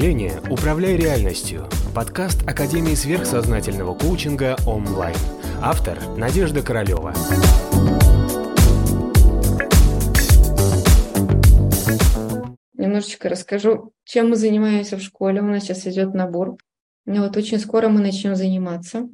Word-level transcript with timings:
мышления 0.00 0.40
«Управляй 0.48 0.96
реальностью»– 0.96 1.68
подкаст 1.94 2.48
Академии 2.48 2.94
сверхсознательного 2.94 3.94
коучинга 3.94 4.56
онлайн. 4.66 5.14
Автор– 5.60 5.98
Надежда 6.16 6.62
Королева. 6.62 7.12
Немножечко 12.72 13.28
расскажу, 13.28 13.92
чем 14.04 14.30
мы 14.30 14.36
занимаемся 14.36 14.96
в 14.96 15.02
школе. 15.02 15.42
У 15.42 15.44
нас 15.44 15.64
сейчас 15.64 15.86
идет 15.86 16.14
набор. 16.14 16.56
И 17.04 17.18
вот 17.18 17.36
очень 17.36 17.58
скоро 17.58 17.90
мы 17.90 18.00
начнем 18.00 18.34
заниматься. 18.34 19.06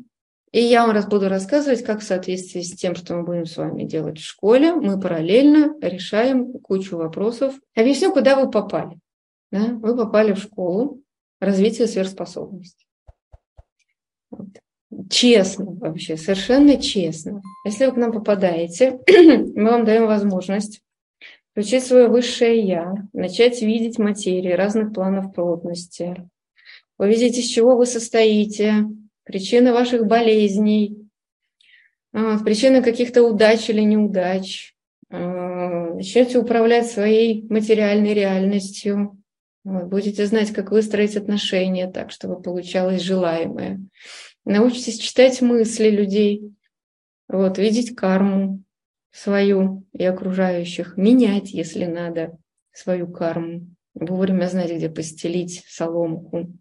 И 0.52 0.60
я 0.60 0.86
вам 0.86 0.94
раз 0.94 1.06
буду 1.06 1.28
рассказывать, 1.28 1.82
как 1.82 1.98
в 1.98 2.04
соответствии 2.04 2.60
с 2.60 2.76
тем, 2.76 2.94
что 2.94 3.16
мы 3.16 3.24
будем 3.24 3.46
с 3.46 3.56
вами 3.56 3.82
делать 3.82 4.18
в 4.18 4.24
школе, 4.24 4.72
мы 4.72 5.00
параллельно 5.00 5.74
решаем 5.82 6.52
кучу 6.60 6.96
вопросов. 6.96 7.54
Объясню, 7.74 8.12
куда 8.12 8.36
вы 8.36 8.48
попали. 8.48 9.00
Да? 9.50 9.68
Вы 9.74 9.96
попали 9.96 10.32
в 10.32 10.38
школу 10.38 11.02
развития 11.40 11.86
сверхспособностей. 11.86 12.86
Вот. 14.30 14.48
Честно 15.10 15.66
вообще, 15.66 16.16
совершенно 16.16 16.80
честно. 16.80 17.42
Если 17.64 17.86
вы 17.86 17.92
к 17.92 17.96
нам 17.96 18.12
попадаете, 18.12 18.98
мы 19.54 19.70
вам 19.70 19.84
даем 19.84 20.06
возможность 20.06 20.82
включить 21.56 21.84
свое 21.84 22.08
высшее 22.08 22.60
«я», 22.60 22.94
начать 23.14 23.62
видеть 23.62 23.98
материи 23.98 24.52
разных 24.52 24.92
планов 24.92 25.32
плотности, 25.32 26.28
увидеть, 26.98 27.38
из 27.38 27.46
чего 27.46 27.76
вы 27.76 27.86
состоите, 27.86 28.84
причины 29.24 29.72
ваших 29.72 30.06
болезней, 30.06 31.08
а, 32.12 32.38
причины 32.38 32.82
каких-то 32.82 33.22
удач 33.22 33.70
или 33.70 33.80
неудач. 33.80 34.74
А, 35.10 35.94
начнете 35.94 36.38
управлять 36.38 36.90
своей 36.90 37.46
материальной 37.48 38.12
реальностью. 38.12 39.16
Будете 39.66 40.26
знать, 40.26 40.52
как 40.52 40.70
выстроить 40.70 41.16
отношения 41.16 41.90
так, 41.90 42.12
чтобы 42.12 42.40
получалось 42.40 43.02
желаемое. 43.02 43.80
Научитесь 44.44 44.96
читать 44.96 45.42
мысли 45.42 45.90
людей, 45.90 46.54
вот, 47.26 47.58
видеть 47.58 47.96
карму 47.96 48.62
свою 49.10 49.84
и 49.92 50.04
окружающих, 50.04 50.96
менять, 50.96 51.50
если 51.50 51.84
надо, 51.86 52.38
свою 52.70 53.10
карму, 53.10 53.66
вовремя 53.94 54.46
знать, 54.46 54.70
где 54.70 54.88
постелить 54.88 55.64
соломку, 55.66 56.52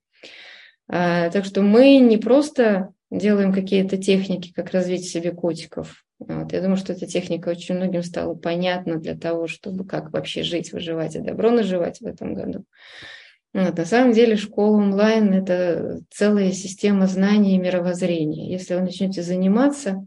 а, 0.88 1.30
так 1.30 1.46
что 1.46 1.62
мы 1.62 2.00
не 2.00 2.18
просто 2.18 2.92
делаем 3.12 3.54
какие-то 3.54 3.98
техники, 3.98 4.52
как 4.52 4.72
развить 4.72 5.08
себе 5.08 5.32
котиков. 5.32 6.05
Вот. 6.28 6.54
Я 6.54 6.62
думаю, 6.62 6.78
что 6.78 6.94
эта 6.94 7.06
техника 7.06 7.50
очень 7.50 7.76
многим 7.76 8.04
стала 8.04 8.34
понятна 8.36 8.98
для 8.98 9.16
того, 9.16 9.48
чтобы 9.48 9.86
как 9.86 10.12
вообще 10.12 10.44
жить, 10.44 10.72
выживать 10.72 11.16
и 11.16 11.20
добро 11.20 11.52
наживать 11.52 12.00
в 12.02 12.06
этом 12.06 12.34
году. 12.34 12.66
Вот. 13.54 13.78
На 13.78 13.86
самом 13.86 14.14
деле 14.14 14.36
школа 14.36 14.78
онлайн– 14.78 15.34
это 15.34 16.02
целая 16.10 16.52
система 16.52 17.08
знаний 17.08 17.56
и 17.56 17.60
мировоззрения. 17.60 18.52
Если 18.52 18.76
вы 18.76 18.82
начнете 18.82 19.22
заниматься, 19.22 20.06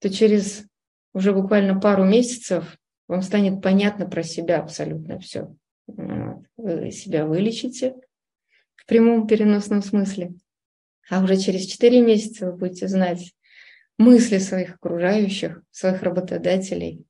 то 0.00 0.10
через 0.10 0.64
уже 1.12 1.32
буквально 1.32 1.80
пару 1.80 2.04
месяцев 2.04 2.76
вам 3.08 3.22
станет 3.22 3.62
понятно 3.62 4.06
про 4.06 4.22
себя 4.22 4.60
абсолютно 4.60 5.18
все. 5.18 5.54
Вы 5.86 6.90
себя 6.90 7.26
вылечите– 7.26 7.94
в 8.86 8.88
прямом 8.88 9.26
переносном 9.26 9.82
смысле. 9.82 10.34
А 11.10 11.20
уже 11.22 11.36
через 11.36 11.66
4 11.66 12.00
месяца 12.02 12.46
вы 12.46 12.56
будете 12.56 12.86
знать 12.86 13.32
мысли 13.98 14.38
своих 14.38 14.74
окружающих, 14.74 15.62
своих 15.70 16.02
работодателей. 16.02 17.04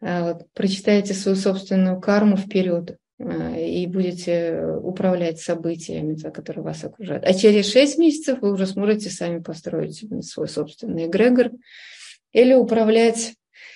А 0.00 0.32
вот, 0.32 0.46
прочитаете 0.52 1.14
свою 1.14 1.36
собственную 1.36 2.00
карму 2.00 2.36
вперед 2.36 2.98
а, 3.18 3.56
и 3.56 3.86
будете 3.86 4.62
управлять 4.82 5.40
событиями, 5.40 6.16
которые 6.16 6.62
вас 6.62 6.84
окружают. 6.84 7.24
А 7.24 7.32
через 7.32 7.70
6 7.70 7.98
месяцев 7.98 8.40
вы 8.40 8.52
уже 8.52 8.66
сможете 8.66 9.10
сами 9.10 9.40
построить 9.40 10.04
свой 10.24 10.48
собственный 10.48 11.06
эгрегор 11.06 11.50
или 12.32 12.54
управлять 12.54 13.34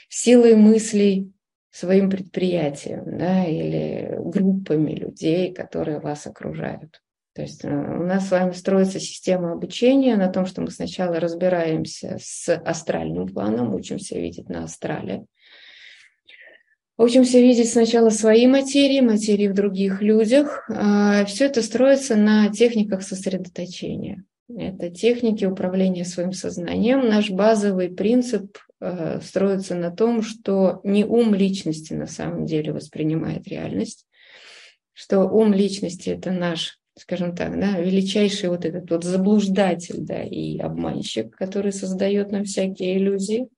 силой 0.09 0.57
мыслей 0.57 1.33
своим 1.71 2.11
предприятием 2.11 3.19
да, 3.19 3.45
или 3.45 4.17
группами 4.19 4.93
людей, 4.93 5.55
которые 5.55 6.01
вас 6.01 6.27
окружают. 6.27 7.01
То 7.35 7.43
есть 7.43 7.65
э, 7.65 7.69
у 7.69 8.03
нас 8.03 8.29
с 8.29 8.31
вами 8.31 8.53
строится 8.53 8.99
система 8.99 9.53
обучения 9.53 10.17
на 10.17 10.29
том, 10.29 10.47
что 10.47 10.63
мы 10.63 10.71
сначала 10.71 11.21
разбираемся 11.21 12.19
с 12.21 12.53
астральным 12.55 13.29
планом, 13.29 13.75
учимся 13.75 14.19
видеть 14.19 14.49
на 14.49 14.65
астрале. 14.65 15.27
Учимся 16.99 17.39
видеть 17.39 17.71
сначала 17.71 18.11
свои 18.11 18.47
материи, 18.47 19.01
материи 19.01 19.49
в 19.49 19.55
других 19.55 20.03
людях. 20.03 20.69
А 20.69 21.25
Все 21.25 21.47
это 21.47 21.63
строится 21.63 22.15
на 22.15 22.51
техниках 22.51 23.03
сосредоточения. 23.03 24.25
Это 24.55 24.91
техники 24.91 25.45
управления 25.45 26.05
своим 26.05 26.33
сознанием. 26.33 27.09
Наш 27.09 27.31
базовый 27.31 27.89
принцип 27.89 28.59
э, 28.81 29.21
строится 29.23 29.77
на 29.77 29.91
том, 29.91 30.23
что 30.23 30.81
не 30.83 31.05
ум 31.05 31.35
личности 31.35 31.95
на 31.95 32.07
самом 32.07 32.45
деле 32.45 32.73
воспринимает 32.73 33.47
реальность, 33.47 34.07
что 34.93 35.21
ум 35.21 35.55
личности– 35.55 36.11
это 36.11 36.33
наш 36.33 36.80
скажем 36.97 37.35
так, 37.35 37.59
да, 37.59 37.79
величайший 37.79 38.49
вот 38.49 38.65
этот 38.65 38.91
вот 38.91 39.05
заблуждатель, 39.05 40.01
да, 40.01 40.23
и 40.23 40.59
обманщик, 40.59 41.35
который 41.35 41.73
создает 41.73 42.31
нам 42.31 42.45
всякие 42.45 42.99
иллюзии. 42.99 43.49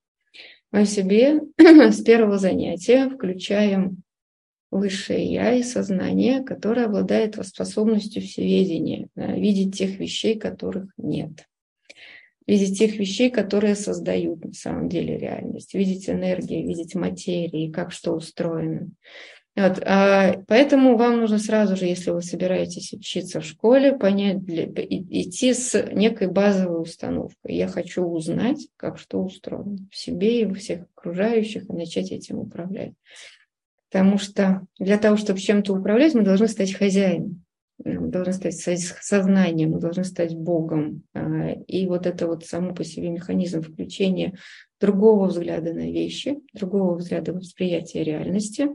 Мы 0.71 0.87
себе 0.87 1.41
с 1.59 2.03
первого 2.03 2.39
занятия 2.39 3.09
включаем 3.09 4.03
высшее 4.71 5.25
я 5.25 5.53
и 5.55 5.63
сознание, 5.63 6.43
которое 6.43 6.87
обладает 6.87 7.37
способностью 7.47 8.23
всеведения, 8.23 9.09
да, 9.15 9.33
видеть 9.33 9.77
тех 9.77 9.99
вещей, 9.99 10.39
которых 10.39 10.91
нет. 10.97 11.47
Видеть 12.47 12.79
тех 12.79 12.97
вещей, 12.97 13.31
которые 13.31 13.77
создают 13.77 14.45
на 14.45 14.53
самом 14.53 14.89
деле 14.89 15.17
реальность. 15.17 15.75
Видеть 15.75 16.09
энергию, 16.11 16.67
видеть 16.67 16.95
материи, 16.95 17.71
как 17.71 17.93
что 17.93 18.15
устроено. 18.15 18.91
Вот, 19.55 19.83
а, 19.85 20.43
поэтому 20.49 20.97
вам 20.97 21.21
нужно 21.21 21.39
сразу 21.39 21.77
же, 21.77 21.85
если 21.85 22.11
вы 22.11 22.23
собираетесь 22.23 22.95
учиться 22.95 23.41
в 23.41 23.45
школе, 23.45 23.93
понять, 23.93 24.43
для, 24.43 24.65
идти 24.65 25.53
с 25.53 25.91
некой 25.93 26.29
базовой 26.29 26.81
установкой. 26.81 27.55
Я 27.57 27.69
хочу 27.69 28.03
узнать, 28.03 28.69
как 28.77 28.99
что 28.99 29.23
устроено 29.23 29.77
в 29.91 29.97
себе 29.97 30.41
и 30.41 30.47
у 30.47 30.55
всех 30.55 30.87
окружающих, 30.97 31.69
и 31.69 31.73
начать 31.73 32.13
этим 32.13 32.39
управлять. 32.39 32.95
Потому 33.91 34.17
что 34.17 34.63
для 34.79 34.97
того, 34.97 35.19
чтобы 35.19 35.39
чем-то 35.39 35.75
управлять, 35.75 36.15
мы 36.15 36.23
должны 36.23 36.49
стать 36.49 36.73
хозяином. 36.73 37.45
Мы 37.85 38.09
должны 38.09 38.33
стать 38.33 38.81
сознанием, 38.81 39.73
мы 39.73 39.81
должны 39.81 40.05
стать 40.05 40.35
Богом. 40.35 41.03
А, 41.13 41.51
и 41.51 41.87
вот 41.87 42.07
это 42.07 42.27
вот 42.27 42.47
само 42.47 42.75
по 42.75 42.85
себе 42.85 43.11
механизм 43.11 43.61
включения 43.61 44.35
другого 44.81 45.27
взгляда 45.27 45.75
на 45.75 45.91
вещи, 45.91 46.39
другого 46.55 46.95
взгляда 46.95 47.35
восприятия 47.35 48.03
реальности. 48.03 48.69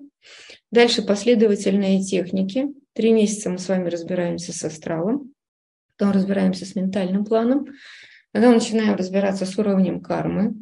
Дальше 0.72 1.02
последовательные 1.02 2.04
техники. 2.04 2.68
Три 2.94 3.12
месяца 3.14 3.50
мы 3.50 3.58
с 3.58 3.68
вами 3.68 3.90
разбираемся 3.90 4.52
с 4.52 4.64
астралом, 4.64 5.32
потом 5.98 6.14
разбираемся 6.14 6.66
с 6.66 6.76
ментальным 6.76 7.26
планом, 7.26 7.68
потом 8.32 8.56
начинаем 8.56 8.96
разбираться 8.96 9.46
с 9.46 9.58
уровнем 9.58 10.02
кармы, 10.02 10.56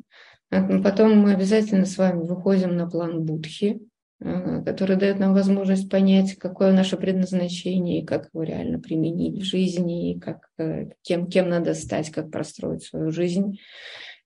потом 0.49 1.17
мы 1.17 1.33
обязательно 1.33 1.85
с 1.85 1.97
вами 1.97 2.23
выходим 2.23 2.75
на 2.75 2.89
план 2.89 3.25
Будхи, 3.25 3.79
э, 4.19 4.63
который 4.63 4.95
дает 4.95 5.19
нам 5.19 5.33
возможность 5.33 5.89
понять, 5.89 6.35
какое 6.37 6.71
наше 6.71 6.97
предназначение, 6.97 8.01
и 8.01 8.05
как 8.05 8.29
его 8.33 8.43
реально 8.43 8.79
применить 8.79 9.41
в 9.41 9.45
жизни, 9.45 10.13
и 10.13 10.19
как, 10.19 10.49
э, 10.57 10.89
кем, 11.01 11.27
кем 11.27 11.49
надо 11.49 11.73
стать, 11.73 12.11
как 12.11 12.31
простроить 12.31 12.83
свою 12.83 13.11
жизнь. 13.11 13.57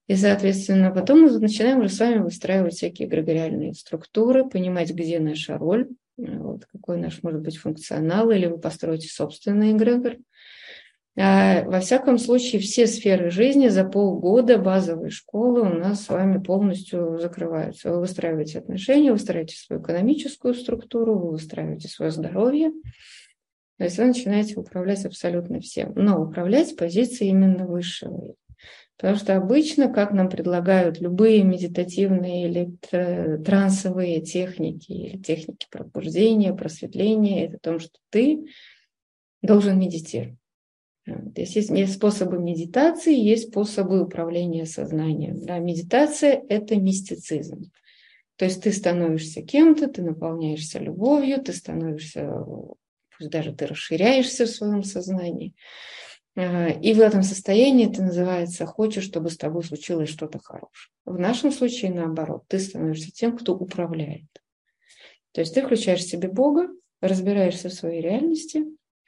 И, 0.10 0.16
соответственно, 0.16 0.90
потом 0.90 1.22
мы 1.22 1.38
начинаем 1.38 1.82
уже 1.82 1.90
с 1.90 2.00
вами 2.00 2.18
выстраивать 2.18 2.74
всякие 2.74 3.08
эгрегориальные 3.08 3.76
структуры, 3.76 4.44
понимать, 4.44 4.90
где 4.90 5.20
наша 5.20 5.56
роль, 5.56 5.88
вот, 6.18 6.66
какой 6.66 6.98
наш 6.98 7.22
может 7.22 7.42
быть 7.42 7.58
функционал, 7.58 8.32
или 8.32 8.48
вы 8.48 8.58
построите 8.58 9.08
собственный 9.08 9.72
эгрегор. 9.72 10.18
А, 11.16 11.62
во 11.66 11.80
всяком 11.80 12.18
случае, 12.18 12.60
все 12.60 12.88
сферы 12.88 13.30
жизни 13.30 13.68
за 13.68 13.84
полгода 13.84 14.58
базовой 14.58 15.12
школы 15.12 15.62
у 15.62 15.76
нас 15.76 16.06
с 16.06 16.10
вами 16.10 16.42
полностью 16.42 17.20
закрываются. 17.20 17.92
Вы 17.92 18.00
выстраиваете 18.00 18.58
отношения, 18.58 19.12
выстраиваете 19.12 19.58
свою 19.58 19.80
экономическую 19.80 20.56
структуру, 20.56 21.20
вы 21.20 21.32
выстраиваете 21.34 21.88
свое 21.88 22.10
здоровье. 22.10 22.72
То 23.78 23.84
есть 23.84 24.00
вы 24.00 24.06
начинаете 24.06 24.56
управлять 24.56 25.06
абсолютно 25.06 25.60
всем. 25.60 25.94
Но 25.96 26.20
управлять 26.20 26.70
с 26.70 26.74
позиции 26.74 27.28
именно 27.28 27.68
высшего. 27.68 28.34
Потому 29.00 29.18
что 29.18 29.38
обычно, 29.38 29.88
как 29.88 30.12
нам 30.12 30.30
предлагают 30.30 31.00
любые 31.00 31.42
медитативные 31.44 32.50
или 32.50 33.38
трансовые 33.38 34.20
техники, 34.22 34.92
или 34.92 35.18
техники 35.18 35.68
пробуждения, 35.72 36.54
просветления, 36.54 37.46
это 37.46 37.56
о 37.56 37.60
том, 37.60 37.80
что 37.80 37.98
ты 38.10 38.46
должен 39.42 39.80
медитировать. 39.80 40.38
То 41.06 41.42
есть, 41.42 41.56
есть 41.56 41.94
способы 41.94 42.40
медитации, 42.40 43.16
есть 43.18 43.50
способы 43.50 44.02
управления 44.02 44.66
сознанием. 44.66 45.40
Да, 45.46 45.60
медитация– 45.60 46.44
это 46.50 46.76
мистицизм. 46.76 47.72
То 48.36 48.46
есть 48.46 48.62
ты 48.64 48.74
становишься 48.74 49.42
кем-то, 49.42 49.88
ты 49.88 50.02
наполняешься 50.02 50.78
любовью, 50.78 51.42
ты 51.42 51.54
становишься 51.54 52.30
пусть 53.20 53.32
даже 53.32 53.54
ты 53.54 53.68
расширяешься 53.68 54.46
в 54.46 54.50
своем 54.50 54.84
сознании. 54.84 55.54
А, 56.36 56.70
и 56.70 56.94
в 56.94 57.00
этом 57.00 57.24
состоянии 57.24 57.90
это 57.90 58.04
называется 58.04 58.66
«хочешь, 58.66 59.04
чтобы 59.04 59.30
с 59.30 59.38
тобой 59.38 59.64
случилось 59.64 60.10
что-то 60.10 60.40
хорошее». 60.40 60.92
В 61.06 61.18
нашем 61.18 61.52
случае 61.52 61.92
наоборот, 61.92 62.44
ты 62.48 62.60
становишься 62.60 63.12
тем, 63.12 63.38
кто 63.38 63.56
управляет. 63.56 64.28
То 65.32 65.42
есть 65.42 65.54
ты 65.54 65.62
включаешь 65.62 66.02
в 66.02 66.10
себе 66.10 66.30
Бога, 66.30 66.70
разбираешься 67.02 67.70
в 67.70 67.74
своей 67.74 68.02
реальности, 68.02 68.66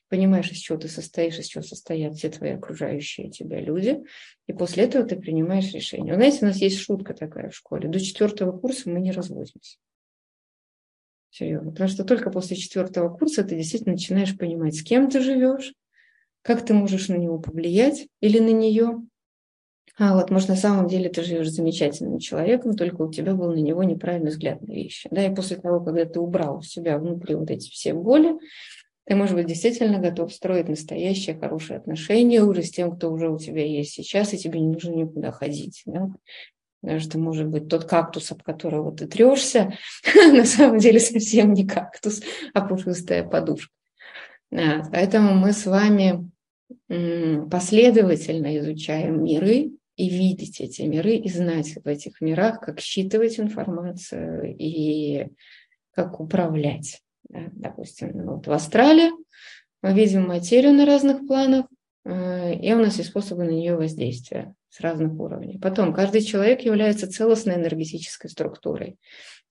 понимаешь, 0.10 0.52
из 0.52 0.58
чего 0.58 0.78
ты 0.78 0.90
состоишь, 0.90 1.40
из 1.40 1.48
чего 1.48 1.64
состоят 1.64 2.16
все 2.16 2.30
твои 2.30 2.52
окружающие 2.52 3.30
тебя 3.30 3.62
люди, 3.62 4.04
и 4.48 4.54
после 4.54 4.84
этого 4.84 5.06
ты 5.06 5.16
принимаешь 5.16 5.72
решение. 5.74 6.16
Знаете, 6.16 6.40
у 6.42 6.46
нас 6.46 6.58
есть 6.58 6.80
шутка 6.80 7.14
такая 7.14 7.50
в 7.50 7.56
школе. 7.56 7.88
До 7.88 8.00
четвертого 8.00 8.58
курса 8.58 8.90
мы 8.90 9.00
не 9.00 9.12
разводимся. 9.12 9.78
Серьезно. 11.30 11.72
Потому 11.72 11.90
что 11.90 12.04
только 12.04 12.30
после 12.30 12.58
четвертого 12.58 13.16
курса 13.16 13.46
ты 13.46 13.56
действительно 13.56 13.94
начинаешь 13.94 14.38
понимать, 14.38 14.76
с 14.76 14.84
кем 14.84 15.10
ты 15.10 15.22
живешь, 15.22 15.74
как 16.42 16.66
ты 16.66 16.74
можешь 16.74 17.08
на 17.10 17.16
него 17.16 17.40
повлиять 17.40 18.08
или 18.20 18.40
на 18.40 18.52
нее. 18.52 19.02
А 19.98 20.16
вот, 20.16 20.32
может, 20.32 20.50
на 20.50 20.56
самом 20.56 20.88
деле 20.88 21.10
ты 21.10 21.22
живешь 21.22 21.50
замечательным 21.50 22.20
человеком, 22.20 22.76
только 22.76 23.02
у 23.02 23.12
тебя 23.12 23.36
был 23.36 23.52
на 23.52 23.60
него 23.60 23.84
неправильный 23.84 24.32
взгляд 24.32 24.62
на 24.62 24.72
вещи. 24.72 25.08
Да, 25.12 25.26
и 25.26 25.36
после 25.36 25.58
того, 25.58 25.80
когда 25.82 26.06
ты 26.06 26.20
убрал 26.20 26.58
у 26.58 26.62
себя 26.62 26.98
внутри 26.98 27.36
вот 27.36 27.52
эти 27.52 27.70
все 27.70 27.94
боли, 27.94 28.34
ты, 29.06 29.16
может 29.16 29.36
быть, 29.36 29.48
действительно 29.48 30.00
готов 30.00 30.34
строить 30.34 30.70
настоящие 30.70 31.38
хорошие 31.38 31.78
отношения 31.78 32.42
уже 32.42 32.64
с 32.64 32.72
тем, 32.72 32.96
кто 32.96 33.12
уже 33.12 33.30
у 33.30 33.38
тебя 33.38 33.66
есть 33.66 33.92
сейчас, 33.92 34.34
и 34.34 34.38
тебе 34.38 34.60
не 34.60 34.70
нужно 34.70 34.92
никуда 34.94 35.32
ходить. 35.32 35.82
Да? 35.86 36.10
Потому 36.82 37.00
что, 37.00 37.20
может 37.20 37.48
быть, 37.48 37.68
тот 37.68 37.86
кактус, 37.86 38.32
об 38.32 38.42
которого 38.42 38.96
ты 38.96 39.08
трешься, 39.08 39.74
на 40.16 40.46
самом 40.46 40.80
деле 40.80 41.00
совсем 41.00 41.54
не 41.54 41.68
кактус, 41.68 42.22
а 42.54 42.62
пушистая 42.62 43.24
подушка. 43.24 43.72
Поэтому 44.52 45.34
мы 45.34 45.54
с 45.54 45.66
вами 45.66 46.30
последовательно 47.50 48.58
изучаем 48.60 49.24
миры 49.24 49.72
и 49.96 50.10
видеть 50.10 50.60
эти 50.60 50.82
миры, 50.84 51.16
и 51.16 51.30
знать 51.30 51.76
в 51.84 51.88
этих 51.88 52.22
мирах, 52.22 52.60
как 52.60 52.80
считывать 52.80 53.40
информацию 53.40 54.56
и 54.58 55.28
как 55.94 56.20
управлять. 56.20 57.02
Допустим, 57.30 58.12
ну 58.14 58.36
вот 58.36 58.48
в 58.48 58.52
Астрале 58.52 59.12
мы 59.82 59.94
видим 59.94 60.28
материю 60.28 60.74
на 60.74 60.86
разных 60.86 61.26
планах, 61.28 61.66
э, 62.06 62.56
и 62.56 62.74
у 62.74 62.78
нас 62.78 62.98
есть 62.98 63.10
способы 63.10 63.46
на 63.46 63.52
нее 63.52 63.76
воздействия 63.76 64.54
с 64.70 64.80
разных 64.80 65.14
уровней. 65.20 65.58
Потом, 65.60 65.94
каждый 65.94 66.22
человек 66.22 66.62
является 66.62 67.10
целостной 67.10 67.56
энергетической 67.56 68.30
структурой, 68.30 68.98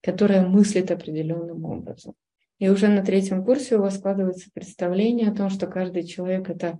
которая 0.02 0.46
мыслит 0.46 0.90
определенным 0.90 1.64
образом. 1.64 2.14
И 2.60 2.68
уже 2.68 2.88
на 2.88 3.02
третьем 3.02 3.42
курсе 3.42 3.76
у 3.76 3.80
вас 3.80 3.96
складывается 3.96 4.50
представление 4.52 5.30
о 5.30 5.34
том, 5.34 5.48
что 5.48 5.66
каждый 5.66 6.04
человек– 6.04 6.48
это 6.50 6.78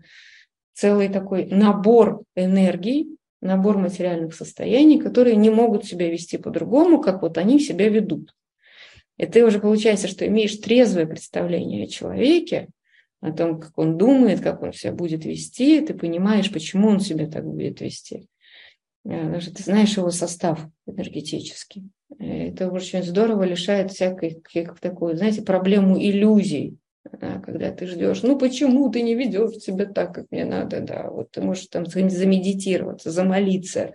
целый 0.75 1.09
такой 1.09 1.47
набор 1.47 2.23
энергий, 2.37 3.17
набор 3.41 3.79
материальных 3.79 4.35
состояний, 4.35 5.01
которые 5.01 5.37
не 5.37 5.49
могут 5.49 5.87
себя 5.87 6.11
вести 6.11 6.37
по-другому, 6.37 7.01
как 7.01 7.23
вот 7.23 7.39
они 7.39 7.59
себя 7.59 7.89
ведут. 7.89 8.35
И 9.17 9.25
ты 9.25 9.45
уже 9.45 9.59
получается, 9.59 10.07
что 10.07 10.27
имеешь 10.27 10.57
трезвое 10.57 11.07
представление 11.07 11.85
о 11.85 11.89
человеке, 11.89 12.69
о 13.23 13.33
том, 13.33 13.59
как 13.59 13.77
он 13.79 13.97
думает, 13.97 14.41
как 14.41 14.63
он 14.63 14.75
себя 14.75 14.93
будет 14.93 15.25
вести, 15.25 15.81
ты 15.81 15.95
понимаешь, 15.95 16.53
почему 16.53 16.89
он 16.89 17.01
себя 17.01 17.27
так 17.27 17.47
будет 17.47 17.81
вести. 17.81 18.29
Потому 19.03 19.41
что 19.41 19.55
ты 19.55 19.63
знаешь 19.63 19.97
его 19.97 20.11
состав 20.11 20.67
энергетический. 20.87 21.91
Это 22.19 22.71
очень 22.71 23.03
здорово 23.03 23.45
лишает 23.45 23.93
всякой 23.93 24.43
как 24.53 24.79
такую, 24.79 25.17
знаете, 25.17 25.43
проблему 25.43 25.99
иллюзий. 25.99 26.77
Да, 27.19 27.41
когда 27.41 27.71
ты 27.73 27.87
ждешь, 27.87 28.23
ну 28.23 28.39
почему 28.39 28.91
ты 28.91 29.01
не 29.01 29.15
ведешь 29.15 29.57
себя 29.57 29.87
так, 29.87 30.15
как 30.15 30.27
мне 30.31 30.45
надо, 30.45 30.81
да, 30.81 31.09
вот 31.11 31.31
ты 31.31 31.41
можешь 31.41 31.67
там 31.69 31.87
замедитироваться, 31.87 33.11
замолиться, 33.11 33.81
Э, 33.85 33.93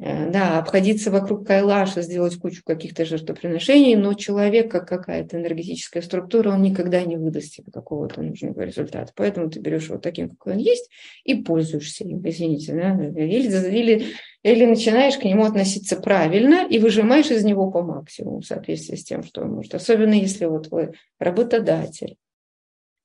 да, 0.00 0.58
обходиться 0.58 1.10
вокруг 1.10 1.46
Кайлаша, 1.46 2.00
сделать 2.00 2.36
кучу 2.36 2.62
каких-то 2.64 3.04
жертвоприношений, 3.04 3.96
но 3.96 4.14
человек, 4.14 4.70
как 4.70 4.88
какая-то 4.88 5.36
энергетическая 5.36 6.02
структура, 6.02 6.52
он 6.52 6.62
никогда 6.62 7.02
не 7.02 7.18
выдаст 7.18 7.56
тебе 7.56 7.70
какого-то 7.70 8.22
нужного 8.22 8.62
результата. 8.62 9.12
Поэтому 9.14 9.50
ты 9.50 9.60
берешь 9.60 9.88
его 9.88 9.98
таким, 9.98 10.30
какой 10.30 10.54
он 10.54 10.58
есть, 10.58 10.88
и 11.24 11.34
пользуешься 11.34 12.04
им, 12.04 12.26
извините. 12.26 12.72
Да? 12.72 12.98
Или, 13.22 13.48
или, 13.76 14.06
или 14.42 14.64
начинаешь 14.64 15.18
к 15.18 15.24
нему 15.24 15.44
относиться 15.44 16.00
правильно 16.00 16.66
и 16.66 16.78
выжимаешь 16.78 17.30
из 17.30 17.44
него 17.44 17.70
по 17.70 17.82
максимуму 17.82 18.40
в 18.40 18.46
соответствии 18.46 18.96
с 18.96 19.04
тем, 19.04 19.22
что 19.22 19.42
он 19.42 19.52
может. 19.52 19.74
Особенно 19.74 20.14
если 20.14 20.46
вот 20.46 20.68
вы 20.68 20.94
работодатель, 21.18 22.16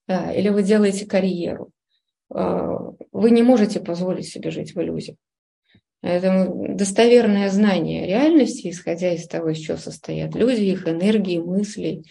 да, 0.07 0.31
или 0.31 0.47
вы 0.47 0.63
делаете 0.63 1.06
карьеру. 1.06 1.71
А, 2.30 2.94
вы 3.12 3.31
не 3.31 3.44
можете 3.44 3.81
позволить 3.81 4.30
себе 4.30 4.50
жить 4.50 4.75
в 4.75 4.81
иллюзиях. 4.81 5.18
Поэтому 6.01 6.75
достоверное 6.75 7.50
знание 7.50 8.06
реальности, 8.06 8.69
исходя 8.69 9.13
из 9.13 9.27
того, 9.27 9.50
из 9.50 9.57
чего 9.57 9.77
состоят 9.77 10.36
люди, 10.36 10.62
их 10.62 10.88
энергии, 10.88 11.39
мысли, 11.39 12.03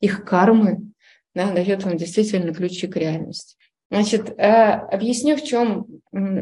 их 0.00 0.24
кармы, 0.24 0.90
да, 1.34 1.52
дает 1.52 1.84
вам 1.84 1.96
действительно 1.96 2.52
ключи 2.52 2.86
к 2.86 2.96
реальности. 2.96 3.56
Значит, 3.90 4.30
э, 4.38 4.44
объясню, 4.44 5.36
в 5.36 5.44
чем 5.44 5.86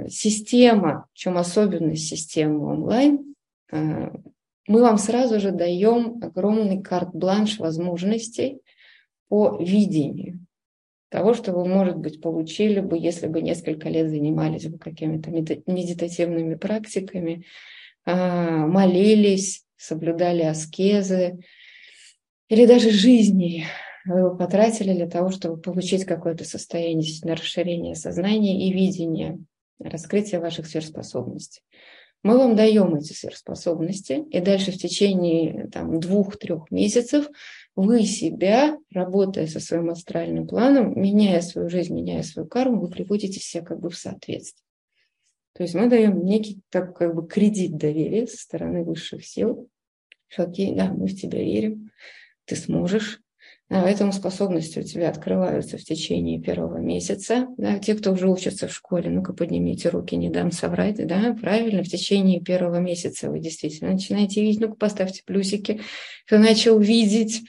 система, 0.09 1.07
в 1.13 1.17
чем 1.17 1.39
особенность 1.39 2.09
системы 2.09 2.67
онлайн. 2.67 3.35
Э, 3.71 4.11
мы 4.67 4.81
вам 4.81 4.99
сразу 4.99 5.39
же 5.39 5.53
даем 5.53 6.19
огромный 6.23 6.83
карт-бланш 6.83 7.59
возможностей 7.59 8.61
по 9.29 9.59
видению 9.61 10.46
того, 11.09 11.35
что 11.35 11.53
вы, 11.53 11.67
может 11.67 11.97
быть, 11.97 12.21
получили 12.21 12.81
бы, 12.81 12.99
если 12.99 13.27
бы 13.27 13.41
несколько 13.41 13.89
лет 13.89 14.09
занимались 14.09 14.67
бы 14.67 14.79
какими-то 14.79 15.31
медитативными 15.31 16.57
практиками, 16.57 17.45
а, 18.05 18.67
молились, 18.67 19.65
соблюдали 19.77 20.43
аскезы, 20.43 21.39
или 22.49 22.67
даже 22.67 22.91
жизни 22.91 23.65
вы 24.05 24.21
его 24.21 24.37
потратили 24.37 24.95
для 24.95 25.09
того, 25.09 25.31
чтобы 25.31 25.61
получить 25.61 26.05
какое-то 26.05 26.45
состояние 26.45 27.13
на 27.25 27.35
расширение 27.35 27.97
сознания 27.97 28.69
и 28.69 28.73
видения, 28.73 29.39
раскрытие 29.81 30.41
ваших 30.41 30.67
сверхспособностей. 30.67 31.63
Мы 32.27 32.39
вам 32.39 32.57
даем 32.57 32.97
эти 32.97 33.13
сверхспособности, 33.13 34.25
и 34.33 34.41
дальше 34.41 34.73
в 34.73 34.79
течение 34.79 35.69
там, 35.69 36.01
двух-трех 36.01 36.73
месяцев 36.73 37.29
вы 37.77 38.03
себя, 38.03 38.77
работая 38.91 39.47
со 39.47 39.61
своим 39.61 39.91
астральным 39.91 40.49
планом, 40.49 41.01
меняя 41.01 41.41
свою 41.41 41.69
жизнь, 41.69 41.95
меняя 41.95 42.25
свою 42.25 42.49
карму, 42.49 42.81
вы 42.81 42.91
приводите 42.91 43.39
себя 43.39 43.63
как 43.65 43.79
бы 43.79 43.91
в 43.91 43.97
соответствие. 43.97 44.67
То 45.53 45.63
есть 45.63 45.77
мы 45.77 45.89
даем 45.89 46.25
некий 46.25 46.63
так, 46.69 46.99
как 46.99 47.15
бы 47.15 47.29
кредит 47.29 47.77
доверия 47.77 48.27
со 48.27 48.39
стороны 48.39 48.83
высших 48.83 49.25
сил, 49.25 49.69
что 50.27 50.43
окей, 50.43 50.75
да, 50.75 50.93
мы 50.93 51.07
в 51.07 51.15
тебя 51.15 51.39
верим, 51.39 51.93
ты 52.45 52.57
сможешь, 52.57 53.21
а 53.69 53.83
поэтому 53.83 54.13
способности 54.13 54.79
у 54.79 54.83
тебя 54.83 55.09
открываются 55.09 55.77
в 55.77 55.83
течение 55.83 56.41
первого 56.41 56.79
месяца. 56.79 57.49
Да, 57.57 57.79
те, 57.81 57.95
кто 57.95 58.13
уже 58.13 58.29
учатся 58.29 58.69
в 58.69 58.73
школе, 58.73 59.11
ну-ка 59.11 59.33
поднимите 59.33 59.89
руки, 59.89 60.17
не 60.17 60.31
дам 60.31 60.53
соврать. 60.53 61.05
Да, 61.05 61.37
правильно, 61.41 61.83
в 61.83 61.89
течение 61.89 62.41
первого 62.41 62.79
месяца 62.79 63.29
вы 63.29 63.41
действительно 63.41 63.93
начинаете 63.93 64.41
видеть. 64.41 64.61
Ну-ка 64.61 64.77
поставьте 64.77 65.23
плюсики, 65.27 65.81
кто 66.27 66.39
начал 66.39 66.79
видеть 66.79 67.43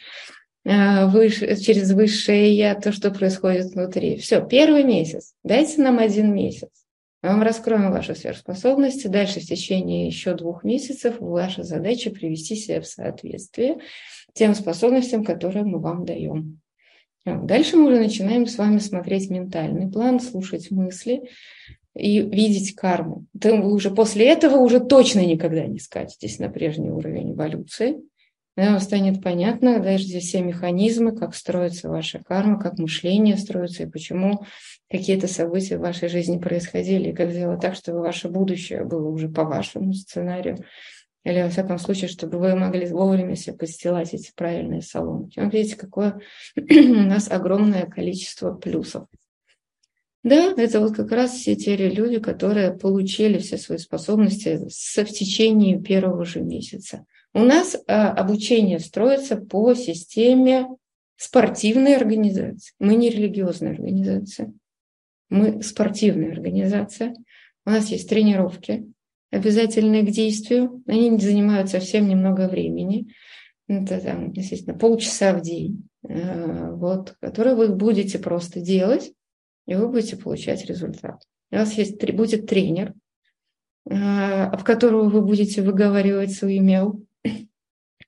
э, 0.66 1.06
выше, 1.06 1.56
через 1.56 1.92
высшее 1.92 2.52
я 2.56 2.74
то, 2.74 2.92
что 2.92 3.12
происходит 3.12 3.74
внутри. 3.74 4.18
Все, 4.18 4.42
первый 4.44 4.84
месяц. 4.84 5.34
Дайте 5.44 5.82
нам 5.84 6.00
один 6.00 6.34
месяц. 6.34 6.87
Вам 7.28 7.42
раскроем 7.42 7.92
ваши 7.92 8.16
сверхспособности. 8.16 9.08
Дальше 9.08 9.42
в 9.42 9.46
течение 9.46 10.08
еще 10.08 10.34
двух 10.34 10.64
месяцев 10.64 11.16
ваша 11.20 11.62
задача 11.64 12.10
привести 12.10 12.56
себя 12.56 12.80
в 12.80 12.88
соответствие 12.88 13.80
тем 14.34 14.56
способностям, 14.56 15.26
которые 15.26 15.66
мы 15.66 15.80
вам 15.80 16.06
даем. 16.06 16.62
Дальше 17.26 17.76
мы 17.76 17.88
уже 17.88 18.00
начинаем 18.00 18.48
с 18.48 18.58
вами 18.58 18.78
смотреть 18.78 19.30
ментальный 19.30 19.92
план, 19.92 20.22
слушать 20.22 20.72
мысли 20.72 21.24
и 21.94 22.22
видеть 22.22 22.76
карму. 22.76 23.26
Вы 23.34 23.74
уже 23.74 23.92
после 23.92 24.30
этого 24.30 24.56
уже 24.56 24.80
точно 24.80 25.26
никогда 25.26 25.66
не 25.66 25.80
скатитесь 25.80 26.40
на 26.40 26.48
прежний 26.48 26.92
уровень 26.92 27.34
эволюции. 27.34 27.98
Вам 28.58 28.80
станет 28.80 29.22
понятно 29.22 29.80
здесь 30.00 30.26
все 30.26 30.42
механизмы, 30.42 31.16
как 31.16 31.36
строится 31.36 31.90
ваша 31.90 32.24
карма, 32.24 32.60
как 32.60 32.80
мышление 32.80 33.38
строится, 33.38 33.84
и 33.84 33.90
почему 33.90 34.46
какие-то 34.90 35.28
события 35.28 35.78
в 35.78 35.82
вашей 35.82 36.10
жизни 36.10 36.40
происходили, 36.40 37.10
и 37.10 37.14
как 37.14 37.32
сделать 37.32 37.62
так, 37.62 37.76
чтобы 37.76 38.00
ваше 38.00 38.30
будущее 38.30 38.84
было 38.84 39.08
уже 39.08 39.30
по 39.30 39.44
вашему 39.44 39.94
сценарию 39.94 40.58
или, 41.24 41.44
во 41.44 41.50
всяком 41.50 41.78
случае, 41.78 42.08
чтобы 42.08 42.40
вы 42.40 42.56
могли 42.56 42.88
вовремя 42.88 43.36
себе 43.36 43.56
подстилать 43.56 44.14
эти 44.14 44.32
правильные 44.36 44.82
соломки. 44.82 45.40
Вот 45.40 45.54
видите, 45.54 45.76
какое 45.76 46.20
у 46.56 46.94
нас 46.94 47.30
огромное 47.30 47.86
количество 47.86 48.54
плюсов. 48.54 49.06
Да, 50.24 50.54
это 50.58 50.80
вот 50.80 50.96
как 50.96 51.12
раз 51.12 51.34
все 51.34 51.56
те 51.56 51.76
люди, 51.76 52.20
которые 52.20 52.76
получили 52.76 53.38
все 53.38 53.58
свои 53.58 53.78
способности 53.78 54.58
в 54.58 55.06
течение 55.06 55.80
первого 55.80 56.26
же 56.26 56.42
месяца. 56.42 57.06
У 57.34 57.40
нас 57.40 57.78
а, 57.88 58.12
обучение 58.12 58.80
строится 58.80 59.38
по 59.38 59.74
системе 59.74 60.68
спортивная 61.18 61.98
организация. 61.98 62.74
Мы 62.80 62.96
не 62.96 63.10
религиозная 63.10 63.72
организация. 63.72 64.54
Мы 65.30 65.62
спортивная 65.62 66.32
организация. 66.32 67.14
У 67.66 67.70
нас 67.70 67.88
есть 67.90 68.10
тренировки, 68.10 68.86
обязательные 69.32 70.04
к 70.04 70.10
действию. 70.10 70.84
Они 70.88 71.18
занимают 71.18 71.70
совсем 71.70 72.08
немного 72.08 72.48
времени. 72.48 73.08
Это 73.68 74.00
там, 74.00 74.32
естественно, 74.32 74.78
полчаса 74.78 75.34
в 75.34 75.42
день, 75.42 75.90
э, 76.08 76.72
вот, 76.72 77.16
которые 77.20 77.56
вы 77.56 77.76
будете 77.76 78.18
просто 78.18 78.62
делать, 78.62 79.12
и 79.66 79.76
вы 79.76 79.90
будете 79.90 80.16
получать 80.16 80.66
результат. 80.66 81.22
У 81.52 81.58
вас 81.58 81.74
есть, 81.74 82.02
будет 82.14 82.48
тренер, 82.48 82.94
э, 83.90 84.58
в 84.58 84.64
которого 84.64 85.10
вы 85.10 85.22
будете 85.22 85.62
выговаривать 85.62 86.32
свой 86.32 86.60
имел, 86.60 87.06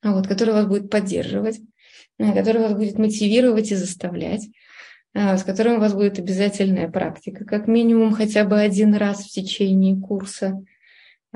вот, 0.04 0.28
который 0.28 0.54
вас 0.54 0.66
будет 0.68 0.90
поддерживать, 0.90 1.60
э, 2.18 2.34
который 2.34 2.62
вас 2.62 2.74
будет 2.74 2.98
мотивировать 2.98 3.72
и 3.72 3.76
заставлять, 3.76 4.48
с 5.14 5.44
которым 5.44 5.78
у 5.78 5.80
вас 5.80 5.94
будет 5.94 6.20
обязательная 6.20 6.88
практика, 6.88 7.44
как 7.44 7.68
минимум 7.68 8.14
хотя 8.14 8.44
бы 8.44 8.60
один 8.60 8.94
раз 8.94 9.26
в 9.26 9.32
течение 9.32 10.00
курса, 10.00 10.64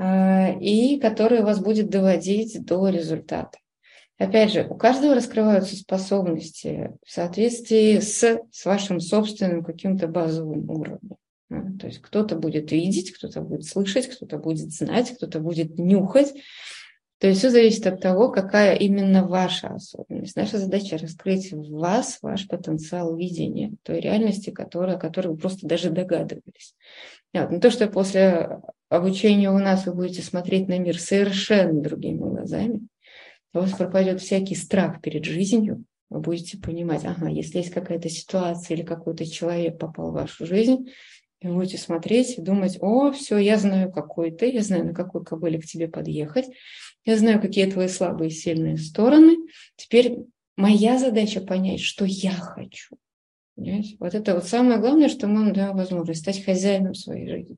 и 0.00 1.00
который 1.02 1.42
вас 1.42 1.58
будет 1.58 1.90
доводить 1.90 2.64
до 2.64 2.88
результата. 2.88 3.58
Опять 4.16 4.52
же, 4.52 4.66
у 4.68 4.76
каждого 4.76 5.16
раскрываются 5.16 5.76
способности 5.76 6.92
в 7.04 7.10
соответствии 7.10 7.98
с, 7.98 8.38
с 8.52 8.64
вашим 8.64 9.00
собственным 9.00 9.64
каким-то 9.64 10.06
базовым 10.06 10.70
уровнем. 10.70 11.16
То 11.78 11.86
есть 11.88 12.00
кто-то 12.00 12.36
будет 12.36 12.70
видеть, 12.70 13.12
кто-то 13.12 13.40
будет 13.40 13.64
слышать, 13.64 14.06
кто-то 14.06 14.38
будет 14.38 14.70
знать, 14.72 15.16
кто-то 15.16 15.40
будет 15.40 15.78
нюхать. 15.78 16.32
То 17.18 17.28
есть 17.28 17.38
все 17.38 17.50
зависит 17.50 17.86
от 17.86 18.00
того, 18.00 18.30
какая 18.30 18.74
именно 18.74 19.26
ваша 19.26 19.68
особенность. 19.68 20.36
Наша 20.36 20.58
задача 20.58 20.98
раскрыть 20.98 21.52
в 21.52 21.70
вас 21.70 22.18
ваш 22.22 22.48
потенциал 22.48 23.16
видения 23.16 23.72
той 23.82 24.00
реальности, 24.00 24.50
которая, 24.50 24.96
о 24.96 25.00
которой 25.00 25.28
вы 25.28 25.36
просто 25.36 25.66
даже 25.66 25.90
догадывались. 25.90 26.74
Вот. 27.32 27.50
Но 27.50 27.60
то, 27.60 27.70
что 27.70 27.86
после 27.88 28.60
обучения 28.88 29.50
у 29.50 29.58
нас 29.58 29.86
вы 29.86 29.94
будете 29.94 30.22
смотреть 30.22 30.68
на 30.68 30.78
мир 30.78 30.98
совершенно 30.98 31.80
другими 31.80 32.18
глазами, 32.18 32.86
у 33.52 33.60
вас 33.60 33.72
пропадет 33.72 34.20
всякий 34.20 34.56
страх 34.56 35.00
перед 35.00 35.24
жизнью, 35.24 35.84
вы 36.10 36.20
будете 36.20 36.58
понимать, 36.58 37.04
ага, 37.04 37.28
если 37.28 37.58
есть 37.58 37.70
какая-то 37.70 38.08
ситуация 38.08 38.76
или 38.76 38.84
какой-то 38.84 39.24
человек 39.24 39.78
попал 39.78 40.10
в 40.10 40.14
вашу 40.14 40.46
жизнь, 40.46 40.90
и 41.40 41.48
вы 41.48 41.54
будете 41.54 41.78
смотреть 41.78 42.38
и 42.38 42.42
думать, 42.42 42.78
о, 42.80 43.12
все, 43.12 43.36
я 43.38 43.58
знаю, 43.58 43.92
какой 43.92 44.30
ты, 44.30 44.50
я 44.50 44.62
знаю, 44.62 44.86
на 44.86 44.94
какой 44.94 45.24
кобыле 45.24 45.60
к 45.60 45.66
тебе 45.66 45.88
подъехать, 45.88 46.46
я 47.04 47.18
знаю, 47.18 47.40
какие 47.40 47.70
твои 47.70 47.88
слабые 47.88 48.28
и 48.28 48.32
сильные 48.32 48.76
стороны. 48.78 49.36
Теперь 49.76 50.18
моя 50.56 50.98
задача 50.98 51.40
понять, 51.40 51.80
что 51.80 52.04
я 52.04 52.32
хочу. 52.32 52.96
Понимаете? 53.56 53.96
Вот 54.00 54.14
это 54.14 54.34
вот 54.34 54.44
самое 54.44 54.78
главное, 54.78 55.08
что 55.08 55.26
мы 55.26 55.52
даем 55.52 55.76
возможность 55.76 56.20
стать 56.20 56.44
хозяином 56.44 56.94
своей 56.94 57.28
жизни. 57.28 57.56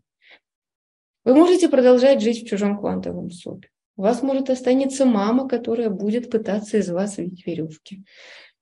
Вы 1.24 1.34
можете 1.34 1.68
продолжать 1.68 2.22
жить 2.22 2.42
в 2.42 2.48
чужом 2.48 2.78
квантовом 2.78 3.30
супе. 3.30 3.68
У 3.96 4.02
вас 4.02 4.22
может 4.22 4.50
останется 4.50 5.06
мама, 5.06 5.48
которая 5.48 5.90
будет 5.90 6.30
пытаться 6.30 6.78
из 6.78 6.90
вас 6.90 7.16
видеть 7.18 7.46
веревки. 7.46 8.04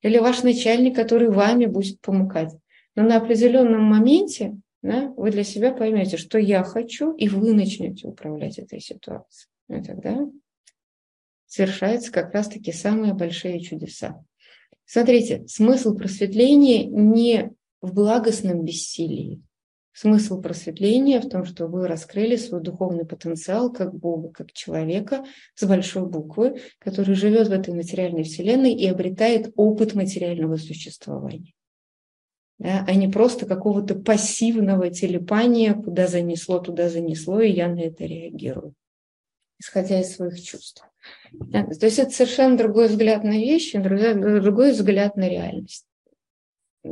Или 0.02 0.18
ваш 0.18 0.42
начальник, 0.42 0.94
который 0.94 1.28
вами 1.28 1.66
будет 1.66 2.00
помыкать. 2.00 2.52
Но 2.94 3.02
на 3.02 3.16
определенном 3.16 3.82
моменте 3.82 4.56
да, 4.84 5.12
вы 5.16 5.30
для 5.30 5.44
себя 5.44 5.72
поймете, 5.72 6.18
что 6.18 6.38
я 6.38 6.62
хочу, 6.62 7.14
и 7.14 7.26
вы 7.28 7.54
начнете 7.54 8.06
управлять 8.06 8.58
этой 8.58 8.80
ситуацией. 8.80 9.48
И 9.70 9.82
тогда 9.82 10.28
совершаются 11.46 12.12
как 12.12 12.32
раз-таки 12.32 12.72
самые 12.72 13.14
большие 13.14 13.60
чудеса. 13.60 14.24
Смотрите, 14.84 15.46
смысл 15.46 15.94
просветления 15.96 16.84
не 16.84 17.52
в 17.80 17.94
благостном 17.94 18.64
бессилии, 18.64 19.42
Смысл 19.96 20.42
просветления 20.42 21.20
в 21.20 21.28
том, 21.28 21.44
что 21.44 21.68
вы 21.68 21.86
раскрыли 21.86 22.34
свой 22.34 22.60
духовный 22.60 23.06
потенциал 23.06 23.72
как 23.72 23.94
Бога, 23.94 24.28
как 24.30 24.52
человека 24.52 25.24
с 25.54 25.64
большой 25.64 26.08
буквы, 26.08 26.60
который 26.80 27.14
живет 27.14 27.46
в 27.46 27.52
этой 27.52 27.72
материальной 27.72 28.24
вселенной 28.24 28.74
и 28.74 28.88
обретает 28.88 29.52
опыт 29.54 29.94
материального 29.94 30.56
существования. 30.56 31.52
Да, 32.58 32.84
а 32.88 32.94
не 32.94 33.06
просто 33.06 33.46
какого-то 33.46 33.94
пассивного 33.94 34.90
телепания, 34.90 35.74
куда 35.74 36.08
занесло, 36.08 36.58
туда 36.58 36.88
занесло, 36.88 37.40
и 37.40 37.52
я 37.52 37.68
на 37.68 37.80
это 37.80 38.04
реагирую, 38.04 38.74
исходя 39.58 40.00
из 40.00 40.14
своих 40.14 40.40
чувств. 40.42 40.84
То 41.50 41.86
есть 41.86 41.98
это 41.98 42.10
совершенно 42.10 42.56
другой 42.56 42.88
взгляд 42.88 43.24
на 43.24 43.32
вещи, 43.38 43.78
другой 43.78 44.72
взгляд 44.72 45.16
на 45.16 45.28
реальность. 45.28 45.86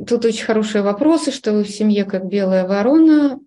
Тут 0.07 0.25
очень 0.25 0.45
хорошие 0.45 0.83
вопросы, 0.83 1.31
что 1.31 1.52
вы 1.52 1.64
в 1.64 1.71
семье 1.71 2.04
как 2.04 2.26
белая 2.26 2.66
ворона. 2.66 3.38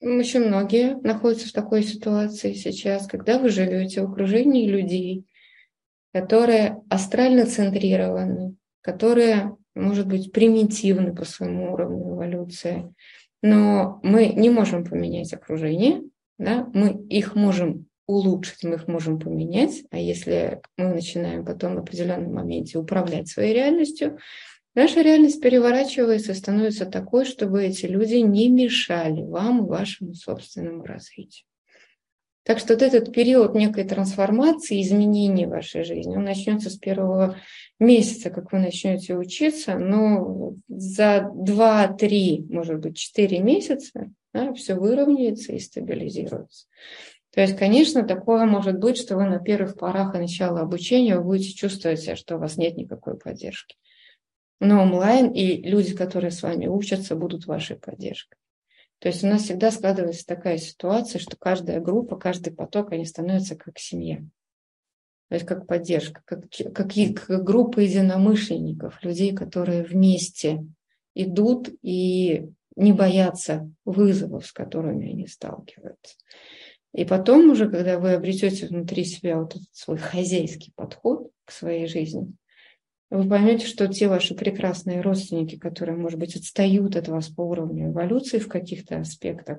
Очень 0.00 0.46
многие 0.46 0.96
находятся 1.02 1.48
в 1.48 1.52
такой 1.52 1.82
ситуации 1.82 2.54
сейчас, 2.54 3.06
когда 3.06 3.38
вы 3.38 3.50
живете 3.50 4.02
в 4.02 4.10
окружении 4.10 4.68
людей, 4.68 5.26
которые 6.12 6.82
астрально 6.90 7.46
центрированы, 7.46 8.56
которые, 8.80 9.56
может 9.74 10.06
быть, 10.08 10.32
примитивны 10.32 11.14
по 11.14 11.24
своему 11.24 11.72
уровню 11.72 12.14
эволюции, 12.14 12.92
но 13.42 14.00
мы 14.02 14.28
не 14.28 14.50
можем 14.50 14.84
поменять 14.84 15.32
окружение, 15.32 16.02
да? 16.38 16.68
мы 16.72 17.04
их 17.08 17.34
можем 17.34 17.86
улучшить, 18.06 18.64
мы 18.64 18.76
их 18.76 18.88
можем 18.88 19.18
поменять, 19.18 19.84
а 19.90 19.98
если 19.98 20.60
мы 20.76 20.94
начинаем 20.94 21.44
потом 21.44 21.74
в 21.74 21.78
определенном 21.78 22.34
моменте 22.34 22.78
управлять 22.78 23.28
своей 23.28 23.54
реальностью, 23.54 24.18
наша 24.74 25.02
реальность 25.02 25.40
переворачивается 25.40 26.32
и 26.32 26.36
становится 26.36 26.86
такой, 26.86 27.24
чтобы 27.24 27.64
эти 27.64 27.86
люди 27.86 28.16
не 28.16 28.48
мешали 28.48 29.22
вам 29.22 29.64
и 29.64 29.68
вашему 29.68 30.14
собственному 30.14 30.84
развитию. 30.84 31.46
Так 32.44 32.58
что 32.58 32.72
вот 32.72 32.82
этот 32.82 33.12
период 33.12 33.54
некой 33.54 33.84
трансформации, 33.84 34.82
изменения 34.82 35.46
вашей 35.46 35.84
жизни, 35.84 36.16
он 36.16 36.24
начнется 36.24 36.70
с 36.70 36.76
первого 36.76 37.36
месяца, 37.78 38.30
как 38.30 38.52
вы 38.52 38.58
начнете 38.58 39.14
учиться, 39.14 39.78
но 39.78 40.54
за 40.68 41.30
2-3, 41.32 42.52
может 42.52 42.80
быть, 42.80 42.96
4 42.96 43.38
месяца 43.38 44.10
да, 44.34 44.52
все 44.54 44.74
выровняется 44.74 45.52
и 45.52 45.60
стабилизируется. 45.60 46.66
То 47.32 47.40
есть, 47.40 47.56
конечно, 47.56 48.02
такое 48.02 48.44
может 48.44 48.78
быть, 48.78 48.98
что 48.98 49.16
вы 49.16 49.24
на 49.24 49.38
первых 49.38 49.76
порах 49.76 50.14
и 50.14 50.18
начала 50.18 50.60
обучения 50.60 51.16
вы 51.16 51.24
будете 51.24 51.54
чувствовать, 51.54 52.18
что 52.18 52.36
у 52.36 52.38
вас 52.38 52.56
нет 52.56 52.76
никакой 52.76 53.16
поддержки. 53.16 53.76
Но 54.60 54.82
онлайн 54.82 55.30
и 55.30 55.62
люди, 55.62 55.94
которые 55.94 56.30
с 56.30 56.42
вами 56.42 56.66
учатся, 56.66 57.14
будут 57.16 57.46
вашей 57.46 57.76
поддержкой. 57.76 58.36
То 59.02 59.08
есть 59.08 59.24
у 59.24 59.26
нас 59.26 59.42
всегда 59.42 59.72
складывается 59.72 60.24
такая 60.24 60.58
ситуация, 60.58 61.18
что 61.18 61.36
каждая 61.36 61.80
группа, 61.80 62.16
каждый 62.16 62.52
поток, 62.52 62.92
они 62.92 63.04
становятся 63.04 63.56
как 63.56 63.76
семья. 63.80 64.18
То 65.28 65.34
есть 65.34 65.44
как 65.44 65.66
поддержка, 65.66 66.22
как, 66.24 66.44
как, 66.72 66.92
как 66.94 67.42
группа 67.42 67.80
единомышленников, 67.80 69.02
людей, 69.02 69.34
которые 69.34 69.82
вместе 69.82 70.64
идут 71.16 71.68
и 71.82 72.48
не 72.76 72.92
боятся 72.92 73.68
вызовов, 73.84 74.46
с 74.46 74.52
которыми 74.52 75.10
они 75.10 75.26
сталкиваются. 75.26 76.14
И 76.94 77.04
потом 77.04 77.50
уже, 77.50 77.68
когда 77.68 77.98
вы 77.98 78.12
обретете 78.12 78.68
внутри 78.68 79.04
себя 79.04 79.40
вот 79.40 79.56
этот 79.56 79.68
свой 79.72 79.98
хозяйский 79.98 80.72
подход 80.76 81.28
к 81.44 81.50
своей 81.50 81.88
жизни, 81.88 82.32
вы 83.12 83.28
поймете, 83.28 83.66
что 83.66 83.88
те 83.88 84.08
ваши 84.08 84.34
прекрасные 84.34 85.00
родственники, 85.00 85.56
которые, 85.56 85.96
может 85.96 86.18
быть, 86.18 86.36
отстают 86.36 86.96
от 86.96 87.08
вас 87.08 87.28
по 87.28 87.42
уровню 87.42 87.90
эволюции 87.90 88.38
в 88.38 88.48
каких-то 88.48 88.98
аспектах, 88.98 89.58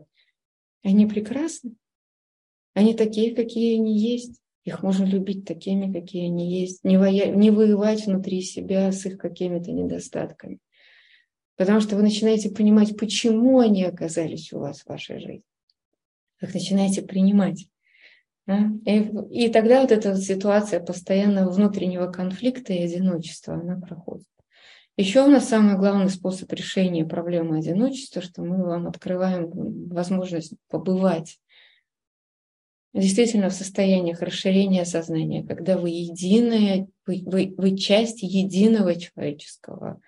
они 0.84 1.06
прекрасны. 1.06 1.74
Они 2.74 2.94
такие, 2.94 3.36
какие 3.36 3.78
они 3.78 3.98
есть. 3.98 4.40
Их 4.64 4.82
можно 4.82 5.04
любить 5.04 5.46
такими, 5.46 5.92
какие 5.92 6.26
они 6.26 6.62
есть. 6.62 6.84
Не, 6.84 6.98
воя... 6.98 7.28
не 7.28 7.52
воевать 7.52 8.06
внутри 8.06 8.42
себя 8.42 8.92
с 8.92 9.06
их 9.06 9.18
какими-то 9.18 9.72
недостатками. 9.72 10.60
Потому 11.56 11.82
что 11.82 11.96
вы 11.96 12.02
начинаете 12.02 12.50
понимать, 12.50 12.98
почему 12.98 13.60
они 13.60 13.84
оказались 13.84 14.52
у 14.54 14.60
вас 14.60 14.82
в 14.82 14.90
вашей 14.90 15.20
жизни 15.20 15.44
как 16.44 16.54
начинаете 16.54 17.02
принимать. 17.02 17.70
Да? 18.46 18.70
И, 18.86 19.10
и 19.32 19.50
тогда 19.50 19.82
вот 19.82 19.92
эта 19.92 20.16
ситуация 20.18 20.80
постоянного 20.82 21.50
внутреннего 21.50 22.08
конфликта 22.08 22.74
и 22.74 22.84
одиночества, 22.84 23.56
она 23.56 23.80
проходит. 23.80 24.28
Еще 24.96 25.24
у 25.24 25.28
нас 25.28 25.48
самый 25.48 25.76
главный 25.76 26.10
способ 26.10 26.52
решения 26.54 27.06
проблемы 27.06 27.58
одиночества, 27.58 28.22
что 28.22 28.44
мы 28.44 28.64
вам 28.64 28.88
открываем 28.88 29.50
возможность 29.88 30.54
побывать 30.70 31.40
действительно 32.94 33.50
в 33.50 33.54
состояниях 33.54 34.22
расширения 34.22 34.86
сознания, 34.86 35.44
когда 35.44 35.78
вы 35.78 35.90
единая, 35.90 36.88
вы, 37.08 37.24
вы, 37.26 37.56
вы 37.58 37.76
часть 37.76 38.22
единого 38.22 38.96
человеческого 38.96 40.00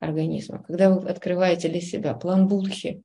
организма, 0.00 0.64
когда 0.64 0.90
вы 0.90 1.08
открываете 1.08 1.68
для 1.68 1.80
себя 1.80 2.14
план 2.14 2.48
Будхи, 2.48 3.02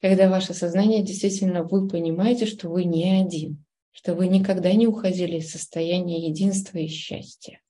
когда 0.00 0.28
ваше 0.28 0.54
сознание 0.54 1.02
действительно 1.02 1.64
вы 1.64 1.86
понимаете, 1.86 2.46
что 2.46 2.70
вы 2.70 2.84
не 2.84 3.20
один. 3.20 3.63
Что 3.94 4.14
вы 4.14 4.26
никогда 4.26 4.72
не 4.72 4.86
уходили 4.86 5.36
из 5.36 5.52
состояния 5.52 6.26
единства 6.26 6.78
и 6.78 6.88
счастья. 6.88 7.60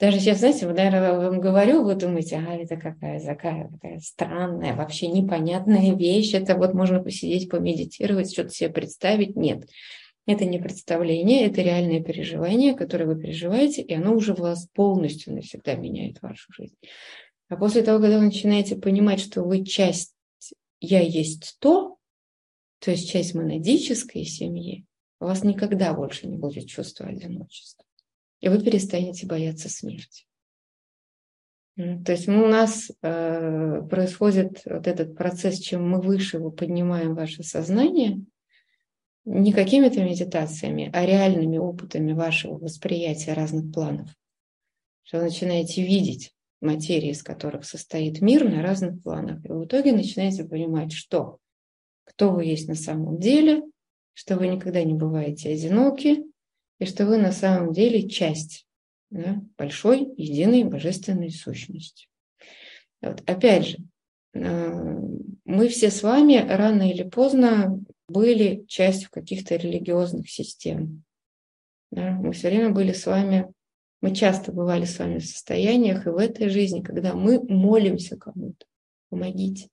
Даже 0.00 0.18
сейчас, 0.18 0.38
знаете, 0.38 0.66
вот, 0.66 0.76
наверное, 0.76 1.12
вам 1.12 1.40
говорю, 1.40 1.84
вы 1.84 1.94
думаете, 1.94 2.36
а 2.36 2.54
это 2.54 2.76
какая 2.76 3.20
такая, 3.20 3.68
такая 3.68 4.00
странная, 4.00 4.74
вообще 4.74 5.06
непонятная 5.06 5.94
вещь, 5.96 6.34
это 6.34 6.56
вот 6.56 6.74
можно 6.74 7.00
посидеть, 7.00 7.48
помедитировать, 7.48 8.32
что-то 8.32 8.50
себе 8.50 8.70
представить. 8.70 9.36
Нет, 9.36 9.68
это 10.26 10.46
не 10.46 10.58
представление, 10.58 11.46
это 11.46 11.62
реальное 11.62 12.02
переживание, 12.02 12.74
которое 12.74 13.04
вы 13.04 13.20
переживаете, 13.20 13.82
и 13.82 13.94
оно 13.94 14.14
уже 14.14 14.34
вас 14.34 14.66
полностью 14.72 15.34
навсегда 15.34 15.74
меняет 15.74 16.20
вашу 16.22 16.52
жизнь. 16.52 16.76
А 17.48 17.56
после 17.56 17.82
того, 17.82 18.00
когда 18.00 18.18
вы 18.18 18.24
начинаете 18.24 18.76
понимать, 18.76 19.20
что 19.20 19.42
вы 19.42 19.64
часть 19.64 20.14
«я 20.80 21.00
есть 21.00 21.58
то», 21.60 21.98
то 22.80 22.90
есть 22.90 23.08
часть 23.08 23.34
монадической 23.34 24.24
семьи, 24.24 24.84
у 25.22 25.26
вас 25.26 25.44
никогда 25.44 25.94
больше 25.94 26.26
не 26.26 26.36
будет 26.36 26.66
чувства 26.66 27.06
одиночества. 27.06 27.84
И 28.40 28.48
вы 28.48 28.60
перестанете 28.60 29.26
бояться 29.26 29.68
смерти. 29.68 30.26
То 31.76 32.12
есть 32.12 32.28
у 32.28 32.32
нас 32.32 32.90
э, 33.02 33.82
происходит 33.88 34.62
вот 34.66 34.86
этот 34.86 35.16
процесс, 35.16 35.58
чем 35.58 35.88
мы 35.88 36.00
выше 36.00 36.38
вы 36.38 36.50
поднимаем 36.50 37.14
ваше 37.14 37.44
сознание, 37.44 38.20
не 39.24 39.52
какими-то 39.52 40.02
медитациями, 40.02 40.90
а 40.92 41.06
реальными 41.06 41.56
опытами 41.56 42.12
вашего 42.12 42.58
восприятия 42.58 43.32
разных 43.32 43.72
планов. 43.72 44.10
Что 45.04 45.18
вы 45.18 45.24
начинаете 45.24 45.82
видеть 45.82 46.34
материи, 46.60 47.10
из 47.10 47.22
которых 47.22 47.64
состоит 47.64 48.20
мир 48.20 48.48
на 48.48 48.62
разных 48.62 49.02
планах. 49.02 49.44
И 49.44 49.48
в 49.48 49.64
итоге 49.64 49.92
начинаете 49.92 50.44
понимать, 50.44 50.92
что 50.92 51.38
кто 52.04 52.32
вы 52.32 52.44
есть 52.44 52.68
на 52.68 52.74
самом 52.74 53.18
деле, 53.18 53.62
что 54.14 54.36
вы 54.36 54.48
никогда 54.48 54.82
не 54.82 54.94
бываете 54.94 55.52
одиноки, 55.52 56.24
и 56.78 56.84
что 56.84 57.06
вы 57.06 57.18
на 57.18 57.32
самом 57.32 57.72
деле 57.72 58.08
часть 58.08 58.66
да, 59.10 59.40
большой, 59.56 60.12
единой 60.16 60.64
божественной 60.64 61.30
сущности. 61.30 62.08
Вот. 63.00 63.22
Опять 63.28 63.66
же, 63.66 63.78
э, 64.34 64.72
мы 65.44 65.68
все 65.68 65.90
с 65.90 66.02
вами 66.02 66.36
рано 66.36 66.90
или 66.90 67.02
поздно 67.02 67.80
были 68.08 68.64
частью 68.66 69.10
каких-то 69.10 69.56
религиозных 69.56 70.30
систем. 70.30 71.04
Да? 71.90 72.12
Мы 72.12 72.32
все 72.32 72.48
время 72.48 72.70
были 72.70 72.92
с 72.92 73.06
вами, 73.06 73.52
мы 74.00 74.14
часто 74.14 74.50
бывали 74.50 74.84
с 74.84 74.98
вами 74.98 75.18
в 75.18 75.26
состояниях 75.26 76.06
и 76.06 76.10
в 76.10 76.16
этой 76.16 76.48
жизни, 76.48 76.82
когда 76.82 77.14
мы 77.14 77.40
молимся 77.42 78.16
кому-то, 78.16 78.66
помогите. 79.10 79.68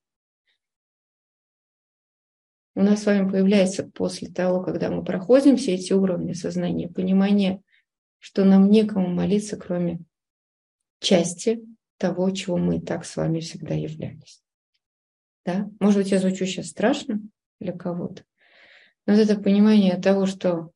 У 2.74 2.82
нас 2.82 3.02
с 3.02 3.06
вами 3.06 3.28
появляется 3.28 3.84
после 3.84 4.28
того, 4.28 4.62
когда 4.62 4.90
мы 4.90 5.04
проходим 5.04 5.56
все 5.56 5.74
эти 5.74 5.92
уровни 5.92 6.32
сознания, 6.32 6.88
понимание, 6.88 7.62
что 8.18 8.44
нам 8.44 8.70
некому 8.70 9.08
молиться, 9.08 9.56
кроме 9.56 10.00
части 11.00 11.62
того, 11.98 12.30
чего 12.30 12.56
мы 12.56 12.76
и 12.76 12.80
так 12.80 13.04
с 13.04 13.16
вами 13.16 13.40
всегда 13.40 13.74
являлись. 13.74 14.42
Да? 15.44 15.68
Может 15.80 16.02
быть, 16.02 16.12
я 16.12 16.18
звучу 16.18 16.44
сейчас 16.46 16.68
страшно 16.68 17.20
для 17.58 17.72
кого-то, 17.72 18.24
но 19.06 19.14
вот 19.14 19.22
это 19.22 19.40
понимание 19.40 20.00
того, 20.00 20.26
что 20.26 20.70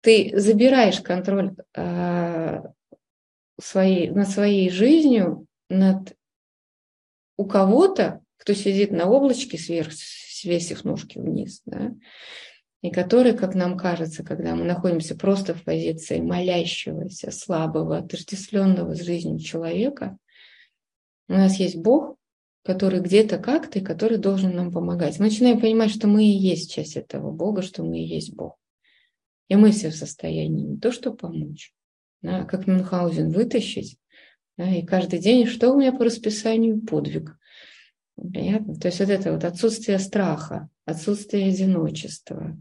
ты 0.00 0.32
забираешь 0.38 1.00
контроль 1.00 1.56
э, 1.74 2.62
своей, 3.60 4.10
над 4.10 4.28
своей 4.28 4.70
жизнью, 4.70 5.46
над 5.68 6.16
у 7.36 7.46
кого-то, 7.46 8.22
кто 8.38 8.54
сидит 8.54 8.90
на 8.90 9.10
облачке 9.10 9.58
сверху, 9.58 9.92
свесив 9.94 10.84
ножки 10.84 11.18
вниз, 11.18 11.62
да, 11.66 11.94
и 12.80 12.90
который, 12.90 13.36
как 13.36 13.54
нам 13.54 13.76
кажется, 13.76 14.22
когда 14.22 14.54
мы 14.54 14.64
находимся 14.64 15.16
просто 15.16 15.52
в 15.52 15.64
позиции 15.64 16.20
молящегося, 16.20 17.32
слабого, 17.32 17.98
отождествленного 17.98 18.94
с 18.94 19.02
жизнью 19.02 19.40
человека, 19.40 20.16
у 21.28 21.32
нас 21.32 21.58
есть 21.58 21.76
Бог, 21.76 22.16
который 22.64 23.00
где-то 23.00 23.38
как-то 23.38 23.80
и 23.80 23.84
который 23.84 24.18
должен 24.18 24.54
нам 24.54 24.70
помогать. 24.70 25.18
Мы 25.18 25.26
начинаем 25.26 25.60
понимать, 25.60 25.90
что 25.90 26.06
мы 26.06 26.24
и 26.24 26.36
есть 26.36 26.72
часть 26.72 26.96
этого 26.96 27.32
Бога, 27.32 27.62
что 27.62 27.82
мы 27.82 27.98
и 27.98 28.06
есть 28.06 28.34
Бог. 28.34 28.56
И 29.48 29.56
мы 29.56 29.72
все 29.72 29.90
в 29.90 29.96
состоянии 29.96 30.64
не 30.64 30.78
то, 30.78 30.92
что 30.92 31.12
помочь, 31.12 31.72
да, 32.22 32.42
а 32.42 32.44
как 32.44 32.66
Мюнхгаузен 32.66 33.30
вытащить, 33.30 33.96
да, 34.56 34.70
и 34.70 34.84
каждый 34.84 35.18
день, 35.18 35.46
что 35.46 35.72
у 35.72 35.80
меня 35.80 35.92
по 35.92 36.04
расписанию? 36.04 36.80
Подвиг. 36.80 37.38
Понятно? 38.20 38.74
То 38.74 38.88
есть 38.88 39.00
вот 39.00 39.10
это 39.10 39.32
вот 39.32 39.44
отсутствие 39.44 39.98
страха, 39.98 40.68
отсутствие 40.84 41.48
одиночества, 41.48 42.56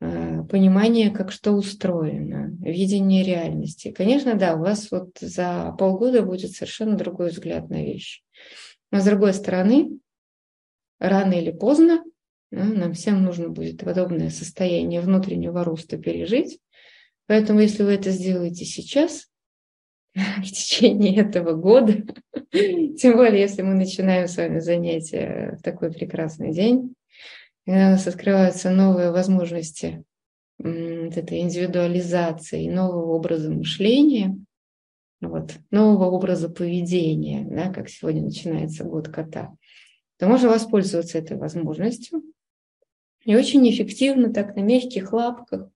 э, 0.00 0.42
понимание, 0.44 1.10
как 1.10 1.32
что 1.32 1.52
устроено, 1.52 2.54
видение 2.60 3.24
реальности. 3.24 3.92
Конечно, 3.92 4.34
да, 4.34 4.56
у 4.56 4.60
вас 4.60 4.90
вот 4.90 5.16
за 5.20 5.74
полгода 5.78 6.22
будет 6.22 6.52
совершенно 6.52 6.96
другой 6.96 7.30
взгляд 7.30 7.70
на 7.70 7.82
вещи. 7.82 8.22
Но 8.90 9.00
с 9.00 9.04
другой 9.04 9.32
стороны, 9.32 9.98
рано 10.98 11.32
или 11.32 11.50
поздно 11.50 12.04
да, 12.50 12.64
нам 12.64 12.92
всем 12.92 13.24
нужно 13.24 13.48
будет 13.48 13.80
подобное 13.80 14.30
состояние 14.30 15.00
внутреннего 15.00 15.64
роста 15.64 15.98
пережить. 15.98 16.60
Поэтому, 17.26 17.60
если 17.60 17.82
вы 17.82 17.94
это 17.94 18.10
сделаете 18.10 18.64
сейчас, 18.64 19.28
в 20.38 20.44
течение 20.44 21.16
этого 21.16 21.54
года. 21.54 22.04
Тем 22.52 23.16
более, 23.16 23.40
если 23.40 23.62
мы 23.62 23.74
начинаем 23.74 24.28
с 24.28 24.36
вами 24.36 24.60
занятия 24.60 25.56
в 25.58 25.62
такой 25.62 25.92
прекрасный 25.92 26.52
день, 26.52 26.94
когда 27.66 27.88
у 27.88 27.90
нас 27.92 28.06
открываются 28.06 28.70
новые 28.70 29.10
возможности 29.10 30.04
вот 30.58 31.16
этой 31.16 31.40
индивидуализации, 31.40 32.68
нового 32.68 33.12
образа 33.12 33.50
мышления, 33.50 34.38
вот, 35.20 35.54
нового 35.70 36.10
образа 36.10 36.48
поведения, 36.48 37.44
да, 37.44 37.72
как 37.72 37.88
сегодня 37.88 38.22
начинается 38.22 38.84
год 38.84 39.08
кота, 39.08 39.52
то 40.18 40.28
можно 40.28 40.48
воспользоваться 40.48 41.18
этой 41.18 41.36
возможностью 41.36 42.22
и 43.24 43.34
очень 43.34 43.68
эффективно 43.68 44.32
так 44.32 44.54
на 44.54 44.60
мягких 44.60 45.12
лапках 45.12 45.70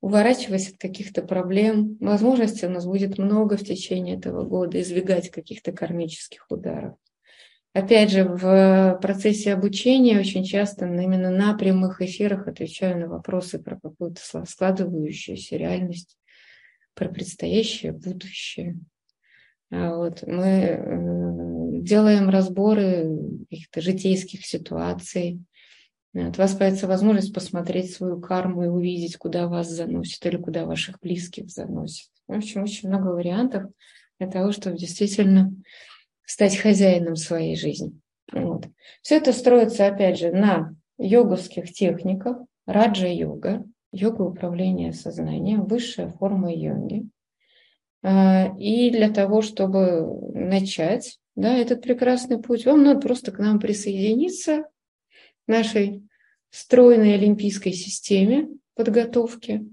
уворачиваясь 0.00 0.70
от 0.70 0.78
каких-то 0.78 1.22
проблем. 1.22 1.96
Возможностей 2.00 2.66
у 2.66 2.70
нас 2.70 2.86
будет 2.86 3.18
много 3.18 3.56
в 3.56 3.64
течение 3.64 4.16
этого 4.16 4.44
года, 4.44 4.80
избегать 4.80 5.30
каких-то 5.30 5.72
кармических 5.72 6.46
ударов. 6.50 6.94
Опять 7.74 8.10
же, 8.10 8.24
в 8.24 8.98
процессе 9.02 9.52
обучения 9.52 10.20
очень 10.20 10.44
часто 10.44 10.86
именно 10.86 11.30
на 11.30 11.54
прямых 11.54 12.00
эфирах 12.00 12.46
отвечаю 12.46 13.00
на 13.00 13.08
вопросы 13.08 13.58
про 13.58 13.80
какую-то 13.80 14.20
складывающуюся 14.46 15.56
реальность, 15.56 16.16
про 16.94 17.08
предстоящее 17.08 17.92
будущее. 17.92 18.78
А 19.72 19.96
вот 19.96 20.22
мы 20.24 20.46
э, 20.46 21.80
делаем 21.82 22.28
разборы 22.28 23.18
каких-то 23.50 23.80
житейских 23.80 24.46
ситуаций, 24.46 25.40
от 26.14 26.38
вас 26.38 26.54
появится 26.54 26.86
возможность 26.86 27.34
посмотреть 27.34 27.92
свою 27.92 28.20
карму 28.20 28.64
и 28.64 28.68
увидеть, 28.68 29.16
куда 29.16 29.48
вас 29.48 29.68
заносит 29.68 30.24
или 30.26 30.36
куда 30.36 30.64
ваших 30.64 31.00
близких 31.00 31.50
заносит. 31.50 32.10
В 32.28 32.32
общем, 32.34 32.62
очень 32.62 32.88
много 32.88 33.08
вариантов 33.08 33.64
для 34.18 34.28
того, 34.28 34.52
чтобы 34.52 34.76
действительно 34.76 35.52
стать 36.24 36.56
хозяином 36.56 37.16
своей 37.16 37.56
жизни. 37.56 37.98
Вот. 38.32 38.66
Все 39.02 39.16
это 39.16 39.32
строится, 39.32 39.86
опять 39.86 40.18
же, 40.18 40.32
на 40.32 40.74
йоговских 40.98 41.72
техниках, 41.72 42.38
раджа-йога, 42.66 43.64
йога 43.92 44.22
управления 44.22 44.92
сознанием, 44.92 45.66
высшая 45.66 46.08
форма 46.08 46.52
йоги. 46.52 47.06
А, 48.02 48.54
и 48.58 48.90
для 48.90 49.10
того, 49.10 49.42
чтобы 49.42 50.06
начать 50.32 51.18
да, 51.36 51.56
этот 51.56 51.82
прекрасный 51.82 52.40
путь, 52.40 52.64
вам 52.64 52.84
надо 52.84 53.00
просто 53.00 53.32
к 53.32 53.38
нам 53.38 53.58
присоединиться, 53.58 54.64
нашей 55.46 56.02
стройной 56.50 57.14
олимпийской 57.14 57.72
системе 57.72 58.48
подготовки. 58.74 59.66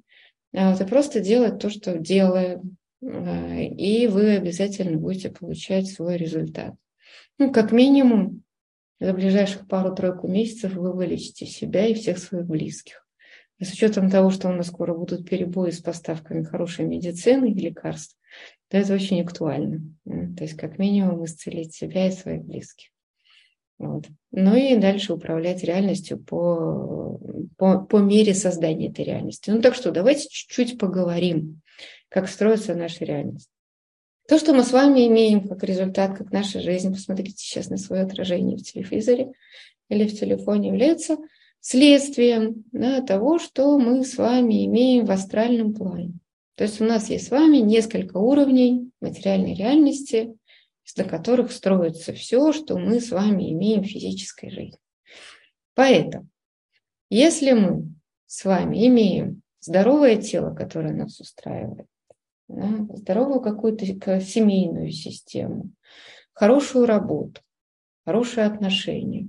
А 0.53 0.73
это 0.73 0.85
просто 0.85 1.19
делать 1.19 1.59
то, 1.59 1.69
что 1.69 1.97
делаем, 1.97 2.77
а, 3.03 3.59
и 3.59 4.07
вы 4.07 4.35
обязательно 4.35 4.97
будете 4.97 5.29
получать 5.29 5.87
свой 5.87 6.17
результат. 6.17 6.75
Ну, 7.37 7.51
как 7.51 7.71
минимум, 7.71 8.43
за 8.99 9.13
ближайших 9.13 9.67
пару-тройку 9.67 10.27
месяцев 10.27 10.73
вы 10.73 10.93
вылечите 10.93 11.45
себя 11.45 11.87
и 11.87 11.95
всех 11.95 12.19
своих 12.19 12.45
близких. 12.45 13.07
И 13.57 13.65
с 13.65 13.73
учетом 13.73 14.09
того, 14.09 14.29
что 14.29 14.49
у 14.49 14.51
нас 14.51 14.67
скоро 14.67 14.93
будут 14.93 15.27
перебои 15.27 15.71
с 15.71 15.81
поставками 15.81 16.43
хорошей 16.43 16.85
медицины 16.85 17.51
и 17.51 17.55
лекарств, 17.55 18.17
то 18.69 18.77
это 18.77 18.93
очень 18.93 19.21
актуально. 19.21 19.81
То 20.05 20.43
есть 20.43 20.55
как 20.55 20.77
минимум 20.77 21.25
исцелить 21.25 21.73
себя 21.73 22.07
и 22.07 22.11
своих 22.11 22.43
близких. 22.43 22.90
Вот. 23.81 24.05
Ну 24.29 24.55
и 24.55 24.75
дальше 24.75 25.11
управлять 25.11 25.63
реальностью 25.63 26.19
по, 26.19 27.19
по, 27.57 27.79
по 27.79 27.97
мере 27.97 28.35
создания 28.35 28.89
этой 28.89 29.03
реальности. 29.03 29.49
Ну 29.49 29.59
так 29.59 29.73
что, 29.73 29.91
давайте 29.91 30.27
чуть-чуть 30.29 30.77
поговорим, 30.77 31.61
как 32.07 32.29
строится 32.29 32.75
наша 32.75 33.05
реальность. 33.05 33.49
То, 34.27 34.37
что 34.37 34.53
мы 34.53 34.63
с 34.63 34.71
вами 34.71 35.07
имеем 35.07 35.47
как 35.47 35.63
результат, 35.63 36.15
как 36.15 36.31
наша 36.31 36.61
жизнь, 36.61 36.93
посмотрите 36.93 37.37
сейчас 37.37 37.69
на 37.71 37.77
свое 37.77 38.03
отражение 38.03 38.55
в 38.55 38.61
телевизоре 38.61 39.31
или 39.89 40.07
в 40.07 40.17
телефоне, 40.17 40.67
является 40.67 41.17
следствием 41.59 42.63
да, 42.71 43.01
того, 43.01 43.39
что 43.39 43.79
мы 43.79 44.05
с 44.05 44.15
вами 44.15 44.63
имеем 44.67 45.05
в 45.05 45.11
астральном 45.11 45.73
плане. 45.73 46.13
То 46.53 46.65
есть 46.65 46.79
у 46.81 46.85
нас 46.85 47.09
есть 47.09 47.27
с 47.27 47.31
вами 47.31 47.57
несколько 47.57 48.17
уровней 48.17 48.91
материальной 49.01 49.55
реальности, 49.55 50.35
на 50.97 51.03
которых 51.03 51.51
строится 51.51 52.13
все, 52.13 52.51
что 52.53 52.77
мы 52.77 52.99
с 52.99 53.11
вами 53.11 53.51
имеем 53.51 53.83
в 53.83 53.87
физической 53.87 54.49
жизни. 54.49 54.79
Поэтому, 55.73 56.27
если 57.09 57.53
мы 57.53 57.93
с 58.27 58.45
вами 58.45 58.87
имеем 58.87 59.41
здоровое 59.59 60.17
тело, 60.17 60.53
которое 60.53 60.93
нас 60.93 61.19
устраивает, 61.19 61.87
да, 62.47 62.87
здоровую 62.95 63.41
какую-то 63.41 63.85
семейную 64.19 64.91
систему, 64.91 65.71
хорошую 66.33 66.85
работу, 66.85 67.41
хорошие 68.05 68.45
отношения, 68.45 69.27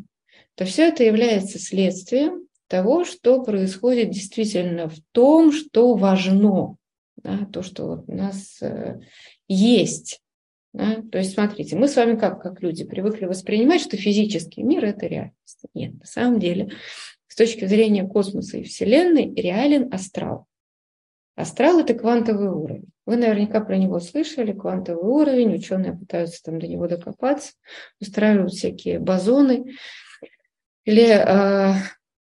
то 0.54 0.64
все 0.64 0.88
это 0.88 1.04
является 1.04 1.58
следствием 1.58 2.46
того, 2.66 3.04
что 3.04 3.42
происходит 3.42 4.10
действительно 4.10 4.88
в 4.88 4.96
том, 5.12 5.52
что 5.52 5.94
важно, 5.94 6.76
да, 7.16 7.46
то, 7.52 7.62
что 7.62 7.86
вот 7.86 8.04
у 8.08 8.12
нас 8.12 8.62
э, 8.62 9.00
есть. 9.46 10.20
Да? 10.72 11.02
То 11.10 11.18
есть, 11.18 11.34
смотрите, 11.34 11.76
мы 11.76 11.88
с 11.88 11.96
вами 11.96 12.16
как, 12.16 12.42
как 12.42 12.62
люди 12.62 12.84
привыкли 12.84 13.26
воспринимать, 13.26 13.80
что 13.80 13.96
физический 13.96 14.62
мир– 14.62 14.84
это 14.86 15.06
реальность. 15.06 15.64
Нет, 15.74 15.98
на 15.98 16.06
самом 16.06 16.40
деле, 16.40 16.72
с 17.28 17.36
точки 17.36 17.66
зрения 17.66 18.06
космоса 18.06 18.58
и 18.58 18.62
Вселенной, 18.62 19.32
реален 19.34 19.92
астрал. 19.92 20.46
Астрал– 21.34 21.78
это 21.80 21.94
квантовый 21.94 22.48
уровень. 22.48 22.88
Вы 23.04 23.16
наверняка 23.16 23.60
про 23.60 23.76
него 23.76 24.00
слышали, 24.00 24.52
квантовый 24.52 25.02
уровень, 25.02 25.54
ученые 25.54 25.96
пытаются 25.96 26.42
там 26.42 26.58
до 26.58 26.66
него 26.66 26.86
докопаться, 26.86 27.52
устраивают 28.00 28.52
всякие 28.52 28.98
бозоны 28.98 29.74
или 30.84 31.08
э, 31.08 31.74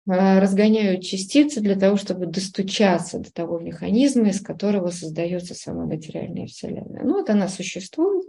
разгоняют 0.06 1.04
частицы 1.04 1.62
для 1.62 1.76
того, 1.76 1.96
чтобы 1.96 2.26
достучаться 2.26 3.20
до 3.20 3.32
того 3.32 3.60
механизма, 3.60 4.30
из 4.30 4.42
которого 4.42 4.90
создается 4.90 5.54
сама 5.54 5.86
материальная 5.86 6.48
Вселенная. 6.48 7.04
Ну 7.04 7.14
вот 7.14 7.30
она 7.30 7.48
существует, 7.48 8.26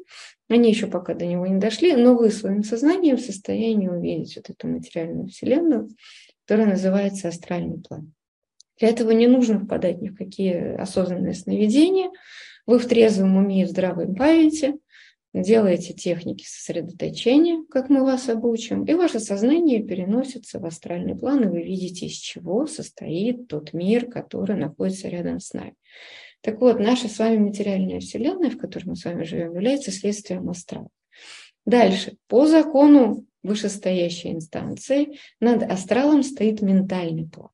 они 0.48 0.70
еще 0.70 0.87
пока 0.87 1.14
до 1.14 1.24
него 1.24 1.46
не 1.46 1.58
дошли, 1.58 1.96
но 1.96 2.14
вы 2.14 2.30
своим 2.30 2.62
сознанием 2.62 3.16
в 3.16 3.22
состоянии 3.22 3.88
увидеть 3.88 4.37
вот 4.37 4.50
эту 4.50 4.68
материальную 4.68 5.28
Вселенную, 5.28 5.88
которая 6.44 6.68
называется 6.68 7.28
астральный 7.28 7.78
план. 7.80 8.12
Для 8.78 8.88
этого 8.88 9.12
не 9.12 9.26
нужно 9.26 9.61
впадать 9.61 10.02
ни 10.02 10.08
в 10.08 10.16
какие 10.16 10.74
осознанные 10.74 11.35
сновидения. 11.35 12.11
Вы 12.66 12.78
в 12.78 12.87
трезвом 12.87 13.37
уме 13.37 13.62
и 13.62 13.64
в 13.64 13.70
здравой 13.70 14.12
памяти 14.14 14.74
делаете 15.35 15.95
техники 15.95 16.45
сосредоточения, 16.47 17.64
как 17.71 17.88
мы 17.88 18.03
вас 18.03 18.29
обучим, 18.29 18.85
и 18.85 18.95
ваше 18.95 19.21
сознание 19.21 19.83
переносится 19.83 20.59
в 20.59 20.66
астральный 20.66 21.16
план, 21.16 21.45
и 21.45 21.49
вы 21.49 21.62
видите, 21.62 22.07
из 22.07 22.12
чего 22.12 22.66
состоит 22.66 23.49
тот 23.49 23.73
мир, 23.73 24.07
который 24.11 24.57
находится 24.57 25.09
рядом 25.09 25.40
с 25.40 25.53
нами. 25.53 25.75
Так 26.42 26.61
вот, 26.61 26.79
наша 26.81 27.09
с 27.09 27.18
вами 27.18 27.38
материальная 27.38 28.01
вселенная, 28.01 28.51
в 28.51 28.59
которой 28.59 28.85
мы 28.87 28.97
с 28.97 29.05
вами 29.05 29.25
живем, 29.25 29.55
является 29.55 29.92
следствием 29.92 30.51
астрала. 30.51 30.88
Дальше, 31.64 32.16
по 32.27 32.47
закону 32.47 33.25
вышестоящей 33.42 34.33
инстанции, 34.33 35.18
над 35.40 35.62
астралом 35.62 36.23
стоит 36.23 36.61
ментальный 36.61 37.29
план. 37.29 37.51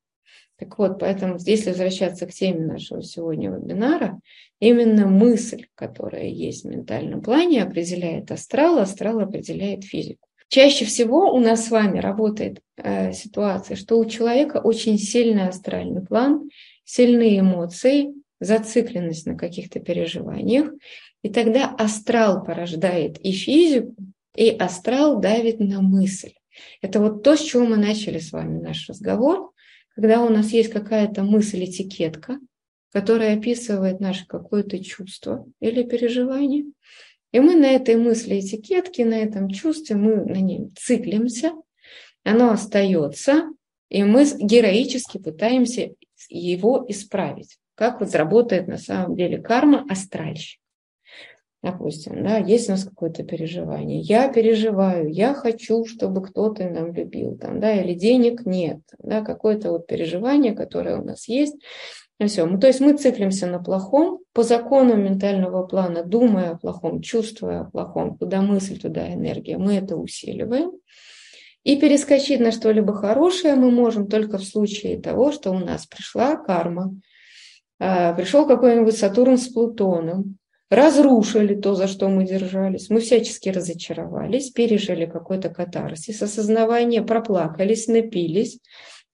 Так 0.58 0.76
вот, 0.76 0.98
поэтому, 0.98 1.38
если 1.38 1.70
возвращаться 1.70 2.26
к 2.26 2.32
теме 2.32 2.66
нашего 2.66 3.02
сегодня 3.02 3.50
вебинара, 3.50 4.20
именно 4.58 5.06
мысль, 5.06 5.66
которая 5.76 6.26
есть 6.26 6.64
в 6.64 6.68
ментальном 6.68 7.22
плане, 7.22 7.62
определяет 7.62 8.32
астрал, 8.32 8.78
астрал 8.78 9.20
определяет 9.20 9.84
физику. 9.84 10.26
Чаще 10.48 10.84
всего 10.84 11.32
у 11.32 11.38
нас 11.38 11.66
с 11.66 11.70
вами 11.70 12.00
работает 12.00 12.60
э, 12.76 13.12
ситуация, 13.12 13.76
что 13.76 13.98
у 13.98 14.04
человека 14.06 14.56
очень 14.56 14.98
сильный 14.98 15.46
астральный 15.46 16.04
план, 16.04 16.48
сильные 16.84 17.40
эмоции, 17.40 18.14
зацикленность 18.40 19.26
на 19.26 19.36
каких-то 19.36 19.78
переживаниях, 19.78 20.72
и 21.22 21.28
тогда 21.28 21.72
астрал 21.78 22.42
порождает 22.42 23.18
и 23.18 23.30
физику, 23.30 23.94
и 24.34 24.50
астрал 24.50 25.20
давит 25.20 25.60
на 25.60 25.82
мысль. 25.82 26.32
Это 26.80 27.00
вот 27.00 27.22
то, 27.22 27.36
с 27.36 27.40
чего 27.40 27.64
мы 27.64 27.76
начали 27.76 28.18
с 28.18 28.32
вами 28.32 28.58
наш 28.60 28.88
разговор, 28.88 29.47
когда 29.98 30.22
у 30.22 30.28
нас 30.28 30.50
есть 30.50 30.70
какая-то 30.70 31.24
мысль-этикетка, 31.24 32.38
которая 32.92 33.36
описывает 33.36 33.98
наше 33.98 34.28
какое-то 34.28 34.78
чувство 34.78 35.44
или 35.58 35.82
переживание, 35.82 36.66
и 37.32 37.40
мы 37.40 37.56
на 37.56 37.66
этой 37.66 37.96
мысли 37.96 38.38
этикетке, 38.38 39.04
на 39.04 39.14
этом 39.14 39.50
чувстве, 39.50 39.96
мы 39.96 40.24
на 40.24 40.40
ней 40.40 40.70
циклимся, 40.78 41.50
оно 42.22 42.52
остается, 42.52 43.50
и 43.88 44.04
мы 44.04 44.24
героически 44.38 45.18
пытаемся 45.18 45.90
его 46.28 46.86
исправить. 46.86 47.58
Как 47.74 47.98
вот 47.98 48.14
работает 48.14 48.68
на 48.68 48.78
самом 48.78 49.16
деле 49.16 49.42
карма 49.42 49.84
астральщик 49.90 50.60
допустим, 51.70 52.24
да, 52.24 52.38
есть 52.38 52.68
у 52.68 52.72
нас 52.72 52.84
какое-то 52.84 53.22
переживание, 53.22 54.00
я 54.00 54.28
переживаю, 54.28 55.10
я 55.10 55.34
хочу, 55.34 55.84
чтобы 55.84 56.22
кто-то 56.22 56.68
нам 56.68 56.92
любил, 56.92 57.36
там, 57.36 57.60
да, 57.60 57.72
или 57.72 57.94
денег 57.94 58.46
нет, 58.46 58.80
да, 58.98 59.22
какое-то 59.22 59.72
вот 59.72 59.86
переживание, 59.86 60.52
которое 60.52 61.00
у 61.00 61.04
нас 61.04 61.28
есть, 61.28 61.56
и 62.20 62.26
все. 62.26 62.48
то 62.58 62.66
есть 62.66 62.80
мы 62.80 62.96
циклимся 62.96 63.46
на 63.46 63.62
плохом, 63.62 64.20
по 64.32 64.42
закону 64.42 64.96
ментального 64.96 65.64
плана, 65.66 66.02
думая 66.02 66.52
о 66.52 66.58
плохом, 66.58 67.00
чувствуя 67.00 67.60
о 67.60 67.64
плохом, 67.64 68.16
куда 68.16 68.40
мысль, 68.40 68.78
туда 68.78 69.12
энергия, 69.12 69.58
мы 69.58 69.74
это 69.74 69.96
усиливаем. 69.96 70.72
И 71.64 71.76
перескочить 71.76 72.40
на 72.40 72.50
что-либо 72.50 72.94
хорошее 72.94 73.54
мы 73.54 73.70
можем 73.70 74.08
только 74.08 74.38
в 74.38 74.44
случае 74.44 75.00
того, 75.00 75.32
что 75.32 75.50
у 75.50 75.58
нас 75.58 75.86
пришла 75.86 76.36
карма, 76.36 76.94
а, 77.78 78.14
пришел 78.14 78.46
какой-нибудь 78.46 78.96
Сатурн 78.96 79.38
с 79.38 79.48
Плутоном, 79.48 80.37
разрушили 80.70 81.54
то, 81.54 81.74
за 81.74 81.86
что 81.86 82.08
мы 82.08 82.24
держались. 82.24 82.90
Мы 82.90 83.00
всячески 83.00 83.48
разочаровались, 83.48 84.50
пережили 84.50 85.06
какой-то 85.06 85.48
катарсис, 85.48 86.20
осознавание, 86.22 87.02
проплакались, 87.02 87.88
напились. 87.88 88.60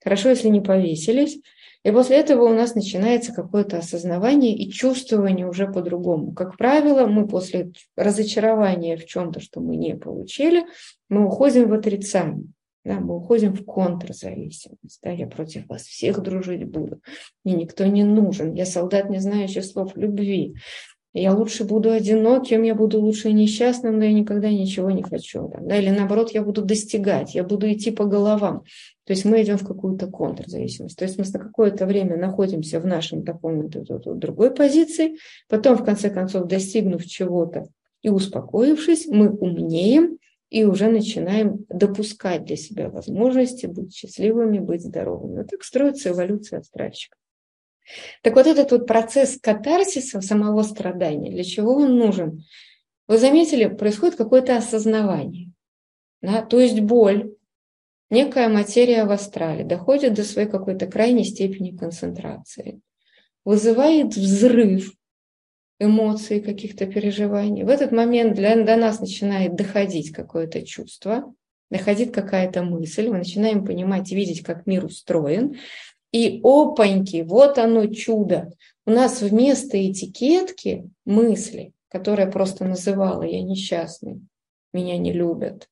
Хорошо, 0.03 0.29
если 0.29 0.49
не 0.49 0.61
повесились. 0.61 1.39
И 1.83 1.91
после 1.91 2.17
этого 2.17 2.45
у 2.45 2.53
нас 2.53 2.73
начинается 2.73 3.31
какое-то 3.31 3.77
осознавание 3.77 4.55
и 4.55 4.71
чувствование 4.71 5.47
уже 5.47 5.67
по-другому. 5.71 6.33
Как 6.33 6.57
правило, 6.57 7.05
мы 7.05 7.27
после 7.27 7.71
разочарования 7.95 8.97
в 8.97 9.05
чем-то, 9.05 9.39
что 9.39 9.61
мы 9.61 9.75
не 9.75 9.95
получили, 9.95 10.65
мы 11.09 11.25
уходим 11.27 11.69
в 11.69 11.73
отрицание. 11.73 12.47
Да, 12.83 12.99
мы 12.99 13.17
уходим 13.17 13.53
в 13.53 13.65
контрзависимость. 13.65 14.99
Да, 15.01 15.11
я 15.11 15.27
против 15.27 15.67
вас 15.67 15.83
всех 15.83 16.21
дружить 16.21 16.65
буду. 16.65 17.01
Мне 17.43 17.55
никто 17.55 17.85
не 17.85 18.03
нужен. 18.03 18.53
Я 18.53 18.65
солдат, 18.65 19.09
не 19.09 19.19
знающий 19.19 19.61
слов 19.61 19.95
любви 19.95 20.55
я 21.21 21.33
лучше 21.33 21.63
буду 21.63 21.91
одиноким, 21.91 22.63
я 22.63 22.75
буду 22.75 22.99
лучше 22.99 23.31
несчастным, 23.31 23.99
но 23.99 24.05
я 24.05 24.11
никогда 24.11 24.49
ничего 24.49 24.91
не 24.91 25.01
хочу. 25.01 25.49
Да? 25.61 25.77
Или 25.77 25.89
наоборот, 25.89 26.31
я 26.31 26.41
буду 26.41 26.61
достигать, 26.61 27.35
я 27.35 27.43
буду 27.43 27.71
идти 27.71 27.91
по 27.91 28.03
головам. 28.03 28.63
То 29.05 29.13
есть 29.13 29.23
мы 29.23 29.41
идем 29.41 29.57
в 29.57 29.65
какую-то 29.65 30.07
контрзависимость. 30.07 30.97
То 30.97 31.05
есть 31.05 31.17
мы 31.17 31.23
на 31.31 31.39
какое-то 31.39 31.85
время 31.85 32.17
находимся 32.17 32.81
в 32.81 32.85
нашем 32.85 33.23
таком 33.23 33.69
другой 33.69 34.53
позиции, 34.53 35.15
потом, 35.47 35.77
в 35.77 35.85
конце 35.85 36.09
концов, 36.09 36.47
достигнув 36.47 37.05
чего-то 37.05 37.65
и 38.01 38.09
успокоившись, 38.09 39.07
мы 39.07 39.29
умнеем 39.29 40.17
и 40.49 40.65
уже 40.65 40.89
начинаем 40.89 41.65
допускать 41.69 42.43
для 42.43 42.57
себя 42.57 42.89
возможности 42.89 43.67
быть 43.67 43.95
счастливыми, 43.95 44.59
быть 44.59 44.83
здоровыми. 44.83 45.37
Вот 45.37 45.47
так 45.49 45.63
строится 45.63 46.09
эволюция 46.09 46.59
астральщика. 46.59 47.15
Так 48.21 48.35
вот 48.35 48.47
этот 48.47 48.71
вот 48.71 48.87
процесс 48.87 49.37
катарсиса 49.39 50.21
самого 50.21 50.63
страдания, 50.63 51.31
для 51.31 51.43
чего 51.43 51.75
он 51.75 51.97
нужен? 51.97 52.43
Вы 53.07 53.17
заметили, 53.17 53.67
происходит 53.67 54.15
какое-то 54.15 54.57
осознавание. 54.57 55.51
Да? 56.21 56.41
То 56.41 56.59
есть 56.59 56.79
боль, 56.79 57.35
некая 58.09 58.49
материя 58.49 59.05
в 59.05 59.11
астрале 59.11 59.63
доходит 59.63 60.13
до 60.13 60.23
своей 60.23 60.47
какой-то 60.47 60.87
крайней 60.87 61.25
степени 61.25 61.75
концентрации, 61.75 62.81
вызывает 63.43 64.15
взрыв 64.15 64.93
эмоций, 65.79 66.39
каких-то 66.41 66.85
переживаний. 66.85 67.63
В 67.63 67.69
этот 67.69 67.91
момент 67.91 68.33
для, 68.35 68.55
до 68.63 68.75
нас 68.75 68.99
начинает 68.99 69.55
доходить 69.55 70.11
какое-то 70.11 70.65
чувство, 70.65 71.33
доходит 71.69 72.13
какая-то 72.13 72.63
мысль, 72.63 73.09
мы 73.09 73.17
начинаем 73.17 73.65
понимать 73.65 74.11
и 74.11 74.15
видеть, 74.15 74.41
как 74.41 74.65
мир 74.65 74.85
устроен, 74.85 75.57
и 76.15 76.39
опаньки, 76.43 77.23
вот 77.23 77.57
оно 77.57 77.87
чудо. 77.87 78.49
У 78.85 78.91
нас 78.91 79.21
вместо 79.21 79.75
этикетки 79.75 80.89
мысли, 81.03 81.73
которая 81.89 82.31
просто 82.31 82.63
называла 82.63 83.23
«я 83.23 83.43
несчастный», 83.43 84.21
«меня 84.71 84.97
не 84.97 85.11
любят», 85.11 85.69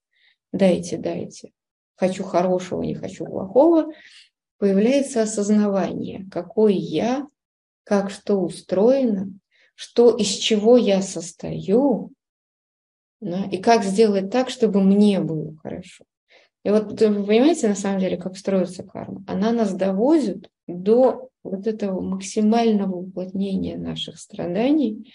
«дайте, 0.51 0.97
дайте», 0.97 1.53
«хочу 1.95 2.25
хорошего, 2.25 2.81
не 2.81 2.93
хочу 2.93 3.25
плохого», 3.25 3.93
появляется 4.57 5.21
осознавание, 5.21 6.27
какой 6.29 6.73
я, 6.75 7.25
как 7.85 8.11
что 8.11 8.41
устроено, 8.41 9.31
что 9.75 10.13
из 10.13 10.27
чего 10.27 10.75
я 10.75 11.01
состою, 11.01 12.11
да, 13.21 13.45
и 13.49 13.59
как 13.59 13.85
сделать 13.85 14.29
так, 14.29 14.49
чтобы 14.49 14.81
мне 14.81 15.21
было 15.21 15.55
хорошо. 15.63 16.03
И 16.63 16.69
вот 16.69 17.01
вы 17.01 17.25
понимаете, 17.25 17.67
на 17.67 17.75
самом 17.75 17.99
деле, 17.99 18.17
как 18.17 18.37
строится 18.37 18.83
карма? 18.83 19.23
Она 19.27 19.51
нас 19.51 19.73
довозит 19.73 20.49
до 20.67 21.29
вот 21.43 21.67
этого 21.67 22.01
максимального 22.01 22.95
уплотнения 22.95 23.77
наших 23.77 24.17
страданий. 24.17 25.13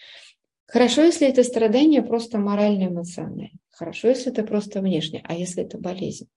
Хорошо, 0.67 1.03
если 1.03 1.27
это 1.27 1.43
страдание 1.43 2.03
просто 2.03 2.39
морально-эмоциональное. 2.39 3.53
Хорошо, 3.71 4.09
если 4.09 4.31
это 4.31 4.43
просто 4.43 4.81
внешне. 4.83 5.23
А 5.25 5.35
если 5.35 5.65
это 5.65 5.79
болезнь? 5.79 6.29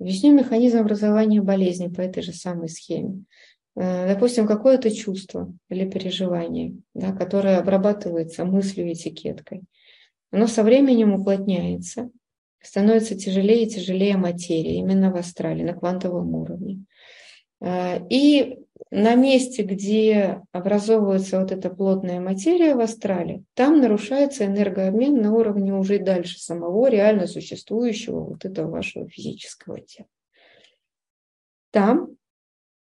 Объясню 0.00 0.32
механизм 0.32 0.78
образования 0.78 1.42
болезни 1.42 1.88
по 1.88 2.00
этой 2.00 2.22
же 2.22 2.32
самой 2.32 2.68
схеме. 2.68 3.24
Э, 3.76 4.08
допустим, 4.14 4.46
какое-то 4.46 4.90
чувство 4.90 5.52
или 5.68 5.88
переживание, 5.88 6.76
да, 6.94 7.12
которое 7.12 7.58
обрабатывается 7.58 8.44
мыслью 8.44 8.92
этикеткой, 8.92 9.62
оно 10.30 10.46
со 10.46 10.62
временем 10.62 11.12
уплотняется, 11.12 12.10
становится 12.62 13.14
тяжелее 13.14 13.64
и 13.64 13.68
тяжелее 13.68 14.16
материи, 14.16 14.76
именно 14.76 15.10
в 15.10 15.16
астрале, 15.16 15.64
на 15.64 15.74
квантовом 15.74 16.34
уровне. 16.34 16.84
Э, 17.60 17.98
и 18.08 18.58
на 18.90 19.14
месте, 19.14 19.62
где 19.62 20.42
образовывается 20.52 21.40
вот 21.40 21.52
эта 21.52 21.70
плотная 21.70 22.20
материя 22.20 22.74
в 22.74 22.80
астрале, 22.80 23.44
там 23.54 23.80
нарушается 23.80 24.46
энергообмен 24.46 25.20
на 25.20 25.32
уровне 25.32 25.72
уже 25.72 25.98
дальше 25.98 26.38
самого 26.38 26.88
реально 26.88 27.26
существующего 27.26 28.20
вот 28.20 28.44
этого 28.44 28.70
вашего 28.70 29.08
физического 29.08 29.80
тела. 29.80 30.08
Там 31.70 32.16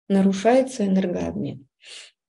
нарушается 0.09 0.87
энергообмен. 0.87 1.67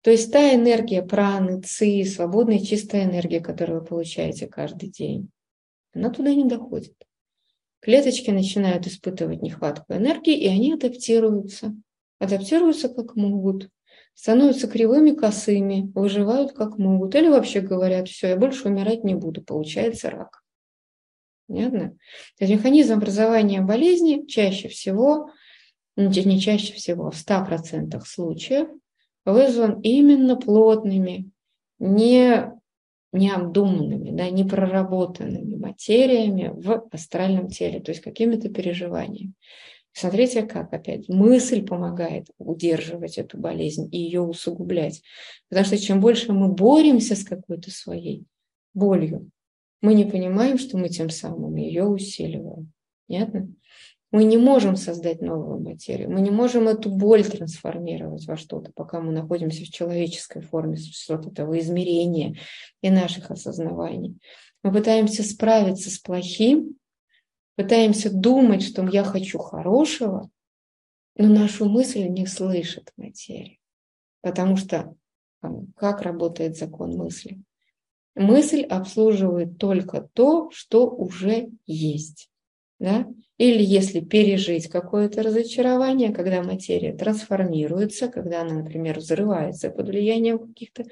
То 0.01 0.11
есть 0.11 0.31
та 0.31 0.55
энергия 0.55 1.01
праны, 1.01 1.61
ци, 1.61 2.03
свободная 2.05 2.59
чистая 2.59 3.03
энергия, 3.03 3.41
которую 3.41 3.81
вы 3.81 3.85
получаете 3.85 4.47
каждый 4.47 4.89
день, 4.89 5.29
она 5.93 6.09
туда 6.09 6.33
не 6.33 6.45
доходит. 6.45 6.95
Клеточки 7.81 8.29
начинают 8.31 8.87
испытывать 8.87 9.41
нехватку 9.41 9.93
энергии, 9.93 10.37
и 10.37 10.47
они 10.47 10.73
адаптируются. 10.73 11.75
Адаптируются 12.19 12.89
как 12.89 13.15
могут, 13.15 13.69
становятся 14.13 14.67
кривыми, 14.67 15.11
косыми, 15.11 15.91
выживают 15.95 16.51
как 16.53 16.77
могут. 16.77 17.15
Или 17.15 17.29
вообще 17.29 17.61
говорят, 17.61 18.09
все, 18.09 18.29
я 18.29 18.35
больше 18.35 18.67
умирать 18.67 19.03
не 19.03 19.15
буду, 19.15 19.41
получается 19.41 20.09
рак. 20.09 20.43
Понятно? 21.47 21.91
То 22.37 22.45
есть 22.45 22.53
механизм 22.53 22.93
образования 22.95 23.61
болезни 23.61 24.25
чаще 24.27 24.67
всего 24.67 25.31
ну, 25.99 26.09
не 26.09 26.39
чаще 26.39 26.73
всего, 26.73 27.11
в 27.11 27.15
100% 27.15 27.99
случаев, 28.05 28.69
вызван 29.25 29.81
именно 29.81 30.37
плотными, 30.37 31.29
не 31.77 32.53
необдуманными, 33.11 34.11
да, 34.11 34.29
непроработанными 34.29 35.55
материями 35.55 36.51
в 36.53 36.87
астральном 36.91 37.47
теле, 37.47 37.79
то 37.79 37.91
есть 37.91 38.01
какими-то 38.01 38.49
переживаниями. 38.49 39.33
Смотрите, 39.91 40.43
как 40.43 40.71
опять 40.71 41.09
мысль 41.09 41.65
помогает 41.65 42.27
удерживать 42.37 43.17
эту 43.17 43.37
болезнь 43.37 43.89
и 43.91 43.97
ее 43.97 44.21
усугублять. 44.21 45.01
Потому 45.49 45.65
что 45.65 45.77
чем 45.77 45.99
больше 45.99 46.31
мы 46.31 46.49
боремся 46.49 47.15
с 47.15 47.23
какой-то 47.23 47.71
своей 47.71 48.25
болью, 48.73 49.29
мы 49.81 49.93
не 49.95 50.05
понимаем, 50.05 50.57
что 50.57 50.77
мы 50.77 50.89
тем 50.89 51.09
самым 51.09 51.55
ее 51.55 51.85
усиливаем. 51.85 52.71
Понятно? 53.07 53.49
Мы 54.11 54.23
не 54.23 54.37
можем 54.37 54.75
создать 54.75 55.21
новую 55.21 55.59
материю, 55.59 56.09
мы 56.09 56.21
не 56.21 56.31
можем 56.31 56.67
эту 56.67 56.89
боль 56.89 57.23
трансформировать 57.23 58.25
во 58.25 58.37
что-то, 58.37 58.71
пока 58.73 59.01
мы 59.01 59.11
находимся 59.11 59.63
в 59.63 59.69
человеческой 59.69 60.41
форме, 60.41 60.77
вот 61.09 61.27
этого 61.27 61.59
измерения 61.59 62.35
и 62.81 62.89
наших 62.89 63.29
осознаваний. 63.29 64.17
Мы 64.63 64.73
пытаемся 64.73 65.23
справиться 65.23 65.91
с 65.91 65.99
плохим, 65.99 66.75
пытаемся 67.55 68.11
думать, 68.11 68.63
что 68.63 68.87
я 68.87 69.03
хочу 69.03 69.37
хорошего, 69.37 70.29
но 71.15 71.27
нашу 71.27 71.69
мысль 71.69 72.07
не 72.07 72.25
слышит 72.25 72.91
материя. 72.97 73.59
Потому 74.21 74.57
что 74.57 74.95
как 75.75 76.01
работает 76.01 76.57
закон 76.57 76.97
мысли? 76.97 77.41
Мысль 78.15 78.63
обслуживает 78.63 79.57
только 79.57 80.09
то, 80.13 80.49
что 80.51 80.89
уже 80.89 81.49
есть. 81.65 82.29
Да? 82.79 83.07
Или 83.39 83.63
если 83.63 84.01
пережить 84.01 84.67
какое-то 84.67 85.23
разочарование, 85.23 86.13
когда 86.13 86.43
материя 86.43 86.93
трансформируется, 86.93 88.09
когда 88.09 88.41
она, 88.41 88.55
например, 88.55 88.99
взрывается 88.99 89.69
под 89.69 89.87
влиянием 89.87 90.39
каких-то 90.39 90.83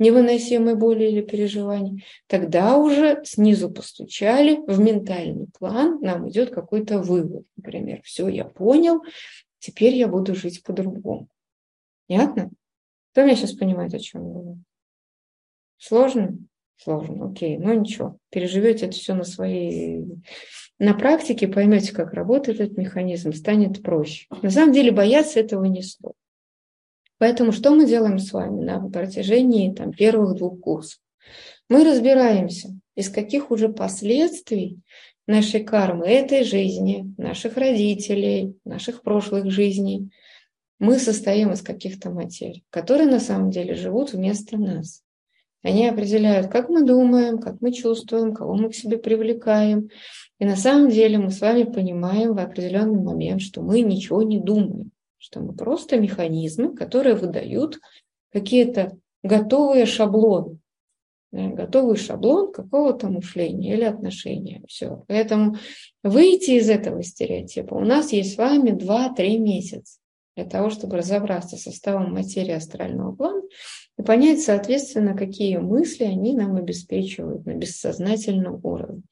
невыносимой 0.00 0.74
боли 0.74 1.04
или 1.04 1.20
переживаний, 1.20 2.04
тогда 2.26 2.76
уже 2.76 3.22
снизу 3.24 3.70
постучали 3.70 4.58
в 4.66 4.80
ментальный 4.80 5.46
план, 5.56 6.00
нам 6.00 6.28
идет 6.28 6.50
какой-то 6.50 6.98
вывод. 6.98 7.46
Например, 7.56 8.00
все, 8.02 8.26
я 8.26 8.46
понял, 8.46 9.02
теперь 9.60 9.94
я 9.94 10.08
буду 10.08 10.34
жить 10.34 10.64
по-другому. 10.64 11.28
Понятно? 12.08 12.50
Кто 13.12 13.22
меня 13.22 13.36
сейчас 13.36 13.52
понимает, 13.52 13.94
о 13.94 14.00
чем 14.00 14.26
я 14.26 14.32
говорю? 14.32 14.58
Сложно? 15.78 16.36
Сложно, 16.78 17.30
окей, 17.30 17.58
ну 17.58 17.72
ничего, 17.74 18.18
переживете 18.30 18.86
это 18.86 18.96
все 18.96 19.14
на 19.14 19.22
своей 19.22 20.04
на 20.82 20.94
практике 20.94 21.46
поймете, 21.46 21.92
как 21.92 22.12
работает 22.12 22.60
этот 22.60 22.76
механизм, 22.76 23.32
станет 23.32 23.84
проще. 23.84 24.26
На 24.42 24.50
самом 24.50 24.72
деле 24.72 24.90
бояться 24.90 25.38
этого 25.38 25.64
не 25.66 25.80
стоит. 25.80 26.16
Поэтому 27.18 27.52
что 27.52 27.70
мы 27.70 27.86
делаем 27.86 28.18
с 28.18 28.32
вами 28.32 28.64
на 28.64 28.80
протяжении 28.90 29.72
там, 29.72 29.92
первых 29.92 30.36
двух 30.36 30.58
курсов? 30.58 30.98
Мы 31.68 31.84
разбираемся, 31.84 32.70
из 32.96 33.10
каких 33.10 33.52
уже 33.52 33.68
последствий 33.68 34.80
нашей 35.28 35.62
кармы, 35.62 36.06
этой 36.06 36.42
жизни, 36.42 37.14
наших 37.16 37.56
родителей, 37.56 38.56
наших 38.64 39.02
прошлых 39.02 39.52
жизней, 39.52 40.10
мы 40.80 40.98
состоим 40.98 41.52
из 41.52 41.62
каких-то 41.62 42.10
материй, 42.10 42.64
которые 42.70 43.08
на 43.08 43.20
самом 43.20 43.52
деле 43.52 43.76
живут 43.76 44.14
вместо 44.14 44.58
нас. 44.58 45.04
Они 45.62 45.86
определяют, 45.86 46.48
как 46.48 46.68
мы 46.68 46.82
думаем, 46.84 47.38
как 47.38 47.60
мы 47.60 47.72
чувствуем, 47.72 48.34
кого 48.34 48.54
мы 48.54 48.70
к 48.70 48.74
себе 48.74 48.98
привлекаем, 48.98 49.90
и 50.38 50.44
на 50.44 50.56
самом 50.56 50.88
деле 50.90 51.18
мы 51.18 51.30
с 51.30 51.40
вами 51.40 51.62
понимаем 51.62 52.34
в 52.34 52.38
определенный 52.38 53.00
момент, 53.00 53.42
что 53.42 53.62
мы 53.62 53.80
ничего 53.80 54.22
не 54.22 54.40
думаем, 54.40 54.90
что 55.18 55.40
мы 55.40 55.54
просто 55.54 56.00
механизмы, 56.00 56.74
которые 56.74 57.14
выдают 57.14 57.78
какие-то 58.32 58.98
готовые 59.22 59.86
шаблоны, 59.86 60.58
готовый 61.30 61.96
шаблон 61.96 62.52
какого-то 62.52 63.08
мышления 63.08 63.74
или 63.74 63.84
отношения. 63.84 64.62
Все. 64.66 65.04
Поэтому 65.06 65.56
выйти 66.02 66.52
из 66.52 66.68
этого 66.68 67.04
стереотипа 67.04 67.74
у 67.74 67.84
нас 67.84 68.12
есть 68.12 68.34
с 68.34 68.36
вами 68.36 68.70
2-3 68.70 69.38
месяца 69.38 70.01
для 70.36 70.44
того, 70.44 70.70
чтобы 70.70 70.96
разобраться 70.96 71.56
с 71.56 71.62
составом 71.62 72.12
материи 72.12 72.52
астрального 72.52 73.14
плана 73.14 73.42
и 73.98 74.02
понять, 74.02 74.40
соответственно, 74.42 75.16
какие 75.16 75.58
мысли 75.58 76.04
они 76.04 76.34
нам 76.34 76.56
обеспечивают 76.56 77.44
на 77.46 77.54
бессознательном 77.54 78.60
уровне. 78.64 79.02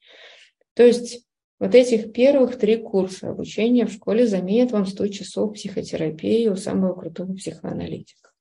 То 0.73 0.83
есть 0.83 1.25
вот 1.59 1.75
этих 1.75 2.11
первых 2.11 2.57
три 2.57 2.77
курса 2.77 3.29
обучения 3.29 3.85
в 3.85 3.91
школе 3.91 4.25
заменят 4.25 4.71
вам 4.71 4.87
100 4.87 5.07
часов 5.09 5.53
психотерапии 5.53 6.47
у 6.47 6.55
самого 6.55 6.99
крутого 6.99 7.35
психоаналитика. 7.35 8.31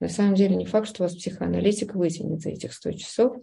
На 0.00 0.10
самом 0.10 0.34
деле 0.34 0.54
не 0.54 0.66
факт, 0.66 0.88
что 0.88 1.04
вас 1.04 1.14
психоаналитик 1.14 1.94
вытянет 1.94 2.42
за 2.42 2.50
этих 2.50 2.74
100 2.74 2.92
часов 2.92 3.36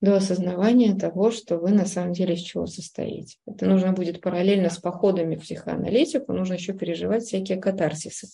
до 0.00 0.16
осознавания 0.16 0.94
того, 0.94 1.30
что 1.30 1.56
вы 1.58 1.70
на 1.70 1.86
самом 1.86 2.12
деле 2.12 2.34
из 2.34 2.40
чего 2.40 2.66
состоите. 2.66 3.38
Это 3.46 3.66
нужно 3.66 3.92
будет 3.92 4.20
параллельно 4.20 4.70
с 4.70 4.78
походами 4.78 5.36
в 5.36 5.40
психоаналитику, 5.40 6.32
нужно 6.32 6.54
еще 6.54 6.74
переживать 6.74 7.24
всякие 7.24 7.58
катарсисы. 7.58 8.28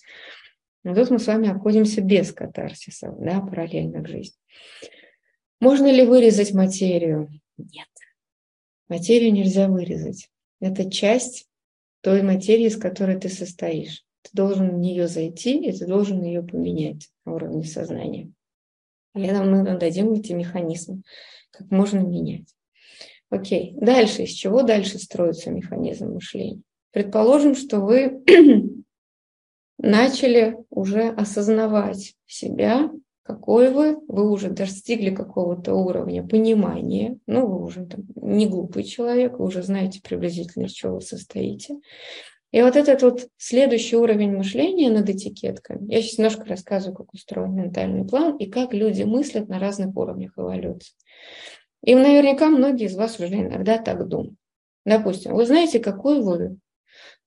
Но 0.85 0.95
тут 0.95 1.11
мы 1.11 1.19
с 1.19 1.27
вами 1.27 1.49
обходимся 1.49 2.01
без 2.01 2.33
катарсисов, 2.33 3.17
да, 3.21 3.41
параллельно 3.41 4.03
к 4.03 4.09
жизни. 4.09 4.37
Можно 5.61 5.93
ли 5.93 6.05
вырезать 6.05 6.53
материю? 6.53 7.31
Нет. 7.57 7.87
Материю 8.89 9.33
нельзя 9.33 9.69
вырезать. 9.69 10.29
Это 10.61 10.91
часть 10.91 11.47
той 12.01 12.23
материи, 12.23 12.67
из 12.67 12.77
которой 12.77 13.19
ты 13.19 13.29
состоишь. 13.29 14.05
Ты 14.23 14.31
должен 14.33 14.71
в 14.71 14.79
нее 14.79 15.07
зайти, 15.07 15.59
и 15.59 15.73
ты 15.73 15.87
должен 15.87 16.23
ее 16.23 16.43
поменять 16.43 17.11
на 17.25 17.35
уровне 17.35 17.65
сознания. 17.65 18.33
И 19.15 19.19
мы 19.19 19.79
дадим 19.79 20.13
эти 20.15 20.33
механизмы, 20.33 21.03
как 21.53 21.71
можно 21.71 22.01
менять. 22.01 22.55
Окей, 23.31 23.75
дальше. 23.81 24.25
Из 24.25 24.31
чего 24.31 24.63
дальше 24.63 24.99
строится 24.99 25.51
механизм 25.51 26.13
мышления? 26.13 26.63
Предположим, 26.91 27.55
что 27.55 27.81
вы 27.81 28.23
начали 29.79 30.57
уже 30.71 31.09
осознавать 31.09 32.15
себя 32.27 32.91
какой 33.23 33.71
вы, 33.71 33.99
вы 34.09 34.31
уже 34.31 34.51
достигли 34.51 35.15
какого-то 35.15 35.75
уровня 35.75 36.27
понимания, 36.27 37.19
ну, 37.27 37.47
вы 37.47 37.65
уже 37.65 37.87
там, 37.87 38.03
не 38.17 38.49
глупый 38.49 38.83
человек, 38.83 39.39
вы 39.39 39.47
уже 39.47 39.63
знаете 39.63 40.01
приблизительно, 40.03 40.65
из 40.65 40.73
чего 40.73 40.97
вы 40.97 41.01
состоите. 41.01 41.77
И 42.53 42.63
вот 42.63 42.77
этот 42.77 43.03
вот 43.03 43.29
следующий 43.37 43.97
уровень 43.97 44.37
мышления 44.37 44.91
над 44.91 45.09
этикетками, 45.09 45.93
я 45.93 46.01
сейчас 46.01 46.19
немножко 46.19 46.45
рассказываю, 46.45 46.97
как 46.97 47.13
устроен 47.13 47.55
ментальный 47.55 48.07
план 48.07 48.37
и 48.37 48.47
как 48.47 48.73
люди 48.73 49.03
мыслят 49.03 49.49
на 49.49 49.59
разных 49.59 49.97
уровнях 49.97 50.33
эволюции. 50.37 50.95
И 51.83 51.95
наверняка 51.95 52.49
многие 52.49 52.87
из 52.87 52.95
вас 52.95 53.19
уже 53.19 53.35
иногда 53.35 53.79
так 53.79 54.07
думают. 54.07 54.37
Допустим, 54.85 55.35
вы 55.35 55.47
знаете, 55.47 55.81
какой 55.81 56.23
вы, 56.23 56.59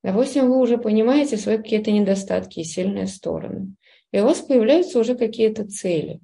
Допустим, 0.05 0.51
вы 0.51 0.59
уже 0.59 0.77
понимаете 0.77 1.35
свои 1.35 1.57
какие-то 1.57 1.89
недостатки 1.89 2.59
и 2.59 2.63
сильные 2.63 3.07
стороны. 3.07 3.73
И 4.11 4.19
у 4.19 4.25
вас 4.25 4.39
появляются 4.39 4.99
уже 4.99 5.15
какие-то 5.15 5.65
цели. 5.65 6.19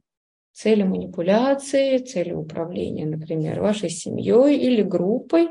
Цели 0.54 0.84
манипуляции, 0.84 1.98
цели 1.98 2.32
управления, 2.32 3.08
например, 3.08 3.60
вашей 3.60 3.90
семьей 3.90 4.60
или 4.60 4.84
группой, 4.84 5.48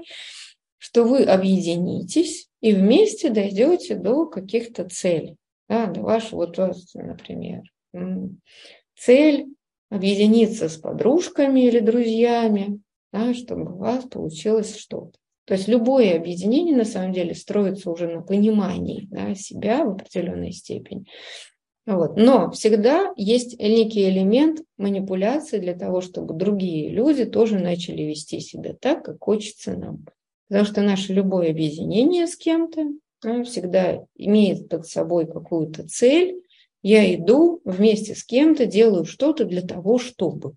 что 0.81 1.05
вы 1.05 1.25
объединитесь 1.25 2.49
и 2.63 2.73
вместе 2.73 3.29
дойдете 3.29 3.97
до 3.97 4.25
каких-то 4.25 4.89
целей. 4.89 5.37
Да, 5.69 5.93
вашего, 5.95 6.47
вот, 6.47 6.57
например, 6.95 7.63
цель 8.97 9.47
объединиться 9.91 10.69
с 10.71 10.77
подружками 10.79 11.61
или 11.61 11.81
друзьями, 11.81 12.81
да, 13.13 13.35
чтобы 13.35 13.75
у 13.75 13.77
вас 13.77 14.05
получилось 14.05 14.77
что-то. 14.77 15.13
То 15.45 15.55
есть 15.55 15.69
любое 15.69 16.17
объединение 16.17 16.75
на 16.75 16.85
самом 16.85 17.13
деле 17.13 17.35
строится 17.35 17.91
уже 17.91 18.09
на 18.09 18.23
понимании 18.23 19.07
да, 19.11 19.35
себя 19.35 19.85
в 19.85 19.91
определенной 19.91 20.53
степени. 20.53 21.05
Вот. 21.87 22.17
Но 22.17 22.51
всегда 22.53 23.13
есть 23.17 23.59
некий 23.59 24.09
элемент 24.09 24.63
манипуляции 24.79 25.59
для 25.59 25.75
того, 25.75 26.01
чтобы 26.01 26.35
другие 26.35 26.89
люди 26.89 27.27
тоже 27.27 27.59
начали 27.59 28.03
вести 28.03 28.41
себя 28.41 28.75
так, 28.81 29.05
как 29.05 29.17
хочется 29.21 29.77
нам. 29.77 30.07
Потому 30.51 30.67
что 30.67 30.83
наше 30.83 31.13
любое 31.13 31.51
объединение 31.51 32.27
с 32.27 32.35
кем-то 32.35 32.89
да, 33.23 33.45
всегда 33.45 34.05
имеет 34.17 34.69
под 34.69 34.85
собой 34.85 35.31
какую-то 35.31 35.87
цель. 35.87 36.43
Я 36.83 37.15
иду 37.15 37.61
вместе 37.65 38.17
с 38.17 38.25
кем-то, 38.25 38.67
делаю 38.67 39.05
что-то 39.05 39.45
для 39.45 39.63
того, 39.63 39.99
чтобы. 39.99 40.57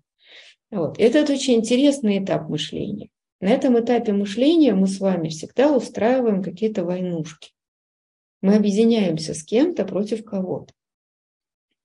Вот. 0.72 0.98
Это 0.98 1.32
очень 1.32 1.54
интересный 1.54 2.18
этап 2.18 2.48
мышления. 2.48 3.10
На 3.40 3.50
этом 3.50 3.78
этапе 3.78 4.12
мышления 4.12 4.74
мы 4.74 4.88
с 4.88 4.98
вами 4.98 5.28
всегда 5.28 5.72
устраиваем 5.72 6.42
какие-то 6.42 6.84
войнушки. 6.84 7.52
Мы 8.42 8.56
объединяемся 8.56 9.32
с 9.32 9.44
кем-то 9.44 9.84
против 9.84 10.24
кого-то. 10.24 10.74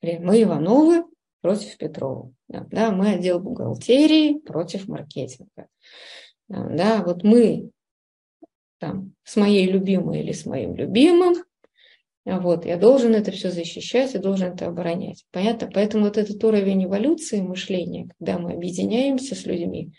Мы 0.02 0.42
Ивановы 0.42 1.04
против 1.42 1.78
Петрова. 1.78 2.34
Да, 2.48 2.90
мы 2.90 3.12
отдел 3.12 3.40
бухгалтерии 3.40 4.40
против 4.40 4.88
маркетинга. 4.88 5.68
Да, 6.48 7.04
вот 7.06 7.24
мы 7.24 7.70
там, 8.80 9.14
с 9.24 9.36
моей 9.36 9.68
любимой 9.68 10.22
или 10.22 10.32
с 10.32 10.46
моим 10.46 10.76
любимым, 10.76 11.36
вот, 12.26 12.66
я 12.66 12.78
должен 12.78 13.16
это 13.16 13.32
все 13.32 13.50
защищать, 13.50 14.14
я 14.14 14.20
должен 14.20 14.54
это 14.54 14.68
оборонять. 14.68 15.26
Понятно? 15.32 15.70
Поэтому 15.74 16.06
вот 16.06 16.18
этот 16.18 16.44
уровень 16.44 16.86
эволюции 16.86 17.42
мышления, 17.42 18.10
когда 18.20 18.38
мы 18.38 18.54
объединяемся 18.54 19.36
с 19.36 19.46
людьми, 19.46 19.92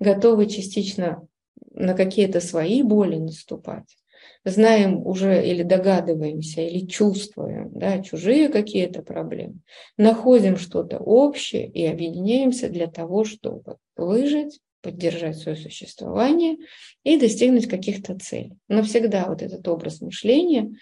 готовы 0.00 0.46
частично 0.46 1.26
на 1.72 1.94
какие-то 1.94 2.40
свои 2.40 2.82
боли 2.82 3.16
наступать, 3.16 3.96
знаем 4.44 5.06
уже 5.06 5.46
или 5.46 5.62
догадываемся, 5.62 6.62
или 6.62 6.86
чувствуем 6.86 7.70
да, 7.72 8.02
чужие 8.02 8.48
какие-то 8.48 9.02
проблемы, 9.02 9.60
находим 9.96 10.56
что-то 10.56 10.98
общее 10.98 11.68
и 11.68 11.84
объединяемся 11.86 12.68
для 12.68 12.88
того, 12.88 13.24
чтобы 13.24 13.76
выжить, 13.96 14.60
поддержать 14.82 15.38
свое 15.38 15.56
существование 15.56 16.56
и 17.02 17.18
достигнуть 17.18 17.68
каких-то 17.68 18.18
целей. 18.18 18.58
Но 18.68 18.82
всегда 18.82 19.26
вот 19.26 19.42
этот 19.42 19.66
образ 19.68 20.00
мышления, 20.00 20.76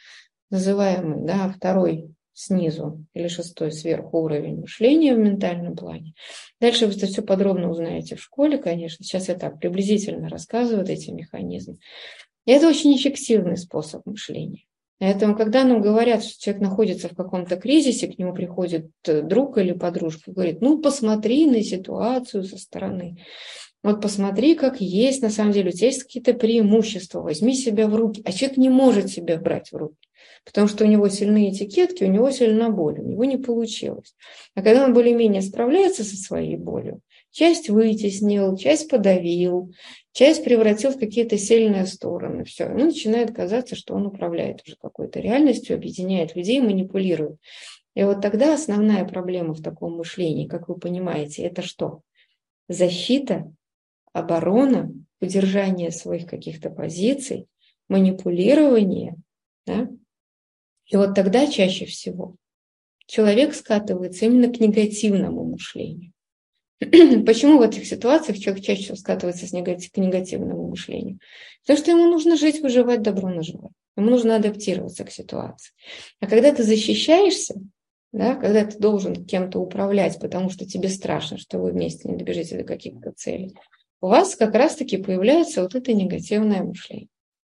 называемый 0.50 1.26
да, 1.26 1.48
второй 1.48 2.11
снизу 2.37 3.04
или 3.14 3.28
шестой 3.28 3.72
сверху 3.72 4.18
уровень 4.18 4.61
мышления 4.61 5.14
в 5.14 5.18
ментальном 5.18 5.74
плане. 5.74 6.12
Дальше 6.61 6.87
вы 6.87 6.92
это 6.92 7.06
все 7.06 7.22
подробно 7.22 7.70
узнаете 7.70 8.16
в 8.16 8.22
школе, 8.22 8.59
конечно. 8.59 9.04
Сейчас 9.04 9.28
я 9.28 9.35
так 9.35 9.59
приблизительно 9.59 10.28
рассказываю 10.28 10.87
эти 10.87 11.11
механизмы. 11.11 11.78
И 12.44 12.52
это 12.52 12.68
очень 12.68 12.94
эффективный 12.94 13.56
способ 13.56 14.04
мышления. 14.04 14.64
Поэтому, 14.98 15.37
когда 15.37 15.64
нам 15.64 15.82
говорят, 15.82 16.24
что 16.24 16.40
человек 16.40 16.62
находится 16.62 17.09
в 17.09 17.14
каком-то 17.14 17.56
кризисе, 17.56 18.09
к 18.09 18.18
нему 18.18 18.32
приходит 18.32 18.90
э, 19.06 19.20
друг 19.20 19.59
или 19.59 19.72
подружка, 19.72 20.32
говорит, 20.32 20.62
ну, 20.62 20.78
посмотри 20.80 21.46
на 21.46 21.62
ситуацию 21.62 22.44
со 22.44 22.56
стороны. 22.56 23.18
Вот 23.87 24.03
посмотри, 24.03 24.57
как 24.57 24.81
есть 24.81 25.22
на 25.22 25.31
самом 25.31 25.53
деле, 25.53 25.68
у 25.68 25.72
тебя 25.72 25.87
есть 25.87 26.03
какие-то 26.03 26.35
преимущества, 26.35 27.20
возьми 27.20 27.55
себя 27.55 27.87
в 27.87 27.94
руки. 27.94 28.20
А 28.25 28.33
человек 28.33 28.57
не 28.57 28.68
может 28.68 29.11
себя 29.11 29.38
брать 29.38 29.70
в 29.70 29.77
руки. 29.77 30.09
Потому 30.44 30.66
что 30.66 30.85
у 30.85 30.88
него 30.88 31.09
сильные 31.09 31.53
этикетки, 31.53 32.03
у 32.03 32.09
него 32.09 32.33
сильна 32.33 32.68
боль, 32.68 32.99
у 32.99 33.07
него 33.07 33.25
не 33.25 33.37
получилось. 33.37 34.16
А 34.57 34.62
когда 34.62 34.85
он 34.85 34.92
более-менее 34.92 35.40
справляется 35.40 36.03
со 36.03 36.16
своей 36.16 36.57
болью, 36.57 37.01
часть 37.31 37.70
вытеснил, 37.70 38.57
часть 38.57 38.90
подавил, 38.90 39.72
часть 40.11 40.42
превратил 40.42 40.90
в 40.90 40.99
какие-то 40.99 41.38
сильные 41.38 41.87
стороны. 41.87 42.42
Все, 42.42 42.64
ему 42.64 42.87
начинает 42.87 43.33
казаться, 43.33 43.77
что 43.77 43.94
он 43.94 44.09
управляет 44.09 44.62
уже 44.66 44.75
какой-то 44.75 45.20
реальностью, 45.20 45.77
объединяет 45.77 46.35
людей, 46.35 46.61
манипулирует. 46.61 47.37
И 47.94 48.03
вот 48.03 48.20
тогда 48.20 48.53
основная 48.53 49.05
проблема 49.05 49.55
в 49.55 49.62
таком 49.62 49.96
мышлении, 49.96 50.49
как 50.49 50.68
вы 50.68 50.75
понимаете, 50.75 51.42
это 51.42 51.62
что? 51.62 52.01
Защита, 52.68 53.53
оборона, 54.18 54.92
удержание 55.20 55.90
своих 55.90 56.26
каких-то 56.26 56.70
позиций, 56.70 57.46
манипулирование, 57.88 59.16
да? 59.66 59.88
И 60.87 60.96
вот 60.96 61.14
тогда 61.14 61.46
чаще 61.46 61.85
всего 61.87 62.37
человек 63.07 63.55
скатывается 63.55 64.26
именно 64.26 64.52
к 64.52 64.61
негативному 64.61 65.44
мышлению. 65.44 66.12
Почему 66.81 67.59
в 67.59 67.62
этих 67.62 67.87
ситуациях 67.87 68.38
человек 68.38 68.64
чаще 68.64 68.83
всего 68.83 68.96
скатывается 68.96 69.46
с 69.46 69.52
негатив, 69.52 69.92
к 69.92 69.96
негативному 69.96 70.68
мышлению? 70.68 71.18
Потому 71.62 71.79
что 71.79 71.90
ему 71.90 72.05
нужно 72.07 72.37
жить, 72.37 72.61
выживать, 72.61 73.02
добро 73.02 73.29
наживать. 73.29 73.72
Ему 73.96 74.11
нужно 74.11 74.37
адаптироваться 74.37 75.05
к 75.05 75.11
ситуации. 75.11 75.72
А 76.20 76.26
когда 76.26 76.52
ты 76.52 76.62
защищаешься, 76.62 77.55
да, 78.12 78.35
когда 78.35 78.64
ты 78.64 78.79
должен 78.79 79.24
кем-то 79.24 79.59
управлять, 79.59 80.20
потому 80.20 80.50
что 80.50 80.66
тебе 80.66 80.88
страшно, 80.88 81.38
что 81.38 81.59
вы 81.59 81.72
вместе 81.72 82.09
не 82.09 82.16
добежите 82.16 82.59
до 82.59 82.64
каких-то 82.64 83.12
целей, 83.12 83.55
у 84.00 84.09
вас 84.09 84.37
как 84.37 84.54
раз-таки 84.54 84.96
появляется 84.96 85.62
вот 85.62 85.74
это 85.74 85.92
негативное 85.92 86.62
мышление. 86.62 87.09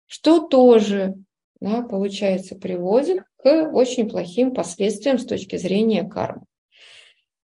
Что 0.07 0.41
тоже 0.41 1.15
да, 1.61 1.83
получается, 1.83 2.55
приводит 2.55 3.25
к 3.37 3.71
очень 3.73 4.09
плохим 4.09 4.55
последствиям 4.55 5.19
с 5.19 5.27
точки 5.27 5.57
зрения 5.57 6.09
кармы. 6.09 6.45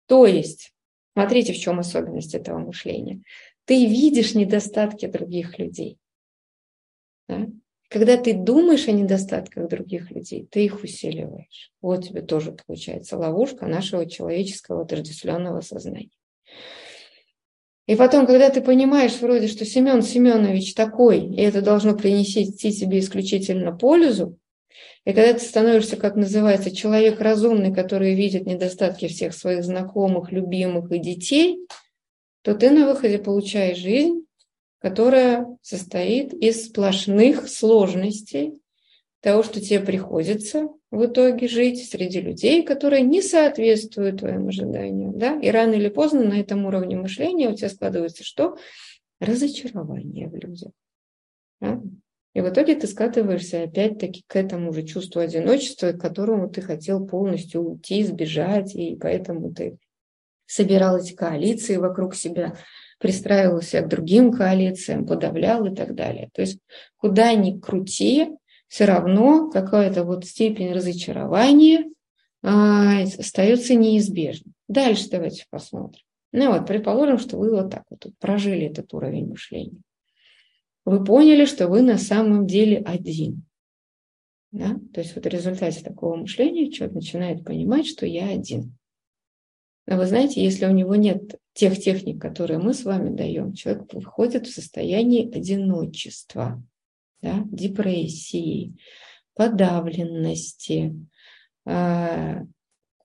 То 0.08 0.26
есть, 0.28 0.74
смотрите, 1.13 1.54
в 1.54 1.58
чем 1.58 1.80
особенность 1.80 2.36
этого 2.36 2.60
мышления. 2.60 3.24
Ты 3.65 3.88
видишь 3.88 4.36
недостатки 4.36 5.08
других 5.08 5.58
людей. 5.58 5.98
Да? 7.28 7.48
Когда 7.89 8.17
ты 8.17 8.34
думаешь 8.34 8.88
о 8.88 8.91
недостатках 8.91 9.67
других 9.69 10.12
людей, 10.12 10.48
ты 10.52 10.65
их 10.65 10.84
усиливаешь. 10.84 11.71
Вот 11.82 12.08
тебе 12.08 12.21
тоже 12.21 12.52
получается 12.52 13.17
ловушка 13.17 13.65
нашего 13.65 14.08
человеческого 14.08 14.84
отождествленного 14.84 15.62
сознания. 15.62 16.12
И 17.88 17.95
потом, 17.95 18.26
когда 18.26 18.50
ты 18.50 18.62
понимаешь 18.62 19.19
вроде, 19.19 19.48
что 19.48 19.63
Семен 19.63 20.02
Семенович 20.02 20.74
такой, 20.74 21.26
и 21.26 21.41
это 21.41 21.62
должно 21.62 21.95
принести 21.95 22.52
тебе 22.52 23.00
исключительно 23.00 23.71
пользу, 23.71 24.38
и 25.06 25.13
когда 25.13 25.34
ты 25.34 25.39
становишься, 25.39 25.98
как 25.98 26.15
называется, 26.15 26.76
человек 26.76 27.21
разумный, 27.21 27.74
который 27.74 28.15
видит 28.15 28.48
недостатки 28.48 29.08
всех 29.08 29.36
своих 29.36 29.63
знакомых, 29.63 30.32
любимых 30.32 30.91
и 30.91 30.98
детей, 30.98 31.60
то 32.41 32.56
ты 32.56 32.71
на 32.71 32.88
выходе 32.88 33.19
получаешь 33.19 33.78
жизнь, 33.78 34.26
которая 34.80 35.48
состоит 35.62 36.34
из 36.34 36.65
сплошных 36.65 37.48
сложностей, 37.48 38.54
того, 39.21 39.43
что 39.43 39.62
тебе 39.62 39.80
приходится 39.80 40.69
в 40.95 41.05
итоге 41.05 41.47
жить 41.47 41.89
среди 41.89 42.21
людей, 42.21 42.63
которые 42.63 43.01
не 43.01 43.21
соответствуют 43.21 44.19
твоим 44.19 44.47
ожиданиям. 44.47 45.17
Да? 45.17 45.39
И 45.39 45.49
рано 45.49 45.73
или 45.73 45.89
поздно 45.89 46.23
на 46.23 46.39
этом 46.39 46.65
уровне 46.65 46.95
мышления 46.95 47.49
у 47.49 47.55
тебя 47.55 47.69
складывается 47.69 48.23
что? 48.23 48.58
Разочарование 49.19 50.29
в 50.29 50.36
людях. 50.36 50.71
Да? 51.60 51.81
И 52.33 52.41
в 52.41 52.50
итоге 52.50 52.75
ты 52.75 52.87
скатываешься 52.87 53.63
опять-таки 53.63 54.23
к 54.27 54.35
этому 54.35 54.73
же 54.73 54.83
чувству 54.83 55.21
одиночества, 55.21 55.91
к 55.91 56.02
которому 56.02 56.50
ты 56.50 56.62
хотел 56.62 57.06
полностью 57.06 57.62
уйти, 57.62 58.04
сбежать, 58.04 58.75
и 58.75 58.98
поэтому 59.00 59.54
ты 59.54 59.77
собирал 60.46 60.98
эти 60.98 61.13
коалиции 61.13 61.77
вокруг 61.77 62.15
себя, 62.15 62.56
пристраивался 63.00 63.81
к 63.81 63.87
другим 63.87 64.31
коалициям, 64.31 65.06
подавлял 65.06 65.65
и 65.65 65.75
так 65.75 65.96
далее. 65.96 66.29
То 66.33 66.41
есть 66.41 66.60
куда 66.98 67.33
ни 67.33 67.60
крути, 67.60 68.29
все 68.68 68.86
равно 68.86 69.50
какая-то 69.50 70.04
вот 70.04 70.26
степень 70.26 70.74
разочарования 70.74 71.86
а, 72.42 73.02
остается 73.02 73.76
неизбежной. 73.76 74.54
Дальше 74.68 75.10
давайте 75.10 75.46
посмотрим. 75.50 76.04
Ну 76.32 76.52
вот, 76.52 76.68
предположим, 76.68 77.18
что 77.18 77.38
вы 77.38 77.52
вот 77.52 77.72
так 77.72 77.84
вот 77.90 78.08
прожили 78.20 78.66
этот 78.68 78.94
уровень 78.94 79.28
мышления. 79.28 79.82
Вы 80.84 81.04
поняли, 81.04 81.46
что 81.46 81.68
вы 81.68 81.82
на 81.82 81.98
самом 81.98 82.46
деле 82.46 82.80
один. 82.80 83.44
Да? 84.52 84.80
То 84.94 85.02
есть 85.02 85.16
вот 85.16 85.26
в 85.26 85.30
результате 85.30 85.84
такого 85.84 86.16
мышления 86.16 86.72
человек 86.72 86.96
начинает 86.96 87.44
понимать, 87.44 87.88
что 87.88 88.06
я 88.06 88.30
один. 88.30 88.78
Но 89.88 89.98
вы 89.98 90.06
знаете, 90.06 90.44
если 90.44 90.66
у 90.66 90.72
него 90.72 90.96
нет 90.96 91.40
тех 91.54 91.80
техник, 91.80 92.22
которые 92.22 92.60
мы 92.60 92.74
с 92.74 92.84
вами 92.84 93.16
даем, 93.16 93.54
человек 93.54 93.94
выходит 93.94 94.48
в 94.48 94.54
состояние 94.54 95.30
одиночества 95.30 96.62
да, 97.22 97.44
депрессии, 97.46 98.74
подавленности, 99.36 100.96
а, 101.66 102.44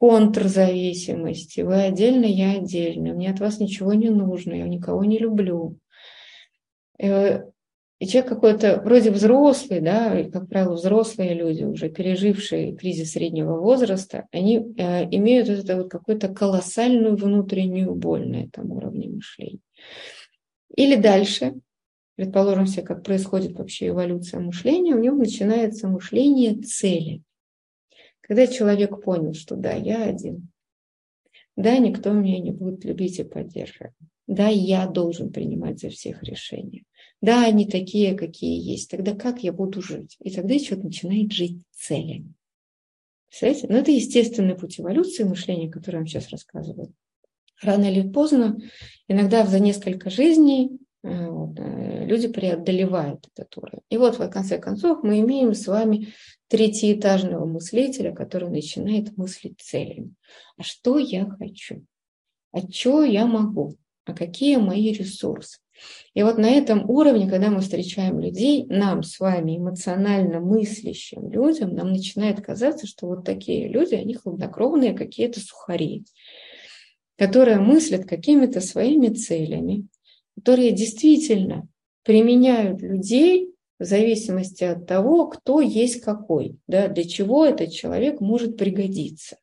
контрзависимости. 0.01 1.61
Вы 1.61 1.83
отдельно, 1.83 2.25
я 2.25 2.53
отдельно. 2.53 3.13
Мне 3.13 3.31
от 3.31 3.39
вас 3.39 3.61
ничего 3.61 3.93
не 3.93 4.09
нужно, 4.09 4.55
я 4.55 4.67
никого 4.67 5.05
не 5.05 5.19
люблю. 5.19 5.77
Э, 6.99 7.43
и 7.99 8.07
человек 8.07 8.31
какой-то 8.31 8.81
вроде 8.83 9.11
взрослый, 9.11 9.81
да, 9.81 10.25
как 10.33 10.49
правило, 10.49 10.73
взрослые 10.73 11.35
люди, 11.35 11.65
уже 11.65 11.91
пережившие 11.91 12.75
кризис 12.75 13.13
среднего 13.13 13.61
возраста, 13.61 14.27
они 14.33 14.75
э, 14.79 15.05
имеют 15.11 15.51
это 15.51 15.77
вот 15.77 15.91
какую-то 15.91 16.29
колоссальную 16.29 17.17
внутреннюю 17.17 17.95
боль 17.95 18.27
на 18.27 18.45
этом 18.45 18.73
уровне 18.73 19.11
мышления. 19.11 19.61
Или 20.75 20.97
дальше, 20.97 21.57
предположим 22.17 22.67
себе, 22.67 22.83
как 22.83 23.03
происходит 23.03 23.59
вообще 23.59 23.89
эволюция 23.89 24.41
мышления, 24.41 24.95
у 24.95 25.01
него 25.01 25.17
начинается 25.17 25.89
мышление 25.89 26.61
цели. 26.61 27.23
Когда 28.21 28.47
человек 28.47 29.03
понял, 29.03 29.35
что 29.35 29.57
да, 29.57 29.73
я 29.73 30.05
один, 30.05 30.49
да, 31.57 31.79
никто 31.79 32.13
меня 32.13 32.41
не 32.41 32.53
будет 32.53 32.85
любить 32.85 33.19
и 33.19 33.25
поддерживать, 33.25 33.95
да, 34.27 34.49
я 34.49 34.87
должен 34.87 35.33
принимать 35.33 35.81
за 35.81 35.91
всех 35.91 36.23
решения, 36.23 36.85
да, 37.21 37.45
они 37.45 37.67
такие, 37.67 38.15
какие 38.15 38.61
есть, 38.61 38.91
тогда 38.91 39.15
как 39.15 39.43
я 39.43 39.53
буду 39.53 39.83
жить? 39.83 40.17
И 40.21 40.31
тогда 40.31 40.59
человек 40.59 40.85
начинает 40.85 41.33
жить 41.33 41.59
целями. 41.73 42.33
Представляете? 43.29 43.67
Но 43.69 43.79
это 43.79 43.91
естественный 43.91 44.57
путь 44.57 44.81
эволюции 44.81 45.25
мышления, 45.25 45.71
который 45.71 45.97
я 45.97 45.99
вам 46.01 46.07
сейчас 46.07 46.31
рассказываю. 46.31 46.93
Рано 47.63 47.85
или 47.85 48.09
поздно, 48.09 48.59
иногда 49.07 49.47
за 49.47 49.61
несколько 49.61 50.09
жизней 50.11 50.79
э, 51.03 51.29
вот, 51.29 51.59
э, 51.59 52.00
люди 52.11 52.29
преодолевают 52.29 53.27
этот 53.35 53.57
уровень. 53.57 53.83
И 53.89 53.97
вот, 53.97 54.19
в 54.19 54.29
конце 54.29 54.59
концов, 54.59 55.03
мы 55.03 55.21
имеем 55.21 55.55
с 55.55 55.67
вами 55.67 56.09
третьеэтажного 56.49 57.47
мыслителя, 57.47 58.13
который 58.13 58.51
начинает 58.51 59.17
мыслить 59.17 59.61
целями. 59.61 60.15
А 60.57 60.65
что 60.65 60.99
я 60.99 61.27
хочу? 61.27 61.85
А 62.53 62.61
что 62.69 63.05
я 63.05 63.27
могу? 63.27 63.77
А 64.05 64.13
какие 64.13 64.57
мои 64.57 64.93
ресурсы? 64.93 65.59
И 66.13 66.23
вот 66.23 66.37
на 66.37 66.51
этом 66.51 66.91
уровне, 66.91 67.31
когда 67.31 67.49
мы 67.51 67.61
встречаем 67.61 68.19
людей, 68.19 68.67
нам 68.67 69.03
с 69.03 69.21
вами, 69.21 69.57
эмоционально 69.57 70.41
мыслящим 70.41 71.31
людям, 71.31 71.75
нам 71.75 71.93
начинает 71.93 72.45
казаться, 72.45 72.87
что 72.87 73.07
вот 73.07 73.25
такие 73.25 73.69
люди, 73.69 73.95
они 73.95 74.15
хладнокровные 74.15 74.93
какие-то 74.93 75.41
сухари, 75.41 76.05
которые 77.17 77.61
мыслят 77.61 78.07
какими-то 78.07 78.61
своими 78.61 79.09
целями, 79.09 79.87
которые 80.35 80.73
действительно 80.73 81.69
применяют 82.03 82.81
людей 82.83 83.55
в 83.79 83.85
зависимости 83.85 84.65
от 84.65 84.87
того, 84.87 85.27
кто 85.29 85.61
есть 85.61 86.03
какой, 86.03 86.57
да, 86.67 86.89
для 86.89 87.05
чего 87.05 87.45
этот 87.45 87.73
человек 87.73 88.21
может 88.21 88.57
пригодиться. 88.57 89.37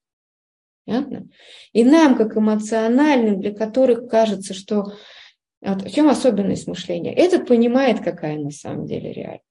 Понятно? 0.85 1.27
И 1.73 1.83
нам, 1.83 2.15
как 2.15 2.37
эмоциональным, 2.37 3.41
для 3.41 3.53
которых 3.53 4.07
кажется, 4.07 4.53
что... 4.53 4.93
Вот 5.59 5.81
в 5.81 5.91
чем 5.93 6.07
особенность 6.07 6.67
мышления? 6.67 7.13
Этот 7.13 7.47
понимает, 7.47 7.99
какая 7.99 8.37
на 8.37 8.51
самом 8.51 8.85
деле 8.85 9.11
реальность. 9.11 9.43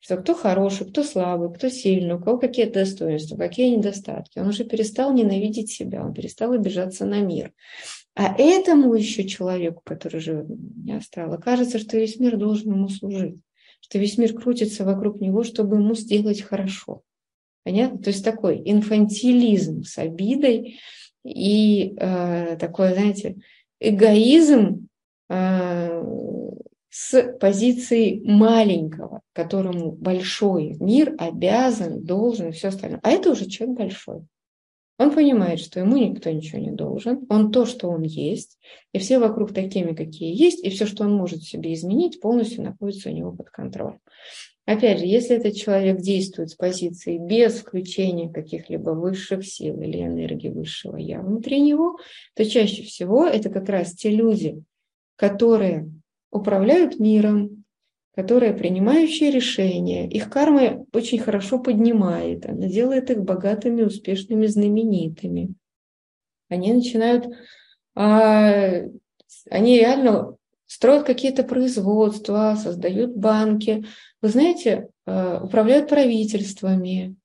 Что 0.00 0.16
кто 0.16 0.34
хороший, 0.34 0.88
кто 0.88 1.04
слабый, 1.04 1.52
кто 1.52 1.68
сильный, 1.68 2.14
у 2.14 2.20
кого 2.20 2.38
какие 2.38 2.64
достоинства, 2.64 3.36
какие 3.36 3.68
недостатки. 3.68 4.40
Он 4.40 4.48
уже 4.48 4.64
перестал 4.64 5.12
ненавидеть 5.12 5.70
себя, 5.70 6.04
он 6.04 6.14
перестал 6.14 6.52
обижаться 6.52 7.04
на 7.04 7.20
мир. 7.20 7.52
А 8.14 8.34
этому 8.36 8.94
еще 8.94 9.26
человеку, 9.26 9.82
который 9.84 10.20
живет 10.20 10.46
не 10.48 10.96
осталось, 10.96 11.42
кажется, 11.42 11.78
что 11.78 11.96
весь 11.96 12.18
мир 12.20 12.36
должен 12.36 12.72
ему 12.72 12.88
служить 12.88 13.36
что 13.82 13.98
весь 13.98 14.16
мир 14.16 14.32
крутится 14.32 14.84
вокруг 14.84 15.20
него, 15.20 15.42
чтобы 15.42 15.76
ему 15.76 15.94
сделать 15.94 16.40
хорошо. 16.40 17.02
Понятно? 17.64 17.98
То 17.98 18.08
есть 18.08 18.24
такой 18.24 18.62
инфантилизм 18.64 19.82
с 19.82 19.98
обидой 19.98 20.78
и 21.24 21.94
э, 21.98 22.56
такой, 22.58 22.94
знаете, 22.94 23.36
эгоизм 23.80 24.88
э, 25.28 26.04
с 26.90 27.38
позиции 27.38 28.20
маленького, 28.24 29.20
которому 29.32 29.92
большой 29.92 30.76
мир 30.80 31.14
обязан, 31.18 32.02
должен 32.02 32.48
и 32.48 32.52
все 32.52 32.68
остальное. 32.68 33.00
А 33.02 33.10
это 33.10 33.30
уже 33.30 33.46
человек 33.46 33.76
большой. 33.76 34.22
Он 35.02 35.10
понимает, 35.10 35.58
что 35.58 35.80
ему 35.80 35.96
никто 35.96 36.30
ничего 36.30 36.60
не 36.60 36.70
должен, 36.70 37.26
он 37.28 37.50
то, 37.50 37.66
что 37.66 37.88
он 37.88 38.02
есть, 38.02 38.56
и 38.92 39.00
все 39.00 39.18
вокруг 39.18 39.52
такими, 39.52 39.94
какие 39.94 40.32
есть, 40.32 40.64
и 40.64 40.70
все, 40.70 40.86
что 40.86 41.02
он 41.02 41.12
может 41.14 41.42
себе 41.42 41.72
изменить, 41.74 42.20
полностью 42.20 42.62
находится 42.62 43.08
у 43.08 43.12
него 43.12 43.32
под 43.32 43.50
контролем. 43.50 43.98
Опять 44.64 45.00
же, 45.00 45.06
если 45.06 45.34
этот 45.34 45.56
человек 45.56 45.98
действует 45.98 46.50
с 46.50 46.54
позиции 46.54 47.18
без 47.18 47.54
включения 47.54 48.32
каких-либо 48.32 48.90
высших 48.90 49.44
сил 49.44 49.80
или 49.80 50.02
энергии 50.02 50.50
высшего 50.50 50.96
я 50.96 51.20
внутри 51.20 51.60
него, 51.60 51.98
то 52.36 52.44
чаще 52.44 52.84
всего 52.84 53.26
это 53.26 53.50
как 53.50 53.68
раз 53.68 53.94
те 53.94 54.08
люди, 54.08 54.62
которые 55.16 55.90
управляют 56.30 57.00
миром, 57.00 57.61
которые 58.14 58.52
принимающие 58.52 59.30
решения. 59.30 60.08
Их 60.08 60.28
карма 60.28 60.84
очень 60.92 61.18
хорошо 61.18 61.58
поднимает, 61.58 62.46
она 62.46 62.66
делает 62.66 63.10
их 63.10 63.22
богатыми, 63.22 63.82
успешными, 63.82 64.46
знаменитыми. 64.46 65.54
Они 66.48 66.72
начинают, 66.72 67.26
а, 67.94 68.82
они 69.50 69.78
реально 69.78 70.36
строят 70.66 71.04
какие-то 71.04 71.42
производства, 71.42 72.56
создают 72.62 73.16
банки. 73.16 73.84
Вы 74.20 74.28
знаете, 74.28 74.88
а, 75.06 75.42
управляют 75.42 75.88
правительствами, 75.88 77.16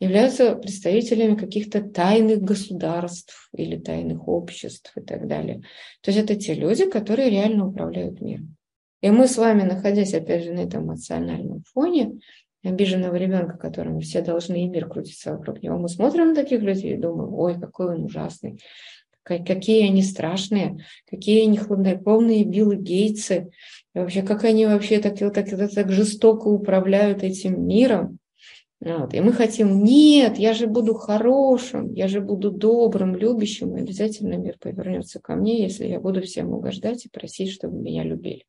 являются 0.00 0.56
представителями 0.56 1.36
каких-то 1.36 1.82
тайных 1.82 2.40
государств 2.40 3.48
или 3.56 3.78
тайных 3.78 4.26
обществ 4.26 4.92
и 4.96 5.00
так 5.00 5.28
далее. 5.28 5.62
То 6.00 6.10
есть 6.10 6.24
это 6.24 6.34
те 6.34 6.54
люди, 6.54 6.88
которые 6.88 7.30
реально 7.30 7.68
управляют 7.68 8.20
миром. 8.22 8.56
И 9.04 9.10
мы 9.10 9.28
с 9.28 9.36
вами, 9.36 9.64
находясь, 9.64 10.14
опять 10.14 10.44
же, 10.44 10.52
на 10.54 10.60
этом 10.60 10.84
эмоциональном 10.84 11.62
фоне, 11.74 12.20
обиженного 12.62 13.16
ребенка, 13.16 13.58
которому 13.58 14.00
все 14.00 14.22
должны, 14.22 14.64
и 14.64 14.66
мир 14.66 14.88
крутится 14.88 15.36
вокруг 15.36 15.62
него, 15.62 15.76
мы 15.76 15.90
смотрим 15.90 16.28
на 16.28 16.34
таких 16.34 16.62
людей 16.62 16.94
и 16.94 16.96
думаем, 16.96 17.34
ой, 17.34 17.60
какой 17.60 17.96
он 17.96 18.04
ужасный, 18.04 18.62
какие 19.22 19.88
они 19.88 20.02
страшные, 20.02 20.86
какие 21.06 21.42
они 21.42 21.58
хладнокровные 21.58 22.44
Билл 22.44 22.72
Гейтсы, 22.72 23.50
и 23.94 23.98
вообще, 23.98 24.22
как 24.22 24.44
они 24.44 24.64
вообще 24.64 24.98
так, 25.00 25.18
так, 25.18 25.50
так, 25.50 25.70
так 25.70 25.92
жестоко 25.92 26.48
управляют 26.48 27.22
этим 27.22 27.62
миром. 27.62 28.18
Вот. 28.80 29.14
И 29.14 29.20
мы 29.20 29.32
хотим, 29.32 29.82
нет, 29.82 30.38
я 30.38 30.52
же 30.52 30.66
буду 30.66 30.94
хорошим, 30.94 31.92
я 31.92 32.06
же 32.06 32.20
буду 32.20 32.50
добрым, 32.50 33.16
любящим, 33.16 33.76
и 33.76 33.80
обязательно 33.80 34.34
мир 34.34 34.56
повернется 34.60 35.20
ко 35.20 35.36
мне, 35.36 35.62
если 35.62 35.86
я 35.86 36.00
буду 36.00 36.20
всем 36.22 36.52
угождать 36.52 37.06
и 37.06 37.08
просить, 37.08 37.50
чтобы 37.50 37.78
меня 37.78 38.04
любили. 38.04 38.44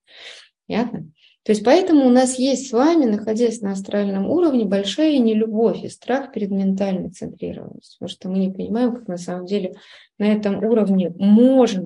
Понятно? 0.68 1.12
То 1.44 1.52
есть 1.52 1.64
поэтому 1.64 2.08
у 2.08 2.10
нас 2.10 2.40
есть 2.40 2.70
с 2.70 2.72
вами, 2.72 3.06
находясь 3.06 3.62
на 3.62 3.74
астральном 3.74 4.28
уровне, 4.28 4.66
большая 4.66 5.20
нелюбовь 5.20 5.84
и 5.84 5.90
страх 5.90 6.32
перед 6.32 6.50
ментальной 6.50 7.12
центрированностью. 7.12 8.00
Потому 8.00 8.10
что 8.10 8.30
мы 8.30 8.40
не 8.40 8.52
понимаем, 8.52 8.96
как 8.96 9.08
на 9.08 9.18
самом 9.18 9.46
деле 9.46 9.76
на 10.18 10.26
этом 10.26 10.64
уровне 10.64 11.14
можно 11.18 11.86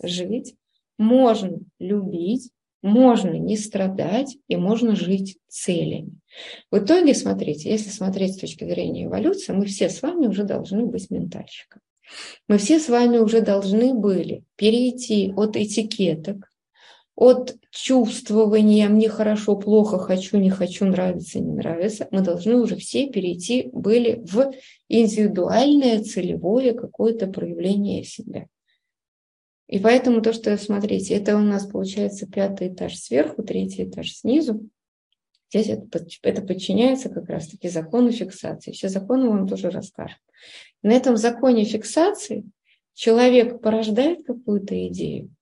жить, 0.00 0.54
можно 0.96 1.58
любить, 1.80 2.50
можно 2.82 3.30
не 3.30 3.56
страдать 3.56 4.36
и 4.48 4.56
можно 4.56 4.96
жить 4.96 5.38
целями. 5.48 6.18
В 6.70 6.78
итоге, 6.78 7.14
смотрите, 7.14 7.70
если 7.70 7.90
смотреть 7.90 8.34
с 8.34 8.40
точки 8.40 8.64
зрения 8.64 9.04
эволюции, 9.04 9.52
мы 9.52 9.66
все 9.66 9.88
с 9.88 10.02
вами 10.02 10.26
уже 10.26 10.44
должны 10.44 10.86
быть 10.86 11.10
ментальщиками. 11.10 11.82
Мы 12.48 12.58
все 12.58 12.78
с 12.78 12.88
вами 12.88 13.18
уже 13.18 13.40
должны 13.40 13.94
были 13.94 14.44
перейти 14.56 15.32
от 15.36 15.56
этикеток, 15.56 16.50
от 17.14 17.56
чувствования 17.70 18.88
«мне 18.88 19.08
хорошо, 19.08 19.54
плохо, 19.56 19.98
хочу, 19.98 20.38
не 20.38 20.48
хочу, 20.48 20.86
нравится, 20.86 21.38
не 21.38 21.52
нравится», 21.52 22.08
мы 22.10 22.22
должны 22.22 22.56
уже 22.56 22.76
все 22.76 23.08
перейти 23.08 23.68
были 23.72 24.22
в 24.24 24.52
индивидуальное, 24.88 26.02
целевое 26.02 26.72
какое-то 26.72 27.26
проявление 27.26 28.04
себя. 28.04 28.46
И 29.70 29.78
поэтому 29.78 30.20
то, 30.20 30.32
что, 30.32 30.56
смотрите, 30.56 31.14
это 31.14 31.36
у 31.36 31.40
нас 31.40 31.64
получается 31.64 32.26
пятый 32.26 32.74
этаж 32.74 32.98
сверху, 32.98 33.44
третий 33.44 33.84
этаж 33.84 34.10
снизу. 34.12 34.68
Здесь 35.48 35.68
это, 35.68 36.04
это 36.22 36.42
подчиняется 36.42 37.08
как 37.08 37.28
раз-таки 37.28 37.68
закону 37.68 38.10
фиксации. 38.10 38.72
Все 38.72 38.88
законы 38.88 39.28
вам 39.28 39.46
тоже 39.46 39.70
расскажут. 39.70 40.18
На 40.82 40.90
этом 40.90 41.16
законе 41.16 41.64
фиксации 41.64 42.50
человек 42.94 43.60
порождает 43.60 44.26
какую-то 44.26 44.88
идею, 44.88 45.32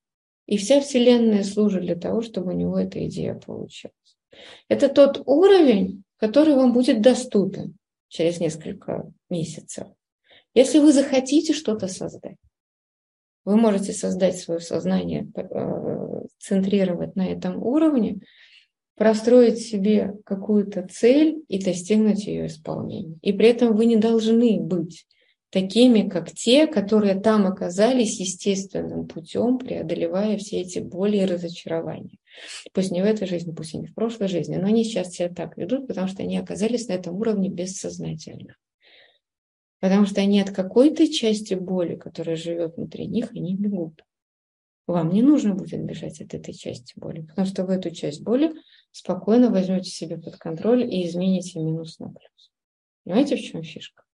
и 0.44 0.58
вся 0.58 0.82
Вселенная 0.82 1.42
служит 1.42 1.80
для 1.80 1.96
того, 1.96 2.20
чтобы 2.20 2.52
у 2.52 2.56
него 2.56 2.78
эта 2.78 3.06
идея 3.06 3.34
получилась. 3.34 3.94
Это 4.68 4.90
тот 4.90 5.22
уровень, 5.24 6.02
который 6.18 6.54
вам 6.54 6.74
будет 6.74 7.00
доступен 7.00 7.78
через 8.08 8.40
несколько 8.40 9.10
месяцев. 9.30 9.86
Если 10.52 10.80
вы 10.80 10.92
захотите 10.92 11.54
что-то 11.54 11.88
создать, 11.88 12.36
вы 13.48 13.56
можете 13.56 13.94
создать 13.94 14.36
свое 14.36 14.60
сознание, 14.60 15.26
э, 15.34 16.26
центрировать 16.38 17.16
на 17.16 17.26
этом 17.26 17.62
уровне, 17.62 18.20
простроить 18.94 19.58
себе 19.60 20.16
какую-то 20.26 20.86
цель 20.86 21.42
и 21.48 21.64
достигнуть 21.64 22.26
ее 22.26 22.48
исполнения. 22.48 23.18
И 23.22 23.32
при 23.32 23.48
этом 23.48 23.74
вы 23.74 23.86
не 23.86 23.96
должны 23.96 24.60
быть 24.60 25.06
такими, 25.48 26.06
как 26.06 26.30
те, 26.30 26.66
которые 26.66 27.18
там 27.18 27.46
оказались 27.46 28.20
естественным 28.20 29.06
путем, 29.06 29.56
преодолевая 29.56 30.36
все 30.36 30.60
эти 30.60 30.80
боли 30.80 31.16
и 31.16 31.24
разочарования. 31.24 32.18
Пусть 32.74 32.90
не 32.90 33.00
в 33.00 33.06
этой 33.06 33.26
жизни, 33.26 33.52
пусть 33.52 33.72
и 33.72 33.78
не 33.78 33.86
в 33.86 33.94
прошлой 33.94 34.28
жизни, 34.28 34.56
но 34.56 34.66
они 34.66 34.84
сейчас 34.84 35.12
себя 35.12 35.30
так 35.30 35.56
ведут, 35.56 35.88
потому 35.88 36.06
что 36.06 36.22
они 36.22 36.36
оказались 36.36 36.88
на 36.88 36.92
этом 36.92 37.16
уровне 37.16 37.48
бессознательно. 37.48 38.56
Потому 39.80 40.06
что 40.06 40.20
они 40.20 40.40
от 40.40 40.50
какой-то 40.50 41.06
части 41.10 41.54
боли, 41.54 41.96
которая 41.96 42.36
живет 42.36 42.76
внутри 42.76 43.06
них, 43.06 43.30
они 43.32 43.54
бегут. 43.54 44.04
Вам 44.86 45.10
не 45.10 45.22
нужно 45.22 45.54
будет 45.54 45.84
бежать 45.84 46.20
от 46.20 46.32
этой 46.32 46.54
части 46.54 46.94
боли, 46.96 47.20
потому 47.20 47.46
что 47.46 47.64
в 47.64 47.70
эту 47.70 47.90
часть 47.90 48.22
боли 48.22 48.54
спокойно 48.90 49.50
возьмете 49.50 49.90
себе 49.90 50.16
под 50.18 50.36
контроль 50.36 50.82
и 50.82 51.06
измените 51.06 51.60
минус 51.60 51.98
на 51.98 52.08
плюс. 52.08 52.50
Понимаете, 53.04 53.36
в 53.36 53.40
чем 53.40 53.62
фишка? 53.62 54.04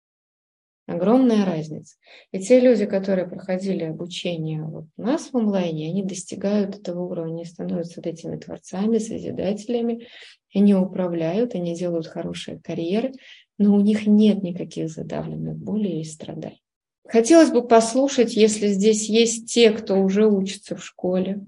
Огромная 0.87 1.47
разница. 1.47 1.97
И 2.31 2.41
те 2.41 2.61
люди, 2.61 2.85
которые 2.85 3.27
проходили 3.27 3.85
обучение 3.85 4.65
вот 4.65 4.85
у 4.99 5.03
нас 5.03 5.31
в 5.31 5.37
онлайне, 5.37 5.89
они 5.89 6.03
достигают 6.03 6.77
этого 6.77 7.05
уровня, 7.05 7.33
они 7.33 7.45
становятся 7.47 8.01
вот 8.01 8.07
этими 8.07 8.37
творцами, 8.37 8.99
созидателями, 8.99 10.09
они 10.55 10.75
управляют, 10.75 11.55
они 11.55 11.75
делают 11.75 12.07
хорошие 12.07 12.61
карьеры, 12.61 13.13
но 13.59 13.75
у 13.75 13.81
них 13.81 14.07
нет 14.07 14.43
никаких 14.43 14.91
задавленных 14.91 15.57
болей 15.57 16.01
и 16.01 16.05
страданий. 16.05 16.63
Хотелось 17.07 17.51
бы 17.51 17.67
послушать, 17.67 18.35
если 18.35 18.69
здесь 18.69 19.09
есть 19.09 19.53
те, 19.53 19.71
кто 19.71 20.01
уже 20.01 20.27
учится 20.27 20.75
в 20.75 20.85
школе, 20.85 21.45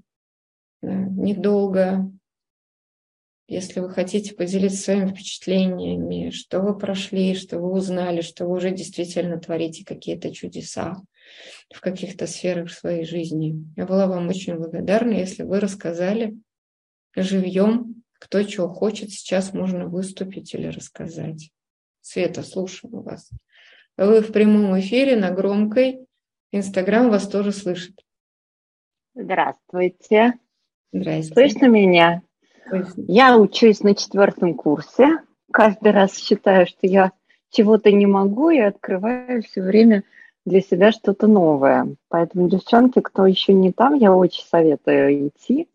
недолго, 0.83 2.11
если 3.49 3.81
вы 3.81 3.91
хотите 3.91 4.35
поделиться 4.35 4.83
своими 4.83 5.09
впечатлениями, 5.09 6.31
что 6.31 6.61
вы 6.61 6.77
прошли, 6.77 7.35
что 7.35 7.59
вы 7.59 7.73
узнали, 7.73 8.21
что 8.21 8.47
вы 8.47 8.57
уже 8.57 8.71
действительно 8.71 9.39
творите 9.39 9.85
какие-то 9.85 10.33
чудеса 10.33 11.01
в 11.73 11.81
каких-то 11.81 12.27
сферах 12.27 12.71
своей 12.71 13.05
жизни. 13.05 13.65
Я 13.77 13.87
была 13.87 14.07
вам 14.07 14.29
очень 14.29 14.57
благодарна, 14.57 15.13
если 15.13 15.43
вы 15.43 15.61
рассказали 15.61 16.37
живьем, 17.15 18.03
кто 18.19 18.43
чего 18.43 18.69
хочет, 18.69 19.11
сейчас 19.11 19.53
можно 19.53 19.87
выступить 19.87 20.55
или 20.55 20.67
рассказать. 20.67 21.51
Света, 22.07 22.45
слушаю 22.45 23.03
вас. 23.03 23.31
Вы 23.97 24.21
в 24.21 24.31
прямом 24.31 24.79
эфире 24.79 25.17
на 25.17 25.33
громкой. 25.33 26.07
Инстаграм 26.53 27.11
вас 27.11 27.27
тоже 27.27 27.51
слышит. 27.51 28.01
Здравствуйте. 29.17 30.35
Здравствуйте. 30.93 31.35
Слышно 31.35 31.67
меня? 31.67 32.23
Я 33.09 33.37
учусь 33.37 33.83
на 33.83 33.97
четвертом 33.97 34.55
курсе. 34.55 35.19
Каждый 35.53 35.91
раз 35.91 36.17
считаю, 36.17 36.69
что 36.69 36.87
я 36.87 37.11
чего-то 37.51 37.91
не 37.91 38.07
могу 38.07 38.51
и 38.51 38.61
открываю 38.61 39.43
все 39.43 39.63
время 39.63 40.05
для 40.45 40.61
себя 40.61 40.93
что-то 40.93 41.27
новое. 41.27 41.97
Поэтому, 42.07 42.49
девчонки, 42.49 43.01
кто 43.01 43.27
еще 43.27 43.53
не 43.53 43.73
там, 43.73 43.95
я 43.95 44.15
очень 44.15 44.45
советую 44.45 45.27
идти, 45.27 45.69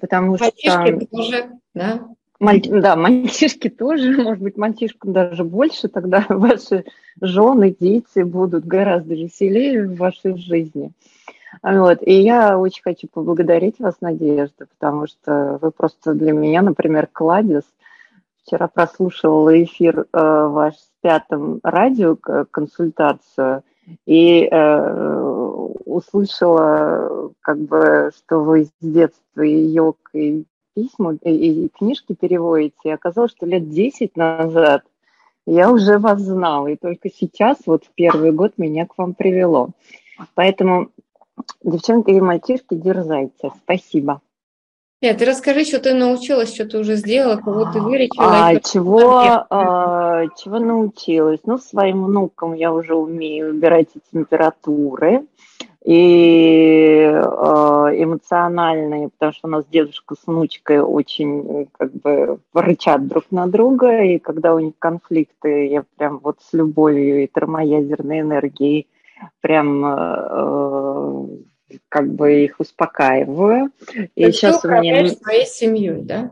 потому 0.00 0.30
Мальчишки 0.38 0.60
что... 0.64 1.06
тоже, 1.08 1.50
да? 1.74 2.08
Маль... 2.42 2.60
Да, 2.60 2.96
мальчишки 2.96 3.70
тоже, 3.70 4.10
может 4.22 4.42
быть, 4.42 4.56
мальчишкам 4.56 5.12
даже 5.12 5.44
больше, 5.44 5.86
тогда 5.86 6.26
ваши 6.28 6.84
жены, 7.20 7.74
дети 7.78 8.22
будут 8.22 8.66
гораздо 8.66 9.14
веселее 9.14 9.86
в 9.86 9.96
вашей 9.96 10.36
жизни. 10.36 10.90
Вот. 11.62 11.98
И 12.02 12.14
я 12.14 12.58
очень 12.58 12.82
хочу 12.82 13.06
поблагодарить 13.06 13.78
вас, 13.78 13.94
Надежда, 14.00 14.66
потому 14.66 15.06
что 15.06 15.58
вы 15.62 15.70
просто 15.70 16.14
для 16.14 16.32
меня, 16.32 16.62
например, 16.62 17.08
кладезь. 17.12 17.70
Вчера 18.42 18.66
прослушивала 18.66 19.62
эфир 19.62 20.00
э, 20.00 20.04
ваш 20.12 20.74
с 20.74 20.90
пятым 21.00 21.60
радио 21.62 22.16
консультацию 22.16 23.62
и 24.04 24.48
э, 24.50 25.20
услышала, 25.84 27.30
как 27.40 27.58
бы, 27.58 28.10
что 28.16 28.40
вы 28.40 28.64
с 28.64 28.72
детства 28.80 29.42
и 29.42 29.66
йог, 29.66 29.98
и 30.12 30.44
письма, 30.74 31.16
и, 31.22 31.64
и 31.64 31.68
книжки 31.68 32.14
переводите. 32.14 32.76
И 32.84 32.90
оказалось, 32.90 33.32
что 33.32 33.46
лет 33.46 33.68
10 33.68 34.16
назад 34.16 34.82
я 35.46 35.70
уже 35.70 35.98
вас 35.98 36.20
знала, 36.20 36.68
и 36.68 36.76
только 36.76 37.10
сейчас, 37.10 37.58
вот 37.66 37.84
в 37.84 37.90
первый 37.94 38.32
год, 38.32 38.54
меня 38.58 38.86
к 38.86 38.96
вам 38.96 39.14
привело. 39.14 39.70
Поэтому 40.34 40.90
Девчонки 41.62 42.10
и 42.10 42.20
мальчишки, 42.20 42.74
дерзайте. 42.74 43.50
Спасибо. 43.62 44.20
Нет, 45.00 45.18
ты 45.18 45.24
расскажи, 45.24 45.64
что 45.64 45.80
ты 45.80 45.94
научилась, 45.94 46.54
что 46.54 46.64
ты 46.64 46.78
уже 46.78 46.94
сделала, 46.94 47.36
кого 47.36 47.72
ты 47.72 47.80
вылечила. 47.80 48.24
А, 48.24 48.60
чего, 48.60 49.46
а, 49.50 50.26
чего 50.36 50.60
научилась? 50.60 51.40
Ну, 51.44 51.58
своим 51.58 52.04
внукам 52.04 52.52
я 52.54 52.72
уже 52.72 52.94
умею 52.94 53.50
убирать 53.50 53.88
температуры 54.12 55.26
и 55.84 57.10
э, 57.12 57.18
эмоциональные, 57.18 59.08
потому 59.08 59.32
что 59.32 59.48
у 59.48 59.50
нас 59.50 59.64
дедушка 59.66 60.14
с 60.14 60.26
внучкой 60.26 60.80
очень 60.80 61.68
как 61.76 61.92
бы 61.92 62.38
рычат 62.54 63.06
друг 63.08 63.24
на 63.30 63.48
друга, 63.48 64.02
и 64.02 64.18
когда 64.18 64.54
у 64.54 64.60
них 64.60 64.74
конфликты, 64.78 65.66
я 65.66 65.84
прям 65.96 66.18
вот 66.18 66.38
с 66.40 66.52
любовью 66.52 67.24
и 67.24 67.26
термоядерной 67.26 68.20
энергией 68.20 68.86
прям 69.40 69.84
э, 69.84 71.26
как 71.88 72.12
бы 72.12 72.44
их 72.44 72.60
успокаиваю. 72.60 73.70
И 74.14 74.24
Ты 74.24 74.32
сейчас 74.32 74.64
у 74.64 74.68
меня 74.68 75.08
своей 75.08 75.46
семьей, 75.46 76.02
да? 76.02 76.30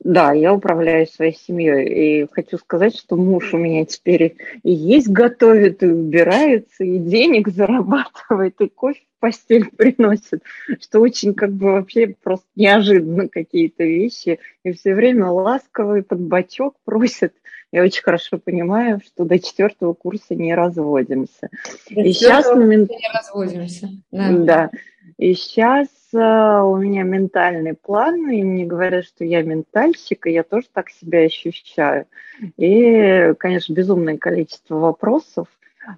Да, 0.00 0.32
я 0.32 0.54
управляю 0.54 1.06
своей 1.06 1.34
семьей. 1.34 2.22
И 2.22 2.28
хочу 2.30 2.58
сказать, 2.58 2.96
что 2.96 3.16
муж 3.16 3.52
у 3.52 3.58
меня 3.58 3.84
теперь 3.84 4.36
и 4.62 4.72
есть 4.72 5.08
готовит, 5.08 5.82
и 5.82 5.86
убирается, 5.86 6.84
и 6.84 6.98
денег 6.98 7.48
зарабатывает, 7.48 8.60
и 8.60 8.68
кофе 8.68 9.00
в 9.16 9.20
постель 9.20 9.68
приносит, 9.76 10.42
что 10.80 11.00
очень 11.00 11.34
как 11.34 11.52
бы 11.52 11.72
вообще 11.72 12.14
просто 12.22 12.46
неожиданно 12.56 13.28
какие-то 13.28 13.84
вещи. 13.84 14.38
И 14.64 14.72
все 14.72 14.94
время 14.94 15.26
ласковый 15.28 16.02
под 16.02 16.20
бочок 16.20 16.74
просит– 16.84 17.34
я 17.70 17.82
очень 17.82 18.02
хорошо 18.02 18.38
понимаю, 18.38 19.00
что 19.04 19.24
до 19.24 19.38
четвертого 19.38 19.92
курса 19.92 20.34
не 20.34 20.54
разводимся. 20.54 21.50
До 21.90 22.00
и 22.00 22.12
сейчас 22.12 22.46
момент... 22.46 22.90
не 22.90 23.08
разводимся. 23.12 23.90
Да. 24.10 24.30
да. 24.32 24.70
И 25.18 25.34
сейчас 25.34 25.88
у 26.12 26.76
меня 26.76 27.02
ментальный 27.02 27.74
план, 27.74 28.30
и 28.30 28.42
мне 28.42 28.64
говорят, 28.64 29.04
что 29.04 29.24
я 29.24 29.42
ментальщик, 29.42 30.26
и 30.26 30.32
я 30.32 30.42
тоже 30.42 30.66
так 30.72 30.90
себя 30.90 31.20
ощущаю. 31.20 32.06
И, 32.56 33.34
конечно, 33.38 33.72
безумное 33.72 34.16
количество 34.16 34.76
вопросов, 34.76 35.48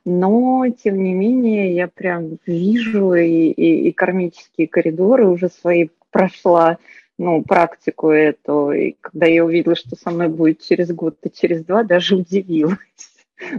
но, 0.04 0.66
тем 0.82 1.02
не 1.02 1.14
менее, 1.14 1.74
я 1.74 1.88
прям 1.88 2.38
вижу 2.46 3.14
и, 3.14 3.48
и, 3.48 3.88
и 3.88 3.92
кармические 3.92 4.68
коридоры 4.68 5.26
уже 5.26 5.48
свои 5.48 5.88
прошла, 6.10 6.78
ну, 7.18 7.42
практику 7.42 8.10
эту. 8.10 8.72
И 8.72 8.96
когда 9.00 9.26
я 9.26 9.44
увидела, 9.44 9.74
что 9.74 9.96
со 9.96 10.10
мной 10.10 10.28
будет 10.28 10.60
через 10.60 10.92
год 10.92 11.16
и 11.22 11.30
через 11.30 11.64
два, 11.64 11.82
даже 11.82 12.16
удивилась. 12.16 12.78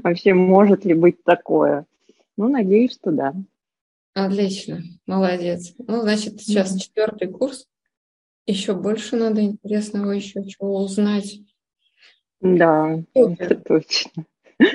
Вообще, 0.04 0.34
может 0.34 0.86
ли 0.86 0.94
быть 0.94 1.24
такое? 1.24 1.86
Ну, 2.38 2.48
надеюсь, 2.48 2.94
что 2.94 3.12
да. 3.12 3.34
Отлично, 4.14 4.82
молодец. 5.06 5.74
Ну, 5.78 6.02
значит, 6.02 6.42
сейчас 6.42 6.76
mm-hmm. 6.76 6.80
четвертый 6.80 7.28
курс. 7.30 7.68
Еще 8.46 8.74
больше 8.74 9.16
надо 9.16 9.42
интересного 9.42 10.12
еще 10.12 10.44
чего 10.46 10.84
узнать. 10.84 11.40
Да, 12.42 13.02
Супер. 13.16 13.46
это 13.46 13.56
точно. 13.56 14.26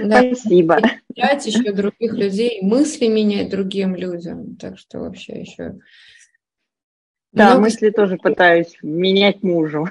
Да. 0.02 0.22
Спасибо. 0.22 0.80
Менять 1.14 1.46
еще 1.46 1.72
других 1.72 2.12
людей, 2.12 2.60
мысли 2.62 3.06
менять 3.06 3.50
другим 3.50 3.94
людям. 3.94 4.56
Так 4.56 4.78
что 4.78 5.00
вообще 5.00 5.40
еще 5.40 5.76
да, 7.36 7.48
Много... 7.50 7.60
мысли 7.64 7.90
тоже 7.90 8.16
пытаюсь 8.16 8.78
менять 8.80 9.42
мужу. 9.42 9.90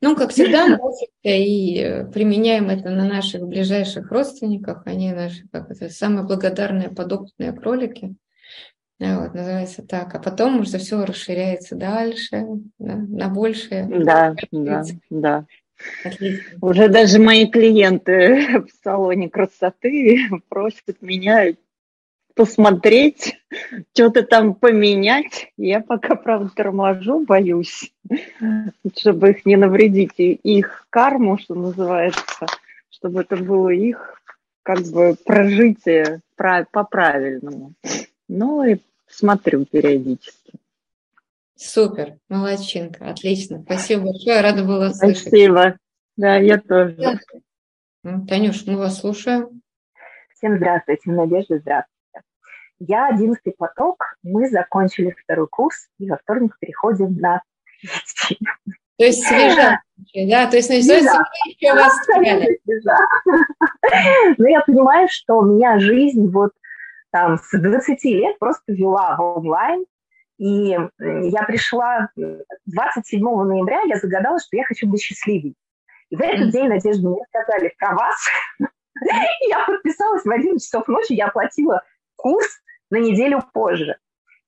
Ну, 0.00 0.14
как 0.16 0.30
всегда, 0.30 0.66
мы 0.68 0.74
учимся 0.76 1.06
и 1.22 1.78
э, 1.78 2.04
применяем 2.06 2.70
это 2.70 2.90
на 2.90 3.06
наших 3.06 3.42
ближайших 3.42 4.10
родственниках. 4.10 4.82
Они 4.86 5.12
наши, 5.12 5.46
как 5.50 5.70
это, 5.70 5.88
самые 5.88 6.26
благодарные 6.26 6.90
подопытные 6.90 7.52
кролики. 7.52 8.14
Вот, 8.98 9.34
называется 9.34 9.82
так. 9.82 10.14
А 10.14 10.18
потом 10.18 10.60
уже 10.60 10.78
все 10.78 11.04
расширяется 11.04 11.76
дальше, 11.76 12.46
да, 12.78 12.94
на 12.96 13.28
большее. 13.28 13.86
Да, 13.86 14.34
да, 14.50 14.84
да. 15.10 15.46
Отлично. 16.04 16.58
Уже 16.62 16.88
даже 16.88 17.18
мои 17.18 17.46
клиенты 17.46 18.62
в 18.66 18.68
салоне 18.82 19.28
красоты 19.28 20.20
просят 20.48 21.02
меня 21.02 21.54
посмотреть, 22.36 23.34
что-то 23.94 24.22
там 24.22 24.54
поменять. 24.54 25.52
Я 25.56 25.80
пока, 25.80 26.14
правда, 26.14 26.50
торможу, 26.54 27.24
боюсь, 27.24 27.92
чтобы 28.96 29.30
их 29.30 29.46
не 29.46 29.56
навредить, 29.56 30.12
и 30.18 30.34
их 30.34 30.86
карму, 30.90 31.38
что 31.38 31.54
называется, 31.54 32.46
чтобы 32.90 33.22
это 33.22 33.36
было 33.36 33.70
их 33.70 34.22
как 34.62 34.80
бы 34.82 35.16
прожитие 35.24 36.20
по-правильному. 36.36 37.72
Ну 38.28 38.62
и 38.64 38.78
смотрю 39.08 39.64
периодически. 39.64 40.52
Супер, 41.54 42.18
молодчинка, 42.28 43.08
отлично. 43.08 43.62
Спасибо 43.62 44.02
большое, 44.02 44.42
рада 44.42 44.62
была 44.62 44.92
слышать. 44.92 45.28
Спасибо. 45.28 45.78
Да, 46.16 46.36
я 46.36 46.58
тоже. 46.58 47.18
Танюш, 48.02 48.66
мы 48.66 48.76
вас 48.76 49.00
слушаем. 49.00 49.62
Всем 50.34 50.58
здравствуйте, 50.58 51.10
Надежда, 51.10 51.58
здравствуйте. 51.58 51.95
Я 52.78 53.08
одиннадцатый 53.08 53.54
поток, 53.56 54.16
мы 54.22 54.48
закончили 54.48 55.14
второй 55.22 55.48
курс, 55.48 55.88
и 55.98 56.10
во 56.10 56.18
вторник 56.18 56.56
переходим 56.60 57.16
на 57.16 57.42
третий. 57.80 58.38
То 58.98 59.04
есть 59.04 59.26
свежа, 59.26 59.80
да? 60.14 60.46
То 60.46 60.56
есть, 60.56 60.68
значит, 60.68 61.02
еще 61.46 61.74
вас 61.74 61.98
Ну, 64.38 64.46
я 64.46 64.60
понимаю, 64.60 65.08
что 65.10 65.38
у 65.38 65.44
меня 65.44 65.78
жизнь 65.78 66.30
вот 66.30 66.52
там 67.10 67.38
с 67.38 67.58
20 67.58 68.04
лет 68.04 68.38
просто 68.38 68.72
вела 68.72 69.16
в 69.16 69.38
онлайн, 69.38 69.84
и 70.38 70.76
я 70.98 71.42
пришла 71.44 72.10
27 72.66 73.20
ноября, 73.20 73.82
я 73.82 73.96
загадала, 73.96 74.38
что 74.38 74.56
я 74.56 74.64
хочу 74.64 74.86
быть 74.86 75.02
счастливой. 75.02 75.54
И 76.10 76.16
в 76.16 76.20
этот 76.20 76.50
день, 76.50 76.68
Надежда, 76.68 77.08
мне 77.08 77.22
сказали 77.28 77.74
про 77.78 77.94
вас. 77.94 78.16
Я 79.48 79.66
подписалась 79.66 80.24
в 80.24 80.30
11 80.30 80.64
часов 80.64 80.88
ночи, 80.88 81.12
я 81.12 81.26
оплатила 81.26 81.82
курс 82.16 82.62
на 82.90 82.98
неделю 82.98 83.42
позже. 83.52 83.96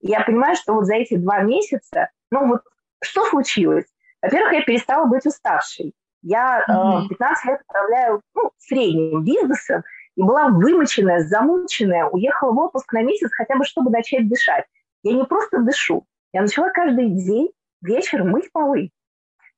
И 0.01 0.09
я 0.09 0.21
понимаю, 0.21 0.57
что 0.57 0.75
вот 0.75 0.87
за 0.87 0.95
эти 0.95 1.17
два 1.17 1.41
месяца, 1.41 2.11
ну 2.31 2.47
вот 2.47 2.63
что 3.03 3.25
случилось? 3.27 3.87
Во-первых, 4.23 4.53
я 4.53 4.63
перестала 4.63 5.07
быть 5.07 5.27
уставшей. 5.27 5.95
Я 6.23 6.61
э, 6.61 7.09
15 7.09 7.45
лет 7.47 7.61
управляю 7.69 8.23
ну, 8.35 8.51
средним 8.59 9.25
бизнесом 9.25 9.85
и 10.17 10.23
была 10.23 10.49
вымоченная, 10.49 11.21
замученная, 11.21 12.07
уехала 12.07 12.53
в 12.53 12.59
отпуск 12.59 12.93
на 12.93 13.03
месяц 13.03 13.31
хотя 13.33 13.57
бы, 13.57 13.65
чтобы 13.65 13.91
начать 13.91 14.29
дышать. 14.29 14.65
Я 15.05 15.15
не 15.15 15.25
просто 15.25 15.61
дышу, 15.61 16.05
я 16.33 16.43
начала 16.43 16.71
каждый 16.71 17.11
день 17.11 17.51
вечер 17.83 18.25
мыть 18.25 18.51
полы. 18.53 18.91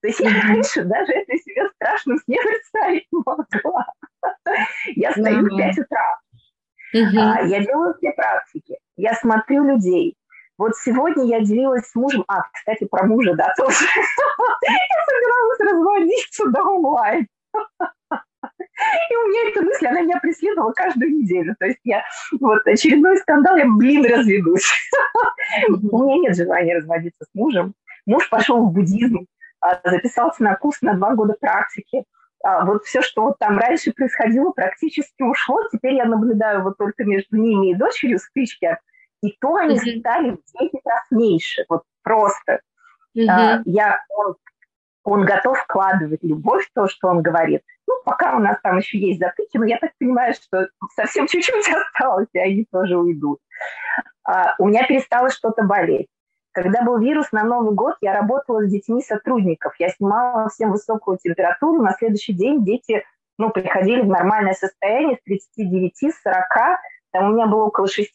То 0.02 0.08
есть 0.08 0.20
я 0.20 0.30
раньше 0.30 0.84
даже 0.84 1.12
это 1.12 1.36
себе 1.38 1.68
страшно 1.74 2.16
сне 2.18 2.38
представить 2.42 3.06
не 3.12 3.22
могла. 3.24 3.86
Я 4.96 5.12
стою 5.12 5.46
в 5.46 5.56
5 5.56 5.78
утра, 5.78 6.20
а, 6.94 7.42
я 7.42 7.60
делаю 7.64 7.94
все 7.94 8.12
практики, 8.12 8.78
я 8.96 9.14
смотрю 9.14 9.64
людей. 9.64 10.16
Вот 10.58 10.76
сегодня 10.76 11.24
я 11.24 11.40
делилась 11.40 11.86
с 11.86 11.94
мужем, 11.94 12.24
а, 12.28 12.42
кстати, 12.52 12.84
про 12.84 13.06
мужа, 13.06 13.34
да, 13.34 13.52
тоже. 13.56 13.86
Я 14.62 15.04
собиралась 15.06 15.60
разводиться 15.60 16.48
до 16.48 16.62
онлайн. 16.62 17.26
И 19.10 19.16
у 19.16 19.28
меня 19.28 19.50
эта 19.50 19.62
мысль, 19.62 19.86
она 19.86 20.02
меня 20.02 20.18
преследовала 20.20 20.72
каждую 20.72 21.10
неделю. 21.10 21.54
То 21.58 21.66
есть 21.66 21.80
я, 21.84 22.02
вот 22.40 22.66
очередной 22.66 23.18
скандал, 23.18 23.56
я, 23.56 23.66
блин, 23.66 24.04
разведусь. 24.04 24.70
У 25.68 26.02
меня 26.02 26.28
нет 26.28 26.36
желания 26.36 26.76
разводиться 26.76 27.24
с 27.24 27.34
мужем. 27.34 27.74
Муж 28.06 28.28
пошел 28.28 28.64
в 28.66 28.72
буддизм, 28.72 29.26
а, 29.60 29.80
записался 29.84 30.42
на 30.42 30.56
курс 30.56 30.80
на 30.82 30.94
два 30.94 31.14
года 31.14 31.34
практики. 31.40 32.04
А, 32.42 32.64
вот 32.64 32.84
все, 32.84 33.02
что 33.02 33.22
вот 33.22 33.38
там 33.38 33.58
раньше 33.58 33.92
происходило, 33.92 34.50
практически 34.50 35.22
ушло. 35.22 35.60
Теперь 35.70 35.94
я 35.94 36.04
наблюдаю 36.06 36.62
вот 36.62 36.78
только 36.78 37.04
между 37.04 37.36
ними 37.36 37.70
и 37.70 37.74
дочерью 37.74 38.18
стычки. 38.18 38.78
И 39.22 39.36
то 39.40 39.54
они 39.56 39.76
mm-hmm. 39.76 40.00
стали 40.00 40.30
в 40.30 40.60
10 40.60 40.80
раз 40.84 41.02
меньше. 41.10 41.64
Вот 41.68 41.82
просто. 42.02 42.60
Mm-hmm. 43.16 43.62
Я, 43.66 44.02
он, 44.08 44.36
он 45.04 45.24
готов 45.24 45.58
вкладывать 45.58 46.22
любовь 46.22 46.66
в 46.66 46.72
то, 46.72 46.88
что 46.88 47.08
он 47.08 47.20
говорит. 47.22 47.62
Ну, 47.86 47.94
пока 48.04 48.36
у 48.36 48.38
нас 48.38 48.58
там 48.62 48.78
еще 48.78 48.98
есть 48.98 49.20
затыки, 49.20 49.58
но 49.58 49.66
я 49.66 49.78
так 49.78 49.90
понимаю, 49.98 50.32
что 50.34 50.68
совсем 50.94 51.26
чуть-чуть 51.28 51.68
осталось, 51.68 52.28
и 52.32 52.38
они 52.38 52.66
тоже 52.70 52.96
уйдут. 52.96 53.40
А, 54.24 54.54
у 54.58 54.68
меня 54.68 54.86
перестало 54.86 55.28
что-то 55.28 55.64
болеть. 55.64 56.08
Когда 56.62 56.82
был 56.82 56.98
вирус 56.98 57.32
на 57.32 57.42
Новый 57.42 57.74
год, 57.74 57.96
я 58.02 58.12
работала 58.12 58.66
с 58.66 58.70
детьми 58.70 59.00
сотрудников. 59.00 59.72
Я 59.78 59.88
снимала 59.88 60.50
всем 60.50 60.72
высокую 60.72 61.16
температуру. 61.16 61.82
На 61.82 61.94
следующий 61.94 62.34
день 62.34 62.66
дети 62.66 63.02
ну, 63.38 63.48
приходили 63.48 64.02
в 64.02 64.08
нормальное 64.08 64.52
состояние 64.52 65.16
с 65.16 65.24
39, 65.24 65.94
40. 66.22 66.44
Там 67.12 67.30
у 67.30 67.32
меня 67.32 67.46
было 67.46 67.64
около 67.64 67.88
6 67.88 68.12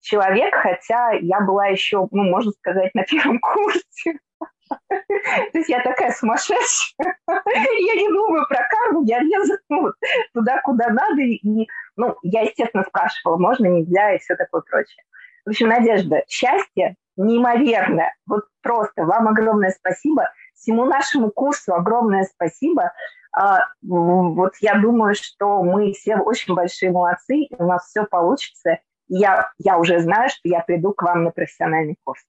человек, 0.00 0.54
хотя 0.54 1.10
я 1.10 1.40
была 1.40 1.66
еще, 1.66 2.06
ну, 2.12 2.22
можно 2.22 2.52
сказать, 2.52 2.94
на 2.94 3.02
первом 3.02 3.40
курсе. 3.40 4.20
То 4.68 5.58
есть 5.58 5.68
я 5.68 5.82
такая 5.82 6.12
сумасшедшая. 6.12 7.16
Я 7.26 7.94
не 7.96 8.08
думаю 8.08 8.46
про 8.48 8.64
карму, 8.70 9.04
я 9.04 9.18
лезу 9.18 9.54
ну, 9.68 9.92
туда, 10.32 10.60
куда 10.62 10.88
надо. 10.88 11.20
И, 11.20 11.68
ну, 11.96 12.16
я, 12.22 12.42
естественно, 12.42 12.84
спрашивала, 12.84 13.38
можно, 13.38 13.66
нельзя 13.66 14.14
и 14.14 14.18
все 14.18 14.36
такое 14.36 14.62
прочее. 14.62 15.02
В 15.44 15.50
общем, 15.50 15.68
Надежда, 15.68 16.22
счастье 16.28 16.96
неимоверно. 17.16 18.12
Вот 18.26 18.44
просто 18.62 19.04
вам 19.04 19.28
огромное 19.28 19.70
спасибо. 19.70 20.30
Всему 20.54 20.84
нашему 20.84 21.30
курсу 21.30 21.74
огромное 21.74 22.24
спасибо. 22.24 22.92
А, 23.34 23.60
вот 23.82 24.52
я 24.60 24.78
думаю, 24.78 25.14
что 25.14 25.62
мы 25.62 25.92
все 25.92 26.16
очень 26.16 26.54
большие 26.54 26.92
молодцы, 26.92 27.36
и 27.36 27.54
у 27.58 27.66
нас 27.66 27.86
все 27.86 28.04
получится. 28.04 28.78
Я, 29.08 29.50
я 29.58 29.78
уже 29.78 30.00
знаю, 30.00 30.28
что 30.28 30.40
я 30.44 30.60
приду 30.60 30.92
к 30.92 31.02
вам 31.02 31.24
на 31.24 31.30
профессиональный 31.30 31.96
курс. 32.04 32.22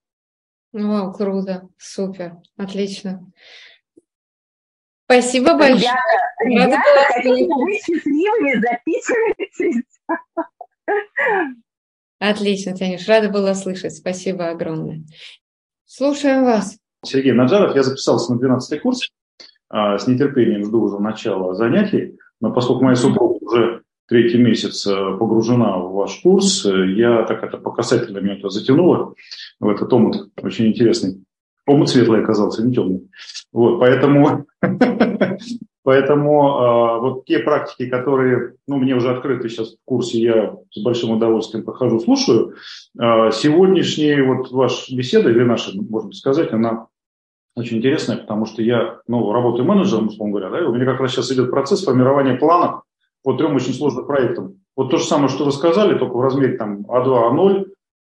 Вау, 0.72 1.14
круто, 1.14 1.70
супер, 1.78 2.38
отлично. 2.58 3.32
Спасибо 5.06 5.56
большое. 5.56 5.92
Ребята, 6.40 6.68
ребята 6.68 7.14
хотите 7.14 7.54
быть 7.54 7.84
счастливыми, 7.84 8.60
записывайтесь. 8.60 9.84
Отлично, 12.26 12.74
Танюш, 12.74 13.06
рада 13.10 13.28
была 13.28 13.54
слышать. 13.54 13.98
Спасибо 13.98 14.48
огромное. 14.48 15.04
Слушаем 15.84 16.46
вас. 16.46 16.78
Сергей 17.04 17.34
Наджаров, 17.34 17.76
я 17.76 17.84
записался 17.84 18.32
на 18.32 18.40
12 18.40 18.82
курс. 18.82 19.10
А, 19.68 19.98
с 19.98 20.08
нетерпением 20.08 20.64
жду 20.64 20.84
уже 20.84 21.00
начала 21.00 21.54
занятий. 21.54 22.18
Но 22.40 22.54
поскольку 22.54 22.86
моя 22.86 22.96
супруга 22.96 23.44
уже 23.44 23.82
третий 24.08 24.38
месяц 24.38 24.88
э, 24.88 25.18
погружена 25.20 25.78
в 25.78 25.92
ваш 25.92 26.22
курс, 26.22 26.66
э, 26.66 26.94
я 26.94 27.24
так 27.24 27.44
это 27.44 27.58
по 27.58 27.72
касательно 27.72 28.20
меня 28.20 28.38
это 28.38 28.48
затянуло 28.48 29.16
в 29.60 29.68
этот 29.68 29.92
омут 29.92 30.32
очень 30.42 30.68
интересный. 30.68 31.26
Омут 31.68 31.90
светлый 31.90 32.24
оказался, 32.24 32.66
не 32.66 32.74
темный. 32.74 33.10
Вот, 33.52 33.82
поэтому 33.82 34.46
Поэтому 35.84 36.32
э, 36.48 37.00
вот 37.02 37.26
те 37.26 37.40
практики, 37.40 37.90
которые 37.90 38.56
ну, 38.68 38.78
мне 38.78 38.96
уже 38.96 39.12
открыты 39.12 39.50
сейчас 39.50 39.74
в 39.74 39.78
курсе, 39.86 40.20
я 40.20 40.56
с 40.72 40.82
большим 40.82 41.12
удовольствием 41.12 41.66
прохожу, 41.66 42.00
слушаю. 42.00 42.56
Э, 42.98 43.32
сегодняшняя 43.32 44.24
вот 44.24 44.50
ваша 44.52 44.96
беседа, 44.96 45.30
или 45.30 45.44
наша, 45.44 45.72
можно 45.76 46.14
сказать, 46.14 46.54
она 46.54 46.88
очень 47.56 47.78
интересная, 47.78 48.18
потому 48.18 48.46
что 48.46 48.62
я 48.62 49.02
ну, 49.08 49.32
работаю 49.34 49.66
менеджером, 49.66 50.08
условно 50.08 50.32
говоря, 50.32 50.50
да, 50.50 50.60
и 50.62 50.68
у 50.68 50.74
меня 50.74 50.86
как 50.86 51.02
раз 51.02 51.12
сейчас 51.12 51.32
идет 51.32 51.52
процесс 51.52 51.84
формирования 51.84 52.36
планов 52.36 52.84
по 53.22 53.34
трем 53.34 53.56
очень 53.56 53.74
сложным 53.74 54.08
проектам. 54.08 54.62
Вот 54.76 54.90
то 54.90 54.98
же 54.98 55.04
самое, 55.04 55.30
что 55.30 55.46
вы 55.46 55.52
сказали, 55.52 55.98
только 55.98 56.16
в 56.16 56.22
размере 56.22 56.58
там 56.58 56.86
А2, 56.88 57.32
А0, 57.32 57.68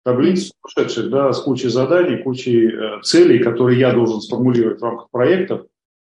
таблиц 0.05 0.51
сумасшедших, 0.51 1.11
да, 1.11 1.33
с 1.33 1.41
кучей 1.41 1.69
заданий, 1.69 2.23
кучей 2.23 2.69
э, 2.69 3.01
целей, 3.03 3.39
которые 3.39 3.79
я 3.79 3.93
должен 3.93 4.21
сформулировать 4.21 4.81
в 4.81 4.85
рамках 4.85 5.11
проектов. 5.11 5.67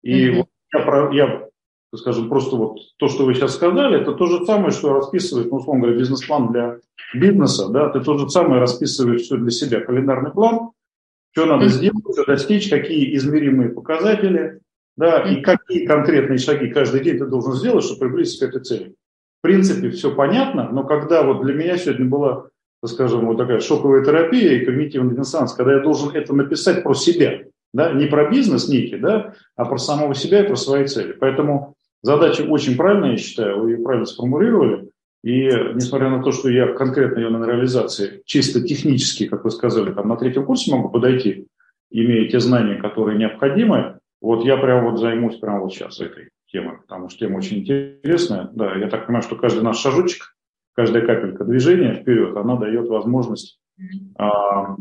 И 0.03 0.27
mm-hmm. 0.27 0.35
вот 0.37 0.47
я, 0.79 1.09
я, 1.11 1.47
скажем, 1.95 2.29
просто 2.29 2.55
вот 2.55 2.79
то, 2.97 3.07
что 3.07 3.25
вы 3.25 3.33
сейчас 3.33 3.55
сказали, 3.55 4.01
это 4.01 4.13
то 4.13 4.25
же 4.25 4.45
самое, 4.45 4.71
что 4.71 4.93
расписывает, 4.93 5.51
ну, 5.51 5.57
условно 5.57 5.83
говоря, 5.83 5.99
бизнес-план 5.99 6.51
для 6.51 6.79
бизнеса, 7.13 7.69
да, 7.69 7.89
ты 7.89 8.01
то 8.01 8.17
же 8.17 8.29
самое 8.29 8.61
расписываешь 8.61 9.21
все 9.21 9.37
для 9.37 9.51
себя, 9.51 9.81
календарный 9.81 10.31
план, 10.31 10.71
что 11.31 11.45
надо 11.45 11.67
сделать, 11.67 12.03
что 12.13 12.25
достичь, 12.25 12.69
какие 12.69 13.15
измеримые 13.15 13.69
показатели, 13.69 14.61
да, 14.97 15.21
и 15.21 15.41
какие 15.41 15.85
конкретные 15.85 16.37
шаги 16.37 16.69
каждый 16.69 17.01
день 17.01 17.17
ты 17.17 17.25
должен 17.25 17.53
сделать, 17.53 17.83
чтобы 17.83 18.01
приблизиться 18.01 18.47
к 18.47 18.49
этой 18.49 18.63
цели. 18.63 18.95
В 19.39 19.41
принципе, 19.41 19.89
все 19.89 20.15
понятно, 20.15 20.69
но 20.71 20.83
когда 20.85 21.23
вот 21.23 21.43
для 21.43 21.53
меня 21.53 21.77
сегодня 21.77 22.05
была, 22.05 22.47
скажем, 22.85 23.25
вот 23.27 23.37
такая 23.37 23.59
шоковая 23.59 24.03
терапия 24.03 24.53
и 24.53 24.65
когнитивный 24.65 25.15
диссонанс, 25.15 25.53
когда 25.53 25.73
я 25.73 25.79
должен 25.79 26.15
это 26.15 26.33
написать 26.33 26.83
про 26.83 26.93
себя, 26.93 27.41
да, 27.75 27.91
не 27.91 28.05
про 28.05 28.29
бизнес 28.29 28.69
некий, 28.69 28.95
да, 28.95 29.33
а 29.57 29.65
про 29.65 29.77
самого 29.77 30.15
себя 30.15 30.43
и 30.43 30.47
про 30.47 30.55
свои 30.55 30.87
цели. 30.87 31.11
Поэтому 31.11 31.75
задача 32.01 32.43
очень 32.43 32.77
правильная, 32.77 33.11
я 33.11 33.17
считаю, 33.17 33.59
вы 33.59 33.71
ее 33.71 33.83
правильно 33.83 34.05
сформулировали. 34.05 34.89
И 35.25 35.49
несмотря 35.73 36.09
на 36.09 36.23
то, 36.23 36.31
что 36.31 36.49
я 36.49 36.71
конкретно 36.71 37.19
ее 37.19 37.29
на 37.29 37.45
реализации 37.45 38.21
чисто 38.25 38.61
технически, 38.61 39.27
как 39.27 39.43
вы 39.43 39.51
сказали, 39.51 39.91
там 39.91 40.07
на 40.07 40.15
третьем 40.15 40.45
курсе 40.45 40.71
могу 40.71 40.87
подойти, 40.87 41.47
имея 41.91 42.29
те 42.29 42.39
знания, 42.39 42.75
которые 42.75 43.17
необходимы, 43.17 43.99
вот 44.21 44.45
я 44.45 44.55
прям 44.55 44.89
вот 44.89 44.97
займусь 45.01 45.35
прямо 45.35 45.59
вот 45.59 45.73
сейчас 45.73 45.99
этой 45.99 46.29
темой, 46.47 46.77
потому 46.77 47.09
что 47.09 47.19
тема 47.19 47.39
очень 47.39 47.57
интересная. 47.57 48.49
Да, 48.53 48.73
я 48.75 48.87
так 48.87 49.05
понимаю, 49.05 49.23
что 49.23 49.35
каждый 49.35 49.63
наш 49.63 49.79
шажочек, 49.79 50.33
каждая 50.75 51.05
капелька 51.05 51.43
движения 51.43 51.95
вперед, 51.95 52.37
она 52.37 52.55
дает 52.55 52.87
возможность 52.87 53.59
а, 54.17 54.77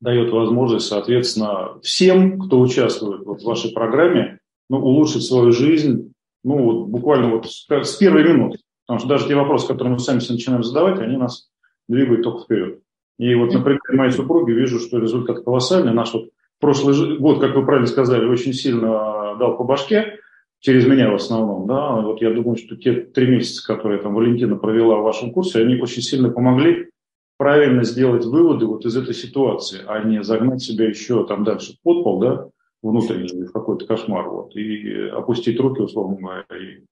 дает 0.00 0.30
возможность, 0.30 0.86
соответственно, 0.86 1.78
всем, 1.82 2.38
кто 2.38 2.60
участвует 2.60 3.24
вот 3.24 3.42
в 3.42 3.44
вашей 3.44 3.72
программе, 3.72 4.38
ну, 4.70 4.78
улучшить 4.78 5.24
свою 5.24 5.52
жизнь, 5.52 6.12
ну, 6.44 6.62
вот 6.62 6.86
буквально 6.88 7.30
вот 7.30 7.50
с, 7.50 7.66
с 7.68 7.96
первой 7.96 8.24
минуты. 8.24 8.58
Потому 8.86 9.00
что 9.00 9.08
даже 9.08 9.26
те 9.26 9.34
вопросы, 9.34 9.66
которые 9.66 9.94
мы 9.94 9.98
сами 9.98 10.20
начинаем 10.30 10.62
задавать, 10.62 11.00
они 11.00 11.16
нас 11.16 11.48
двигают 11.88 12.22
только 12.22 12.44
вперед. 12.44 12.80
И 13.18 13.34
вот, 13.34 13.52
например, 13.52 13.80
моей 13.92 14.12
супруги 14.12 14.52
вижу, 14.52 14.78
что 14.78 14.98
результат 14.98 15.44
колоссальный. 15.44 15.92
Наш 15.92 16.14
вот 16.14 16.30
прошлый 16.60 17.18
год, 17.18 17.40
как 17.40 17.54
вы 17.54 17.64
правильно 17.64 17.88
сказали, 17.88 18.26
очень 18.26 18.52
сильно 18.52 19.36
дал 19.38 19.56
по 19.56 19.64
башке, 19.64 20.18
через 20.60 20.86
меня 20.86 21.10
в 21.10 21.14
основном, 21.14 21.66
да, 21.66 21.96
вот 22.00 22.20
я 22.20 22.30
думаю, 22.30 22.56
что 22.56 22.76
те 22.76 22.92
три 22.92 23.26
месяца, 23.26 23.66
которые 23.66 24.00
там 24.00 24.14
Валентина 24.14 24.56
провела 24.56 24.96
в 24.96 25.02
вашем 25.02 25.32
курсе, 25.32 25.60
они 25.60 25.80
очень 25.80 26.02
сильно 26.02 26.30
помогли 26.30 26.90
правильно 27.38 27.84
сделать 27.84 28.26
выводы 28.26 28.66
вот 28.66 28.84
из 28.84 28.96
этой 28.96 29.14
ситуации, 29.14 29.80
а 29.86 30.02
не 30.02 30.22
загнать 30.22 30.60
себя 30.60 30.86
еще 30.86 31.26
там 31.26 31.44
дальше 31.44 31.74
в 31.74 31.80
подпол, 31.82 32.20
да, 32.20 32.48
внутренний 32.82 33.44
в 33.44 33.52
какой-то 33.52 33.86
кошмар, 33.86 34.28
вот, 34.28 34.54
и 34.54 35.08
опустить 35.08 35.58
руки, 35.58 35.80
условно 35.80 36.16
говоря, 36.16 36.44
и, 36.50 36.84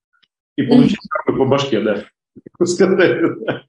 и 0.57 0.67
получить 0.67 0.99
по 1.27 1.45
башке, 1.45 1.81
да, 1.83 2.05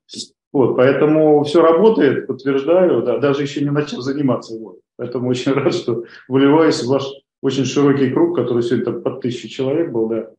Вот, 0.53 0.77
поэтому 0.77 1.43
все 1.43 1.61
работает, 1.61 2.25
подтверждаю, 2.25 3.03
да, 3.03 3.17
даже 3.17 3.43
еще 3.43 3.61
не 3.61 3.69
начал 3.69 4.01
заниматься. 4.01 4.57
Вот. 4.57 4.79
Поэтому 4.95 5.29
очень 5.29 5.51
рад, 5.53 5.73
что 5.73 6.05
выливаюсь 6.27 6.81
в 6.83 6.87
ваш 6.87 7.03
очень 7.41 7.65
широкий 7.65 8.09
круг, 8.09 8.35
который 8.35 8.63
сегодня 8.63 8.85
там 8.85 9.01
под 9.01 9.21
тысячу 9.21 9.47
человек 9.49 9.91
был, 9.91 10.07
да. 10.07 10.31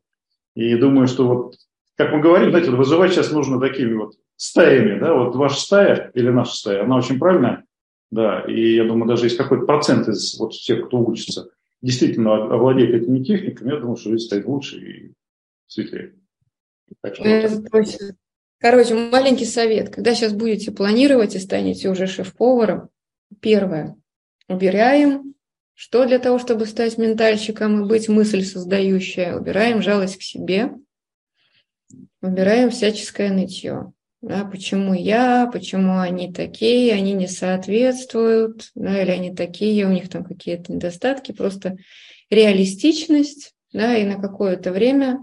И 0.57 0.75
думаю, 0.77 1.07
что 1.07 1.29
вот, 1.29 1.55
как 1.97 2.13
мы 2.13 2.21
говорим, 2.21 2.51
знаете, 2.51 2.71
выживать 2.71 3.13
сейчас 3.13 3.31
нужно 3.31 3.61
такими 3.61 3.95
вот 3.95 4.15
стаями, 4.39 4.99
да, 4.99 5.15
вот 5.15 5.35
ваша 5.35 5.61
стая 5.61 6.11
или 6.15 6.31
наша 6.31 6.55
стая, 6.57 6.85
она 6.85 6.97
очень 6.97 7.19
правильная, 7.19 7.65
да, 8.11 8.41
и 8.49 8.77
я 8.77 8.85
думаю, 8.85 9.09
даже 9.09 9.27
есть 9.27 9.37
какой-то 9.37 9.67
процент 9.67 10.09
из 10.09 10.39
вот 10.39 10.53
тех, 10.53 10.87
кто 10.87 11.05
учится, 11.05 11.51
действительно 11.83 12.37
овладеет 12.37 12.95
этими 12.95 13.23
техниками, 13.23 13.73
я 13.73 13.81
думаю, 13.81 13.97
что 13.97 14.11
жизнь 14.11 14.27
станет 14.27 14.47
лучше 14.47 14.79
и 14.79 15.13
светлее. 15.67 16.15
Так 17.03 17.17
что, 17.17 17.25
Это 17.25 17.63
точно. 17.63 18.17
Короче, 18.61 18.95
маленький 18.95 19.45
совет. 19.45 19.95
Когда 19.95 20.15
сейчас 20.15 20.33
будете 20.33 20.73
планировать 20.73 21.35
и 21.35 21.39
станете 21.39 21.91
уже 21.91 22.07
шеф-поваром, 22.07 22.89
первое, 23.41 23.97
убираем, 24.49 25.35
что 25.75 26.07
для 26.07 26.19
того, 26.19 26.39
чтобы 26.39 26.67
стать 26.67 26.99
ментальщиком 26.99 27.85
и 27.85 27.89
быть 27.89 28.09
мысль 28.09 28.43
создающая, 28.43 29.37
убираем 29.37 29.83
жалость 29.83 30.19
к 30.19 30.23
себе, 30.23 30.73
убираем 32.21 32.71
всяческое 32.71 33.33
нытье. 33.33 33.93
Да, 34.21 34.45
почему 34.45 34.95
я, 34.95 35.49
почему 35.53 35.99
они 35.99 36.33
такие, 36.33 36.93
они 36.93 37.13
не 37.13 37.29
соответствуют, 37.29 38.71
да, 38.75 39.01
или 39.01 39.13
они 39.13 39.35
такие, 39.35 39.87
у 39.87 39.91
них 39.91 40.09
там 40.09 40.25
какие-то 40.25 40.73
недостатки, 40.73 41.31
просто 41.31 41.77
реалистичность, 42.29 43.55
да, 43.73 43.97
и 43.97 44.05
на 44.05 44.21
какое-то 44.21 44.73
время 44.73 45.21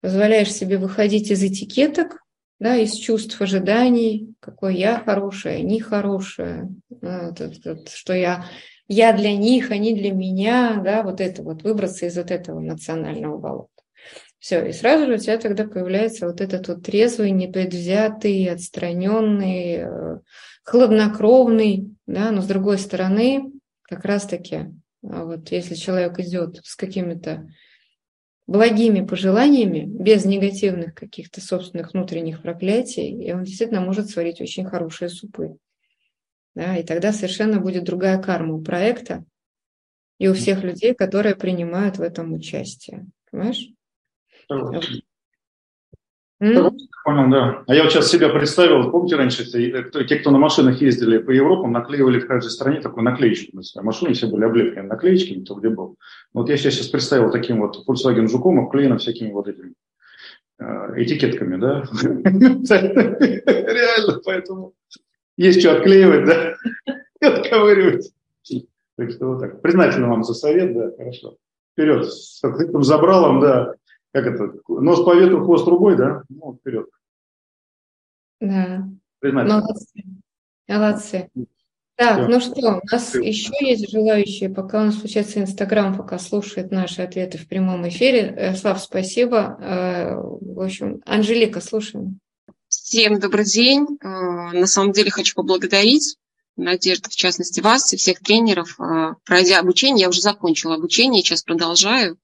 позволяешь 0.00 0.52
себе 0.52 0.78
выходить 0.78 1.32
из 1.32 1.42
этикеток, 1.42 2.22
да, 2.60 2.76
из 2.76 2.94
чувств 2.94 3.40
ожиданий, 3.40 4.34
какой 4.38 4.76
я 4.76 5.00
хорошая, 5.00 5.56
они 5.58 5.80
хорошая, 5.80 6.70
вот, 6.90 7.40
вот, 7.40 7.88
что 7.88 8.12
я, 8.12 8.46
я 8.86 9.12
для 9.12 9.36
них, 9.36 9.72
они 9.72 9.96
для 9.96 10.12
меня, 10.12 10.80
да, 10.84 11.02
вот 11.02 11.20
это 11.20 11.42
вот, 11.42 11.64
выбраться 11.64 12.06
из 12.06 12.16
вот 12.16 12.30
этого 12.30 12.60
национального 12.60 13.36
болота. 13.38 13.71
Все, 14.42 14.66
и 14.66 14.72
сразу 14.72 15.06
же 15.06 15.14
у 15.14 15.18
тебя 15.18 15.38
тогда 15.38 15.62
появляется 15.62 16.26
вот 16.26 16.40
этот 16.40 16.66
вот 16.66 16.82
трезвый, 16.82 17.30
непредвзятый, 17.30 18.50
отстраненный, 18.50 19.84
э, 19.84 20.18
хладнокровный, 20.64 21.94
да, 22.08 22.32
но 22.32 22.42
с 22.42 22.46
другой 22.46 22.78
стороны, 22.78 23.52
как 23.82 24.04
раз-таки, 24.04 24.72
а 25.08 25.24
вот 25.26 25.52
если 25.52 25.76
человек 25.76 26.18
идет 26.18 26.56
с 26.64 26.74
какими-то 26.74 27.48
благими 28.48 29.06
пожеланиями, 29.06 29.84
без 29.86 30.24
негативных 30.24 30.96
каких-то 30.96 31.40
собственных 31.40 31.92
внутренних 31.92 32.42
проклятий, 32.42 33.24
и 33.24 33.32
он 33.32 33.44
действительно 33.44 33.80
может 33.80 34.10
сварить 34.10 34.40
очень 34.40 34.64
хорошие 34.64 35.08
супы. 35.08 35.56
Да, 36.56 36.76
и 36.76 36.82
тогда 36.82 37.12
совершенно 37.12 37.60
будет 37.60 37.84
другая 37.84 38.20
карма 38.20 38.54
у 38.54 38.60
проекта 38.60 39.24
и 40.18 40.26
у 40.26 40.34
всех 40.34 40.64
людей, 40.64 40.94
которые 40.94 41.36
принимают 41.36 41.98
в 41.98 42.02
этом 42.02 42.32
участие. 42.32 43.06
Понимаешь? 43.30 43.68
Понял, 47.04 47.30
да. 47.30 47.64
А 47.66 47.74
я 47.74 47.82
вот 47.82 47.92
сейчас 47.92 48.10
себя 48.10 48.28
представил, 48.28 48.90
помните 48.90 49.16
раньше, 49.16 49.44
те, 49.44 50.16
кто 50.16 50.30
на 50.30 50.38
машинах 50.38 50.80
ездили 50.80 51.18
по 51.18 51.30
Европам, 51.30 51.72
наклеивали 51.72 52.20
в 52.20 52.26
каждой 52.26 52.50
стране 52.50 52.80
такую 52.80 53.04
наклеечку. 53.04 53.60
А 53.76 53.82
машины 53.82 54.12
все 54.12 54.26
были 54.28 54.44
облеплены 54.44 54.88
наклеечками, 54.88 55.44
то 55.44 55.54
где 55.54 55.68
был. 55.68 55.96
Вот 56.32 56.48
я 56.48 56.56
сейчас 56.56 56.86
представил 56.88 57.30
таким 57.30 57.60
вот 57.60 57.84
Volkswagen 57.88 58.28
Жуком, 58.28 58.60
обклеено 58.60 58.98
всякими 58.98 59.32
вот 59.32 59.48
этими 59.48 59.74
э, 60.58 60.64
этикетками, 60.96 61.56
да. 61.56 61.84
Реально, 63.42 64.20
поэтому 64.24 64.74
есть 65.36 65.60
что 65.60 65.76
отклеивать, 65.76 66.24
да, 66.24 66.54
отковыривать. 67.20 68.12
Так 68.96 69.10
что 69.10 69.26
вот 69.26 69.40
так. 69.40 69.62
Признательно 69.62 70.08
вам 70.08 70.22
за 70.22 70.34
совет, 70.34 70.74
да, 70.74 70.90
хорошо. 70.96 71.36
Вперед, 71.72 72.06
с 72.06 72.44
открытым 72.44 72.82
забралом, 72.84 73.40
да, 73.40 73.74
как 74.12 74.26
это, 74.26 74.52
нос 74.68 75.04
по 75.04 75.14
ветру, 75.14 75.44
хвост 75.44 75.64
трубой, 75.64 75.96
да? 75.96 76.22
Ну, 76.28 76.58
вперед. 76.60 76.86
Да. 78.40 78.88
Молодцы. 79.22 80.04
Молодцы. 80.68 81.30
Так, 81.96 82.18
Все. 82.18 82.28
ну 82.28 82.40
что, 82.40 82.80
у 82.82 82.86
нас 82.90 83.08
Все. 83.08 83.20
еще 83.20 83.52
есть 83.60 83.90
желающие, 83.90 84.48
пока 84.48 84.82
у 84.82 84.86
нас 84.86 84.96
включается 84.96 85.40
Инстаграм, 85.40 85.96
пока 85.96 86.18
слушает 86.18 86.70
наши 86.70 87.02
ответы 87.02 87.38
в 87.38 87.46
прямом 87.46 87.86
эфире. 87.88 88.34
Э, 88.36 88.54
Слав, 88.56 88.82
спасибо. 88.82 89.56
Э, 89.60 90.14
в 90.16 90.60
общем, 90.60 91.02
Анжелика, 91.04 91.60
слушаем. 91.60 92.18
Всем 92.68 93.20
добрый 93.20 93.44
день. 93.44 93.86
Э, 94.00 94.06
на 94.06 94.66
самом 94.66 94.92
деле 94.92 95.10
хочу 95.10 95.34
поблагодарить 95.34 96.16
Надежда, 96.56 97.08
в 97.08 97.14
частности, 97.14 97.60
вас 97.60 97.92
и 97.92 97.96
всех 97.96 98.18
тренеров. 98.18 98.78
Пройдя 99.24 99.58
обучение, 99.58 100.02
я 100.02 100.08
уже 100.10 100.20
закончила 100.20 100.74
обучение, 100.74 101.22
сейчас 101.22 101.42
продолжаю 101.42 102.18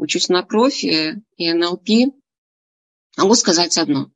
учусь 0.00 0.28
на 0.30 0.42
профи 0.42 1.22
и 1.36 1.52
НЛП, 1.52 2.12
могу 3.18 3.34
сказать 3.34 3.76
одно, 3.76 4.10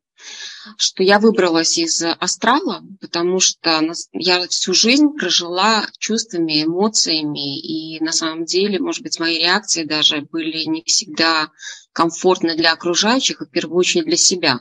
что 0.79 1.03
я 1.03 1.19
выбралась 1.19 1.77
из 1.77 2.03
астрала, 2.03 2.83
потому 3.01 3.39
что 3.39 3.83
я 4.13 4.49
всю 4.49 4.73
жизнь 4.73 5.09
прожила 5.11 5.87
чувствами, 5.99 6.65
эмоциями, 6.65 7.61
и 7.61 8.03
на 8.03 8.13
самом 8.13 8.47
деле, 8.47 8.79
может 8.79 9.03
быть, 9.03 9.21
мои 9.21 9.39
реакции 9.39 9.85
даже 9.85 10.23
были 10.23 10.65
не 10.65 10.83
всегда 10.87 11.51
комфортны 11.93 12.57
для 12.57 12.73
окружающих, 12.73 13.43
и 13.43 13.45
в 13.45 13.51
первую 13.51 13.79
очередь 13.79 14.07
для 14.07 14.17
себя, 14.17 14.61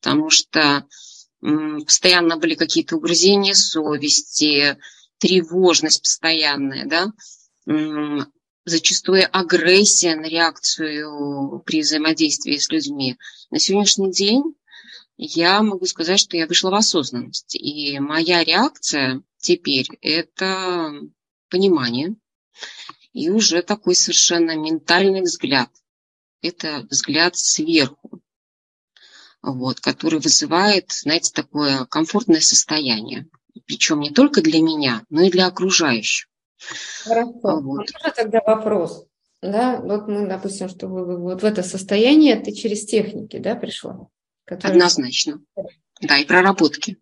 потому 0.00 0.28
что 0.28 0.86
постоянно 1.40 2.36
были 2.36 2.54
какие-то 2.56 2.96
угрызения 2.96 3.54
совести, 3.54 4.76
тревожность 5.18 6.02
постоянная, 6.02 6.84
да, 6.86 7.12
зачастую 8.68 9.28
агрессия 9.30 10.14
на 10.14 10.26
реакцию 10.26 11.60
при 11.66 11.80
взаимодействии 11.80 12.56
с 12.56 12.70
людьми. 12.70 13.16
На 13.50 13.58
сегодняшний 13.58 14.12
день 14.12 14.42
я 15.16 15.62
могу 15.62 15.86
сказать, 15.86 16.20
что 16.20 16.36
я 16.36 16.46
вышла 16.46 16.70
в 16.70 16.74
осознанность. 16.74 17.56
И 17.56 17.98
моя 17.98 18.44
реакция 18.44 19.22
теперь– 19.38 19.88
это 20.00 20.92
понимание 21.50 22.14
и 23.12 23.30
уже 23.30 23.62
такой 23.62 23.94
совершенно 23.94 24.56
ментальный 24.56 25.22
взгляд. 25.22 25.70
Это 26.40 26.86
взгляд 26.88 27.36
сверху, 27.36 28.22
вот, 29.42 29.80
который 29.80 30.20
вызывает, 30.20 30.92
знаете, 30.92 31.32
такое 31.34 31.84
комфортное 31.86 32.40
состояние. 32.40 33.28
Причем 33.66 34.00
не 34.00 34.10
только 34.10 34.40
для 34.40 34.60
меня, 34.62 35.04
но 35.10 35.22
и 35.22 35.30
для 35.30 35.46
окружающих. 35.46 36.27
Хорошо. 37.04 37.32
Вот. 37.42 37.62
Можно 37.62 38.12
тогда 38.14 38.40
вопрос? 38.46 39.06
Да, 39.40 39.80
вот 39.80 40.08
мы, 40.08 40.26
допустим, 40.26 40.68
что 40.68 40.88
вы, 40.88 41.16
вот 41.16 41.42
в 41.42 41.44
это 41.44 41.62
состояние 41.62 42.36
ты 42.36 42.52
через 42.52 42.84
техники, 42.84 43.38
да, 43.38 43.54
пришла? 43.54 44.08
Которые... 44.44 44.76
Однозначно. 44.76 45.40
Да, 46.00 46.18
и 46.18 46.24
проработки. 46.24 46.98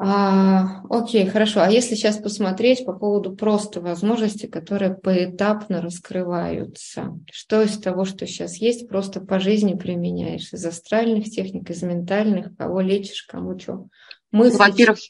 А, 0.00 0.82
окей, 0.90 1.26
хорошо. 1.26 1.60
А 1.60 1.70
если 1.70 1.96
сейчас 1.96 2.18
посмотреть 2.18 2.86
по 2.86 2.92
поводу 2.92 3.34
просто 3.34 3.80
возможностей, 3.80 4.46
которые 4.46 4.94
поэтапно 4.94 5.82
раскрываются, 5.82 7.18
что 7.32 7.62
из 7.62 7.78
того, 7.78 8.04
что 8.04 8.24
сейчас 8.26 8.58
есть, 8.58 8.88
просто 8.88 9.20
по 9.20 9.40
жизни 9.40 9.74
применяешь? 9.74 10.52
Из 10.52 10.64
астральных 10.64 11.24
техник, 11.24 11.68
из 11.70 11.82
ментальных, 11.82 12.56
кого 12.56 12.80
лечишь, 12.80 13.24
кому 13.24 13.58
что? 13.58 13.88
Мысли... 14.30 14.56
Во-первых, 14.56 15.00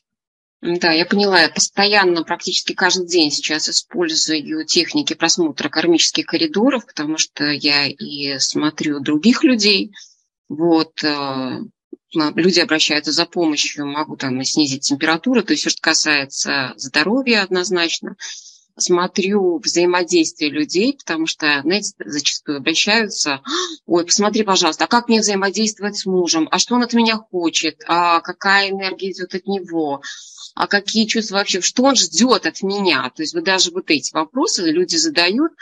да, 0.61 0.93
я 0.93 1.07
поняла. 1.07 1.41
Я 1.41 1.49
постоянно, 1.49 2.25
практически 2.25 2.73
каждый 2.73 3.07
день 3.07 3.31
сейчас 3.31 3.69
использую 3.69 4.65
техники 4.67 5.15
просмотра 5.15 5.69
кармических 5.69 6.27
коридоров, 6.27 6.87
потому 6.87 7.17
что 7.17 7.45
я 7.45 7.87
и 7.87 8.39
смотрю 8.39 9.01
других 9.01 9.45
людей. 9.45 9.93
Вот, 10.49 11.05
э, 11.05 11.61
люди 12.13 12.61
обращаются 12.61 13.13
за 13.13 13.27
помощью, 13.27 13.87
могу 13.87 14.17
там 14.17 14.41
и 14.41 14.45
снизить 14.45 14.83
температуру, 14.83 15.43
то 15.45 15.53
есть 15.53 15.61
все, 15.61 15.71
что 15.71 15.83
касается 15.83 16.73
здоровья 16.77 17.43
однозначно 17.43 18.17
смотрю 18.81 19.59
взаимодействие 19.59 20.51
людей, 20.51 20.97
потому 20.97 21.27
что, 21.27 21.61
знаете, 21.63 21.93
зачастую 21.99 22.59
обращаются, 22.59 23.43
ой, 23.87 24.05
посмотри, 24.05 24.45
пожалуйста, 24.45 24.85
а 24.85 24.89
как 24.89 25.09
мне 25.09 25.21
взаимодействовать 25.21 25.97
с 25.97 26.07
мужем, 26.07 26.49
а 26.51 26.59
что 26.59 26.77
он 26.77 26.83
от 26.83 26.93
меня 26.95 27.17
хочет, 27.17 27.83
а 27.87 28.21
какая 28.21 28.71
энергия 28.71 29.11
идет 29.11 29.35
от 29.35 29.47
него, 29.47 30.03
а 30.59 30.67
какие 30.67 31.07
чувства 31.07 31.37
вообще, 31.37 31.61
что 31.61 31.85
он 31.85 31.95
ждет 31.95 32.45
от 32.45 32.63
меня. 32.63 33.09
То 33.15 33.23
есть 33.23 33.33
вот 33.33 33.45
даже 33.45 33.71
вот 33.71 33.91
эти 33.93 34.13
вопросы 34.13 34.69
люди 34.69 34.97
задают, 34.97 35.53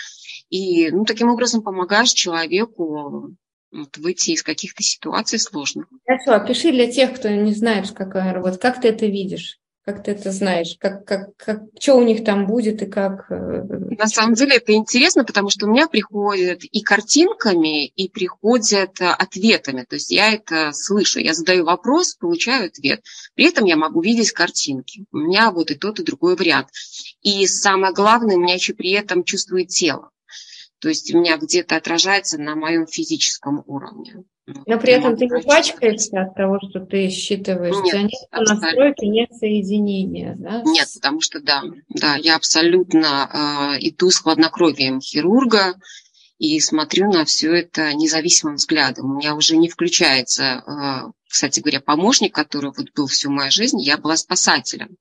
и 0.48 0.90
ну, 0.90 1.04
таким 1.04 1.28
образом 1.28 1.60
помогаешь 1.60 2.12
человеку 2.12 3.36
вот, 3.70 3.96
выйти 3.98 4.30
из 4.30 4.42
каких-то 4.42 4.82
ситуаций 4.82 5.38
сложных. 5.38 5.86
Хорошо, 6.06 6.42
опиши 6.42 6.72
для 6.72 6.90
тех, 6.90 7.14
кто 7.14 7.28
не 7.28 7.52
знает, 7.52 7.90
какая 7.90 8.32
работа, 8.32 8.56
как 8.56 8.80
ты 8.80 8.88
это 8.88 9.04
видишь? 9.04 9.58
Как 9.86 10.02
ты 10.02 10.10
это 10.10 10.32
знаешь? 10.32 10.76
Как, 10.80 11.04
как, 11.04 11.36
как, 11.36 11.60
что 11.78 11.94
у 11.94 12.02
них 12.02 12.24
там 12.24 12.48
будет 12.48 12.82
и 12.82 12.86
как? 12.86 13.30
Э, 13.30 13.62
На 13.96 14.08
самом 14.08 14.34
деле 14.34 14.56
это 14.56 14.72
интересно, 14.72 15.22
потому 15.22 15.48
что 15.48 15.66
у 15.66 15.70
меня 15.70 15.86
приходят 15.86 16.64
и 16.64 16.80
картинками, 16.82 17.86
и 17.86 18.08
приходят 18.08 19.00
э, 19.00 19.06
ответами. 19.06 19.86
То 19.88 19.94
есть 19.94 20.10
я 20.10 20.32
это 20.32 20.72
слышу. 20.72 21.20
Я 21.20 21.34
задаю 21.34 21.64
вопрос, 21.64 22.16
получаю 22.16 22.66
ответ. 22.66 23.04
При 23.36 23.46
этом 23.46 23.64
я 23.64 23.76
могу 23.76 24.02
видеть 24.02 24.32
картинки. 24.32 25.04
У 25.12 25.18
меня 25.18 25.52
вот 25.52 25.70
и 25.70 25.76
тот, 25.76 26.00
и 26.00 26.02
другой 26.02 26.34
вариант. 26.34 26.66
И 27.22 27.46
самое 27.46 27.94
главное, 27.94 28.34
у 28.34 28.40
меня 28.40 28.54
еще 28.54 28.74
при 28.74 28.90
этом 28.90 29.22
чувствует 29.22 29.68
тело. 29.68 30.10
То 30.80 30.88
есть 30.88 31.12
у 31.14 31.18
меня 31.18 31.38
где-то 31.38 31.76
отражается 31.76 32.38
на 32.38 32.54
моем 32.54 32.86
физическом 32.86 33.62
уровне. 33.66 34.24
Но 34.46 34.78
при 34.78 34.92
этом 34.92 35.16
ты 35.16 35.26
не 35.26 35.42
пачкаешься 35.42 36.22
от 36.22 36.34
того, 36.36 36.60
что 36.68 36.80
ты 36.80 37.08
считываешь. 37.08 37.74
Нет, 37.82 38.02
нет 38.02 38.48
настройки, 38.48 39.04
нет 39.04 39.28
соединения. 39.32 40.36
Да? 40.38 40.62
Нет, 40.64 40.86
потому 40.94 41.20
что 41.20 41.40
да, 41.40 41.62
да, 41.88 42.14
я 42.14 42.36
абсолютно 42.36 43.74
э, 43.76 43.88
иду 43.88 44.10
с 44.10 44.18
хладнокровием 44.18 45.00
хирурга 45.00 45.74
и 46.38 46.60
смотрю 46.60 47.10
на 47.10 47.24
все 47.24 47.52
это 47.54 47.92
независимым 47.94 48.54
взглядом. 48.54 49.10
У 49.10 49.16
меня 49.16 49.34
уже 49.34 49.56
не 49.56 49.68
включается, 49.68 50.62
э, 50.64 51.10
кстати 51.28 51.58
говоря, 51.58 51.80
помощник, 51.80 52.32
который 52.32 52.70
вот 52.76 52.92
был 52.94 53.08
всю 53.08 53.32
мою 53.32 53.50
жизнь, 53.50 53.80
я 53.80 53.98
была 53.98 54.16
спасателем. 54.16 54.96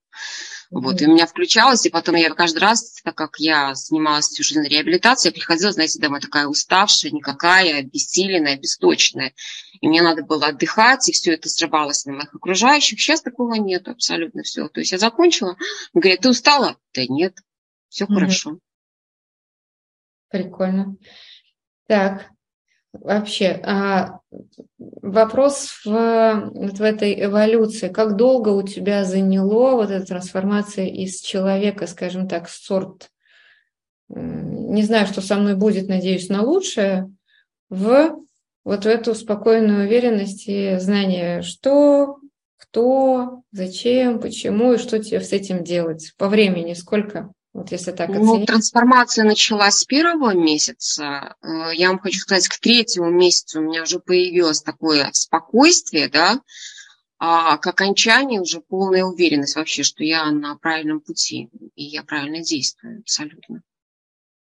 Вот, 0.71 1.01
и 1.01 1.07
у 1.07 1.11
меня 1.11 1.27
включалось, 1.27 1.85
и 1.85 1.89
потом 1.89 2.15
я 2.15 2.29
каждый 2.33 2.59
раз, 2.59 3.01
так 3.03 3.15
как 3.15 3.39
я 3.39 3.75
занималась 3.75 4.27
всю 4.27 4.43
жизнь 4.43 4.67
реабилитацией, 4.67 5.31
я 5.31 5.35
приходила, 5.35 5.71
знаете, 5.71 5.99
домой 5.99 6.19
такая 6.19 6.47
уставшая, 6.47 7.11
никакая, 7.11 7.79
обессиленная, 7.79 8.57
бесточная. 8.57 9.33
И 9.81 9.87
мне 9.87 10.01
надо 10.01 10.23
было 10.23 10.47
отдыхать, 10.47 11.07
и 11.07 11.11
все 11.11 11.33
это 11.33 11.49
срывалось 11.49 12.05
на 12.05 12.13
моих 12.13 12.33
окружающих. 12.33 12.99
Сейчас 12.99 13.21
такого 13.21 13.53
нет 13.55 13.87
абсолютно 13.87 14.43
все. 14.43 14.67
То 14.67 14.79
есть 14.79 14.91
я 14.91 14.97
закончила, 14.97 15.55
говорят, 15.93 16.21
ты 16.21 16.29
устала? 16.29 16.77
Да 16.93 17.05
нет, 17.07 17.37
все 17.89 18.05
mm-hmm. 18.05 18.13
хорошо. 18.13 18.59
Прикольно. 20.29 20.97
Так, 21.87 22.31
вообще, 23.01 23.59
а 23.63 24.19
вопрос 25.01 25.81
в, 25.85 26.51
вот 26.53 26.73
в 26.73 26.81
этой 26.81 27.23
эволюции. 27.23 27.89
Как 27.89 28.15
долго 28.15 28.49
у 28.49 28.63
тебя 28.63 29.03
заняло 29.03 29.75
вот 29.75 29.91
эта 29.91 30.05
трансформация 30.05 30.87
из 30.87 31.21
человека, 31.21 31.87
скажем 31.87 32.27
так, 32.27 32.49
сорт, 32.49 33.09
не 34.09 34.83
знаю, 34.83 35.07
что 35.07 35.21
со 35.21 35.35
мной 35.35 35.55
будет, 35.55 35.87
надеюсь, 35.87 36.29
на 36.29 36.41
лучшее, 36.41 37.11
в 37.69 38.15
вот 38.65 38.83
в 38.83 38.87
эту 38.87 39.13
спокойную 39.13 39.85
уверенность 39.85 40.45
и 40.47 40.77
знание, 40.79 41.43
что, 41.43 42.17
кто, 42.57 43.43
зачем, 43.51 44.19
почему 44.19 44.73
и 44.73 44.77
что 44.77 44.97
тебе 44.97 45.21
с 45.21 45.31
этим 45.31 45.63
делать. 45.63 46.13
По 46.17 46.27
времени 46.27 46.73
сколько? 46.73 47.31
Вот 47.55 47.71
если 47.71 47.93
так 47.93 48.09
оценить. 48.09 48.25
Ну, 48.25 48.45
трансформация 48.45 49.23
началась 49.23 49.75
с 49.75 49.85
первого 49.85 50.35
месяца. 50.35 51.37
Э, 51.41 51.73
я 51.73 51.87
вам 51.87 51.99
хочу 51.99 52.19
сказать, 52.19 52.49
к 52.49 52.59
третьему 52.59 53.09
месяцу 53.09 53.59
у 53.59 53.63
меня 53.63 53.83
уже 53.83 53.99
появилось 53.99 54.61
такое 54.61 55.09
спокойствие, 55.13 56.09
да, 56.09 56.41
а 57.17 57.57
к 57.57 57.65
окончанию 57.65 58.41
уже 58.41 58.59
полная 58.59 59.05
уверенность 59.05 59.55
вообще, 59.55 59.83
что 59.83 60.03
я 60.03 60.29
на 60.31 60.57
правильном 60.57 60.99
пути, 60.99 61.49
и 61.75 61.85
я 61.85 62.03
правильно 62.03 62.43
действую 62.43 62.99
абсолютно. 62.99 63.61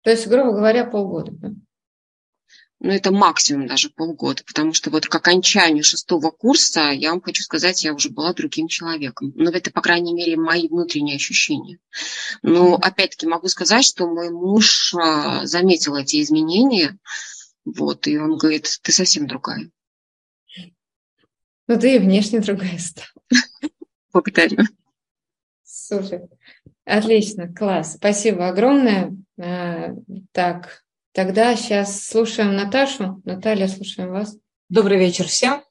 То 0.03 0.11
есть, 0.11 0.26
грубо 0.26 0.53
говоря, 0.53 0.86
полгода, 0.86 1.32
да? 1.32 1.51
Ну, 2.78 2.90
это 2.92 3.10
максимум 3.10 3.66
даже 3.66 3.88
полгода, 3.88 4.42
потому 4.44 4.74
что 4.74 4.90
вот 4.90 5.06
к 5.06 5.14
окончанию 5.14 5.82
шестого 5.82 6.30
курса, 6.30 6.90
я 6.90 7.10
вам 7.10 7.22
хочу 7.22 7.42
сказать, 7.42 7.82
я 7.84 7.94
уже 7.94 8.10
была 8.10 8.34
другим 8.34 8.68
человеком. 8.68 9.32
Но 9.34 9.50
это, 9.50 9.70
по 9.70 9.80
крайней 9.80 10.12
мере, 10.12 10.36
мои 10.36 10.68
внутренние 10.68 11.16
ощущения. 11.16 11.78
Но, 12.42 12.74
опять-таки, 12.74 13.26
могу 13.26 13.48
сказать, 13.48 13.84
что 13.84 14.06
мой 14.06 14.30
муж 14.30 14.94
а, 14.94 15.46
заметил 15.46 15.96
эти 15.96 16.20
изменения, 16.20 16.98
вот, 17.64 18.06
и 18.06 18.18
он 18.18 18.36
говорит, 18.36 18.68
ты 18.82 18.92
совсем 18.92 19.26
другая. 19.26 19.70
Ну, 21.68 21.80
ты 21.80 21.96
и 21.96 21.98
внешне 21.98 22.40
другая 22.40 22.78
стала. 22.78 23.08
Благодарю. 24.12 24.58
Супер. 25.64 26.28
Отлично, 26.84 27.52
класс. 27.52 27.94
Спасибо 27.94 28.48
огромное. 28.48 29.16
А, 29.40 29.94
так, 30.32 30.84
Тогда 31.16 31.56
сейчас 31.56 32.04
слушаем 32.04 32.54
Наташу. 32.54 33.22
Наталья, 33.24 33.68
слушаем 33.68 34.10
вас. 34.10 34.36
Добрый 34.68 34.98
вечер 34.98 35.26
всем. 35.26 35.62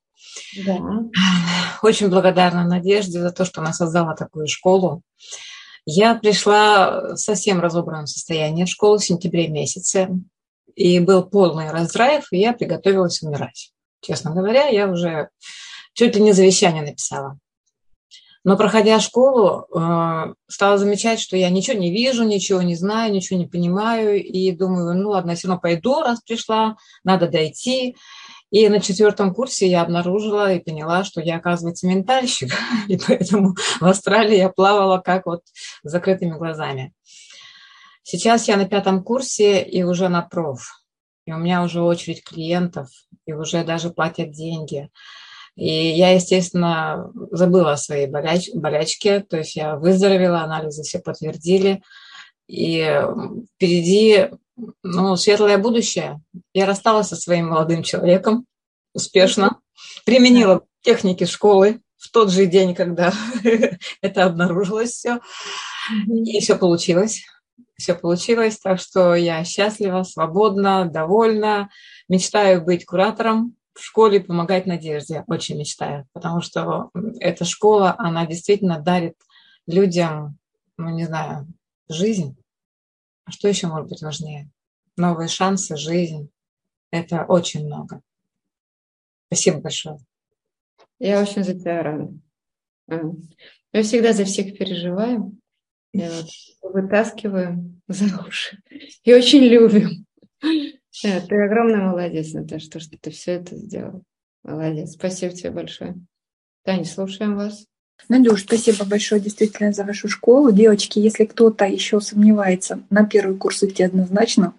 Да. 0.66 0.80
Очень 1.84 2.10
благодарна 2.10 2.68
Надежде 2.68 3.20
за 3.20 3.32
то, 3.32 3.46
что 3.46 3.62
она 3.62 3.72
создала 3.72 4.16
такую 4.16 4.48
школу. 4.48 5.04
Я 5.86 6.16
пришла 6.16 7.14
в 7.14 7.18
совсем 7.18 7.60
разобранном 7.60 8.08
состоянии 8.08 8.66
в 8.66 8.70
школу 8.70 8.98
в 8.98 9.06
сентябре 9.06 9.48
месяце, 9.48 10.10
и 10.74 10.98
был 10.98 11.24
полный 11.24 11.70
раздрайв, 11.70 12.26
и 12.32 12.40
я 12.40 12.54
приготовилась 12.54 13.22
умирать. 13.22 13.72
Честно 14.02 14.32
говоря, 14.32 14.66
я 14.70 14.88
уже 14.88 15.30
чуть 15.94 16.16
ли 16.16 16.24
не 16.24 16.32
завещание 16.32 16.82
написала. 16.82 17.38
Но 18.46 18.58
проходя 18.58 19.00
школу, 19.00 19.66
э, 19.74 20.34
стала 20.48 20.78
замечать, 20.78 21.20
что 21.20 21.36
я 21.36 21.50
ничего 21.50 21.80
не 21.80 21.92
вижу, 21.92 22.24
ничего 22.24 22.62
не 22.62 22.76
знаю, 22.76 23.12
ничего 23.12 23.40
не 23.40 23.48
понимаю. 23.48 24.24
И 24.24 24.52
думаю, 24.52 24.96
ну 24.96 25.10
ладно, 25.10 25.34
все 25.34 25.48
равно 25.48 25.60
пойду, 25.60 26.00
раз 26.00 26.22
пришла, 26.22 26.78
надо 27.04 27.28
дойти. 27.28 27.96
И 28.52 28.70
на 28.70 28.80
четвертом 28.80 29.34
курсе 29.34 29.68
я 29.68 29.82
обнаружила 29.82 30.54
и 30.54 30.60
поняла, 30.60 31.04
что 31.04 31.22
я, 31.22 31.38
оказывается, 31.38 31.88
ментальщик. 31.88 32.54
И 32.88 32.98
поэтому 32.98 33.56
в 33.80 33.86
Австралии 33.86 34.38
я 34.38 34.50
плавала 34.50 35.00
как 35.00 35.26
вот 35.26 35.42
с 35.84 35.90
закрытыми 35.90 36.38
глазами. 36.38 36.94
Сейчас 38.04 38.48
я 38.48 38.58
на 38.58 38.66
пятом 38.66 39.04
курсе 39.04 39.64
и 39.64 39.82
уже 39.82 40.08
на 40.08 40.22
проф. 40.22 40.84
И 41.26 41.34
у 41.34 41.38
меня 41.38 41.64
уже 41.64 41.82
очередь 41.82 42.24
клиентов, 42.24 42.90
и 43.26 43.34
уже 43.34 43.64
даже 43.64 43.90
платят 43.90 44.30
деньги. 44.30 44.92
И 45.56 45.68
я, 45.68 46.12
естественно, 46.12 47.12
забыла 47.32 47.74
о 47.74 47.78
своей 47.78 48.08
боляч 48.08 48.50
болячке, 48.54 49.22
то 49.22 49.38
есть 49.38 49.56
я 49.56 49.78
выздоровела, 49.78 50.42
анализы 50.42 50.84
все 50.84 51.00
подтвердили. 51.00 51.82
И 52.48 53.02
впереди 53.56 54.30
ну, 54.84 55.16
светлое 55.16 55.58
будущее. 55.58 56.22
Я 56.54 56.66
рассталась 56.66 57.08
со 57.08 57.16
своим 57.16 57.50
молодым 57.50 57.84
человеком 57.84 58.46
успешно, 58.94 59.60
применила 60.06 60.66
техники 60.82 61.26
школы 61.26 61.82
в 61.98 62.12
тот 62.12 62.32
же 62.32 62.46
день, 62.46 62.76
когда 62.76 63.14
это 64.02 64.24
обнаружилось 64.26 64.92
все. 64.92 65.20
И 66.08 66.40
все 66.40 66.56
получилось. 66.56 67.24
Все 67.78 67.94
получилось, 67.94 68.58
так 68.60 68.80
что 68.80 69.16
я 69.16 69.44
счастлива, 69.44 70.04
свободна, 70.04 70.86
довольна. 70.86 71.70
Мечтаю 72.08 72.64
быть 72.64 72.86
куратором 72.86 73.56
в 73.76 73.84
школе 73.84 74.22
помогать 74.22 74.66
Надежде, 74.66 75.24
очень 75.28 75.58
мечтаю, 75.58 76.08
потому 76.14 76.42
что 76.42 76.90
эта 77.20 77.44
школа, 77.44 77.94
она 77.98 78.26
действительно 78.26 78.80
дарит 78.80 79.16
людям, 79.68 80.38
ну 80.78 80.90
не 80.90 81.06
знаю, 81.06 81.48
жизнь. 81.90 82.38
А 83.26 83.32
что 83.32 83.48
еще 83.48 83.68
может 83.68 83.90
быть 83.90 84.02
важнее? 84.02 84.50
Новые 84.98 85.28
шансы, 85.28 85.76
жизнь. 85.76 86.30
Это 86.90 87.26
очень 87.26 87.66
много. 87.66 88.02
Спасибо 89.28 89.60
большое. 89.60 90.00
Я 91.00 91.22
очень 91.22 91.44
за 91.44 91.60
тебя 91.60 91.84
рада. 91.84 92.14
Мы 92.88 93.82
всегда 93.82 94.14
за 94.14 94.24
всех 94.24 94.58
переживаем, 94.58 95.42
вытаскиваем 96.62 97.82
за 97.88 98.06
уши 98.26 98.62
и 99.04 99.14
очень 99.14 99.42
любим. 99.42 100.06
Да, 101.04 101.22
ты 101.22 101.36
огромный 101.42 101.80
молодец, 101.80 102.34
Наташа, 102.34 102.70
то, 102.70 102.80
что 102.80 102.98
ты 102.98 103.12
все 103.12 103.34
это 103.34 103.56
сделал. 103.56 104.04
Молодец. 104.44 104.94
Спасибо 104.94 105.34
тебе 105.34 105.52
большое. 105.52 105.96
Таня, 106.64 106.86
слушаем 106.86 107.36
вас. 107.36 107.66
Надюш, 108.10 108.42
спасибо 108.42 108.86
большое 108.86 109.22
действительно 109.22 109.72
за 109.72 109.84
вашу 109.84 110.08
школу. 110.08 110.52
Девочки, 110.52 111.00
если 111.00 111.26
кто-то 111.26 111.66
еще 111.66 112.02
сомневается, 112.02 112.82
на 112.90 113.06
первый 113.06 113.38
курс 113.38 113.64
идти 113.64 113.84
однозначно, 113.84 114.54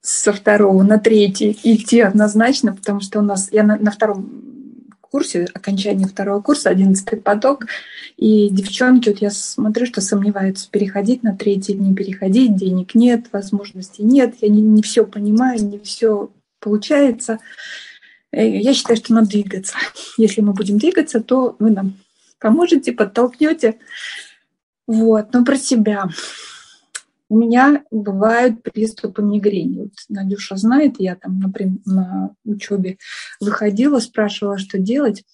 со 0.00 0.32
второго 0.32 0.82
на 0.82 0.98
третий 0.98 1.58
идти 1.62 2.00
однозначно, 2.00 2.74
потому 2.74 3.00
что 3.00 3.20
у 3.20 3.22
нас, 3.22 3.50
я 3.50 3.62
на, 3.62 3.76
на 3.76 3.90
втором 3.90 4.55
курсе, 5.16 5.48
окончании 5.54 6.04
второго 6.04 6.42
курса, 6.42 6.68
одиннадцатый 6.68 7.18
поток. 7.18 7.64
И 8.18 8.50
девчонки, 8.50 9.08
вот 9.08 9.18
я 9.22 9.30
смотрю, 9.30 9.86
что 9.86 10.02
сомневаются, 10.02 10.68
переходить 10.70 11.22
на 11.22 11.34
третий 11.34 11.72
не 11.72 11.94
переходить, 11.94 12.54
денег 12.54 12.94
нет, 12.94 13.28
возможностей 13.32 14.02
нет, 14.02 14.34
я 14.42 14.50
не, 14.50 14.60
не 14.60 14.82
все 14.82 15.06
понимаю, 15.06 15.64
не 15.64 15.78
все 15.78 16.28
получается. 16.60 17.38
Э, 18.30 18.46
я 18.46 18.74
считаю, 18.74 18.98
что 18.98 19.14
надо 19.14 19.30
двигаться. 19.30 19.74
Если 20.18 20.42
мы 20.42 20.52
будем 20.52 20.76
двигаться, 20.76 21.20
то 21.20 21.56
вы 21.58 21.70
нам 21.70 21.94
поможете, 22.38 22.92
подтолкнете. 22.92 23.78
Вот, 24.86 25.32
но 25.32 25.46
про 25.46 25.56
себя. 25.56 26.10
У 27.28 27.38
меня 27.38 27.82
бывают 27.90 28.62
приступы 28.62 29.22
мигрени. 29.22 29.80
Вот 29.80 29.92
Надюша 30.08 30.56
знает, 30.56 30.96
я 30.98 31.16
там, 31.16 31.40
например, 31.40 31.78
на 31.84 32.34
учебе 32.44 32.98
выходила, 33.40 33.98
спрашивала, 33.98 34.58
что 34.58 34.78
делать. 34.78 35.24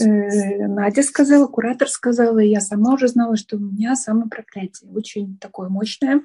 Э, 0.00 0.66
Надя 0.66 1.02
сказала, 1.02 1.46
куратор 1.46 1.88
сказала, 1.88 2.38
и 2.38 2.48
я 2.48 2.60
сама 2.60 2.94
уже 2.94 3.08
знала, 3.08 3.36
что 3.36 3.56
у 3.56 3.60
меня 3.60 3.96
самопроклятие 3.96 4.90
очень 4.90 5.36
такое 5.38 5.68
мощное. 5.68 6.22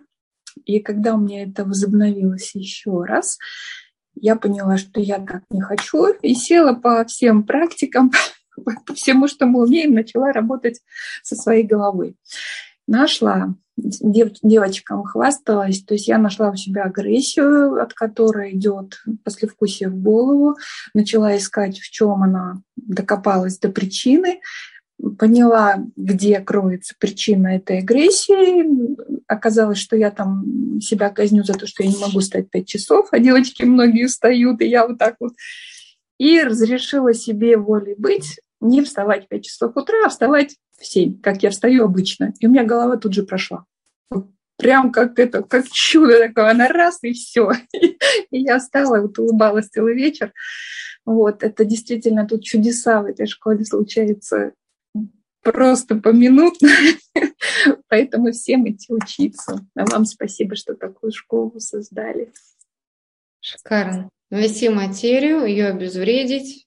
И 0.65 0.79
когда 0.79 1.15
у 1.15 1.19
меня 1.19 1.43
это 1.43 1.65
возобновилось 1.65 2.55
еще 2.55 3.03
раз, 3.03 3.39
я 4.15 4.35
поняла, 4.35 4.77
что 4.77 5.01
я 5.01 5.19
так 5.19 5.43
не 5.49 5.61
хочу, 5.61 6.13
и 6.21 6.35
села 6.35 6.73
по 6.73 7.03
всем 7.05 7.43
практикам, 7.43 8.11
по 8.85 8.93
всему, 8.93 9.27
что 9.27 9.45
мы 9.45 9.63
умеем, 9.63 9.93
начала 9.93 10.31
работать 10.31 10.81
со 11.23 11.35
своей 11.35 11.63
головой. 11.63 12.15
Нашла, 12.87 13.55
дев, 13.77 14.31
девочкам 14.41 15.03
хвасталась, 15.03 15.83
то 15.83 15.93
есть 15.93 16.07
я 16.07 16.17
нашла 16.17 16.49
у 16.51 16.55
себя 16.55 16.83
агрессию, 16.83 17.81
от 17.81 17.93
которой 17.93 18.55
идет 18.55 19.01
послевкусие 19.23 19.89
в 19.89 19.95
голову, 19.95 20.57
начала 20.93 21.35
искать, 21.35 21.79
в 21.79 21.89
чем 21.89 22.23
она 22.23 22.61
докопалась 22.75 23.57
до 23.59 23.69
причины, 23.69 24.39
поняла, 25.17 25.83
где 25.95 26.39
кроется 26.39 26.95
причина 26.97 27.55
этой 27.55 27.79
агрессии. 27.79 28.65
Оказалось, 29.27 29.77
что 29.77 29.95
я 29.95 30.11
там 30.11 30.79
себя 30.81 31.09
казню 31.09 31.43
за 31.43 31.53
то, 31.53 31.67
что 31.67 31.83
я 31.83 31.89
не 31.89 31.97
могу 31.97 32.21
стать 32.21 32.49
пять 32.49 32.67
часов, 32.67 33.07
а 33.11 33.19
девочки 33.19 33.63
многие 33.63 34.07
встают, 34.07 34.61
и 34.61 34.67
я 34.67 34.87
вот 34.87 34.97
так 34.97 35.15
вот. 35.19 35.33
И 36.19 36.41
разрешила 36.41 37.13
себе 37.13 37.57
волей 37.57 37.95
быть, 37.97 38.39
не 38.63 38.81
вставать 38.81 39.25
в 39.25 39.27
5 39.27 39.45
часов 39.45 39.77
утра, 39.77 40.05
а 40.05 40.09
вставать 40.09 40.55
в 40.79 40.85
7, 40.85 41.21
как 41.21 41.43
я 41.43 41.49
встаю 41.49 41.85
обычно. 41.85 42.33
И 42.39 42.47
у 42.47 42.49
меня 42.49 42.63
голова 42.63 42.97
тут 42.97 43.13
же 43.13 43.23
прошла. 43.23 43.65
Прям 44.57 44.91
как 44.91 45.19
это, 45.19 45.43
как 45.43 45.67
чудо 45.67 46.19
такое, 46.19 46.51
она 46.51 46.67
раз 46.67 46.99
и 47.01 47.13
все. 47.13 47.51
И 47.73 48.39
я 48.39 48.59
встала, 48.59 49.01
вот 49.01 49.17
улыбалась 49.19 49.67
целый 49.67 49.95
вечер. 49.95 50.31
Вот, 51.05 51.43
это 51.43 51.65
действительно 51.65 52.27
тут 52.27 52.43
чудеса 52.43 53.01
в 53.01 53.05
этой 53.05 53.25
школе 53.25 53.65
случаются 53.65 54.53
просто 55.41 55.95
поминутно. 55.95 56.69
Поэтому 57.89 58.31
всем 58.31 58.69
идти 58.69 58.93
учиться. 58.93 59.59
А 59.75 59.85
вам 59.85 60.05
спасибо, 60.05 60.55
что 60.55 60.75
такую 60.75 61.11
школу 61.11 61.59
создали. 61.59 62.31
Шикарно. 63.41 64.09
Ввести 64.29 64.69
материю, 64.69 65.45
ее 65.45 65.67
обезвредить, 65.67 66.65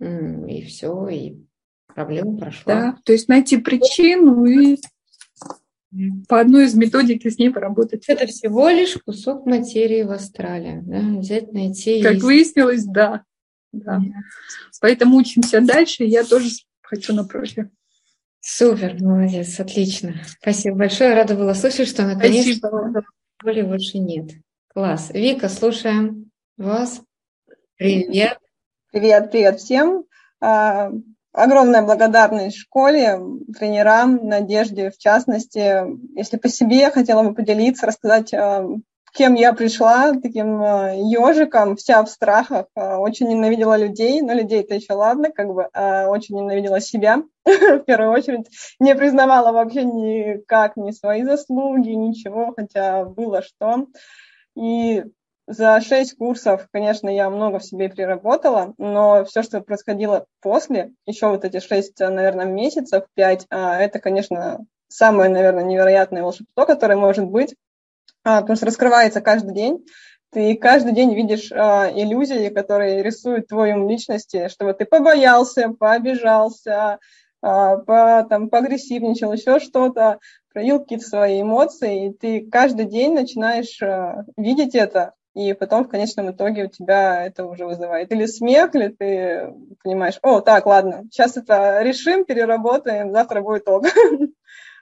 и 0.00 0.62
все, 0.62 1.08
и 1.08 1.36
проблема 1.86 2.38
прошла. 2.38 2.74
Да, 2.74 2.98
то 3.04 3.12
есть 3.12 3.28
найти 3.28 3.58
причину 3.58 4.44
и 4.44 4.78
по 6.28 6.40
одной 6.40 6.66
из 6.66 6.74
методик 6.74 7.26
с 7.26 7.38
ней 7.38 7.50
поработать. 7.50 8.04
Это 8.08 8.26
всего 8.26 8.68
лишь 8.68 8.96
кусок 9.04 9.46
материи 9.46 10.02
в 10.02 10.12
астрале. 10.12 10.82
Да? 10.84 11.00
Взять, 11.18 11.52
найти. 11.52 12.00
Как 12.02 12.14
и... 12.14 12.20
выяснилось, 12.20 12.84
да. 12.84 13.24
да. 13.72 14.00
Поэтому 14.80 15.16
учимся 15.16 15.60
дальше. 15.60 16.04
Я 16.04 16.24
тоже 16.24 16.50
хочу 16.80 17.12
на 17.12 17.24
профи. 17.24 17.70
Супер, 18.40 18.96
молодец, 19.02 19.58
отлично. 19.58 20.14
Спасибо 20.40 20.76
большое. 20.76 21.14
Рада 21.14 21.34
была 21.34 21.54
слышать, 21.54 21.88
что 21.88 22.06
наконец-то 22.06 23.02
боли 23.42 23.62
больше 23.62 23.98
нет. 23.98 24.30
Класс. 24.68 25.10
Вика, 25.12 25.48
слушаем 25.48 26.30
вас. 26.56 27.02
Привет. 27.76 28.38
Привет, 28.92 29.30
привет 29.30 29.60
всем. 29.60 30.02
А, 30.40 30.90
огромная 31.32 31.82
благодарность 31.82 32.56
школе, 32.56 33.20
тренерам, 33.56 34.16
Надежде 34.26 34.90
в 34.90 34.98
частности. 34.98 35.84
Если 36.18 36.38
по 36.38 36.48
себе 36.48 36.78
я 36.78 36.90
хотела 36.90 37.22
бы 37.22 37.32
поделиться, 37.32 37.86
рассказать, 37.86 38.34
а, 38.34 38.66
кем 39.12 39.34
я 39.34 39.52
пришла, 39.52 40.14
таким 40.20 40.60
ежиком, 40.60 41.76
вся 41.76 42.02
в 42.02 42.10
страхах, 42.10 42.66
а, 42.74 42.98
очень 42.98 43.28
ненавидела 43.28 43.78
людей, 43.78 44.22
но 44.22 44.32
людей-то 44.32 44.74
еще 44.74 44.94
ладно, 44.94 45.30
как 45.30 45.46
бы 45.54 45.68
очень 46.08 46.34
ненавидела 46.34 46.80
себя 46.80 47.22
в 47.44 47.84
первую 47.84 48.10
очередь, 48.10 48.48
не 48.80 48.96
признавала 48.96 49.52
вообще 49.52 49.84
никак 49.84 50.76
ни 50.76 50.90
свои 50.90 51.22
заслуги, 51.22 51.90
ничего, 51.90 52.52
хотя 52.56 53.04
было 53.04 53.40
что. 53.40 53.86
И 54.56 55.04
за 55.46 55.80
шесть 55.80 56.16
курсов, 56.16 56.68
конечно, 56.72 57.08
я 57.08 57.28
много 57.28 57.58
в 57.58 57.64
себе 57.64 57.88
переработала, 57.88 58.74
но 58.78 59.24
все, 59.24 59.42
что 59.42 59.60
происходило 59.60 60.26
после, 60.40 60.92
еще 61.06 61.28
вот 61.28 61.44
эти 61.44 61.58
шесть, 61.58 61.98
наверное, 61.98 62.46
месяцев, 62.46 63.04
пять, 63.14 63.46
а, 63.50 63.80
это, 63.80 63.98
конечно, 63.98 64.64
самое, 64.86 65.28
наверное, 65.28 65.64
невероятное 65.64 66.22
волшебство, 66.22 66.66
которое 66.66 66.96
может 66.96 67.24
быть, 67.26 67.56
а, 68.22 68.42
потому 68.42 68.56
что 68.56 68.66
раскрывается 68.66 69.20
каждый 69.20 69.54
день. 69.54 69.84
Ты 70.30 70.56
каждый 70.56 70.92
день 70.92 71.14
видишь 71.14 71.50
а, 71.50 71.90
иллюзии, 71.92 72.48
которые 72.50 73.02
рисуют 73.02 73.48
твою 73.48 73.88
личности, 73.88 74.48
чтобы 74.48 74.74
ты 74.74 74.84
побоялся, 74.84 75.70
пообижался, 75.70 76.98
по, 77.40 78.26
там, 78.28 78.50
поагрессивничал, 78.50 79.32
еще 79.32 79.60
что-то, 79.60 80.18
проявил 80.52 80.80
какие-то 80.80 81.06
свои 81.06 81.40
эмоции, 81.40 82.08
и 82.08 82.12
ты 82.12 82.46
каждый 82.46 82.84
день 82.84 83.14
начинаешь 83.14 83.80
видеть 84.36 84.74
это, 84.74 85.14
и 85.34 85.52
потом 85.52 85.84
в 85.84 85.88
конечном 85.88 86.30
итоге 86.30 86.64
у 86.64 86.68
тебя 86.68 87.24
это 87.24 87.44
уже 87.44 87.66
вызывает 87.66 88.12
или 88.12 88.26
смех, 88.26 88.74
или 88.74 88.88
ты 88.88 89.54
понимаешь, 89.82 90.18
о, 90.22 90.40
так, 90.40 90.66
ладно, 90.66 91.04
сейчас 91.10 91.36
это 91.36 91.82
решим, 91.82 92.24
переработаем, 92.24 93.12
завтра 93.12 93.40
будет 93.40 93.68
ок. 93.68 93.86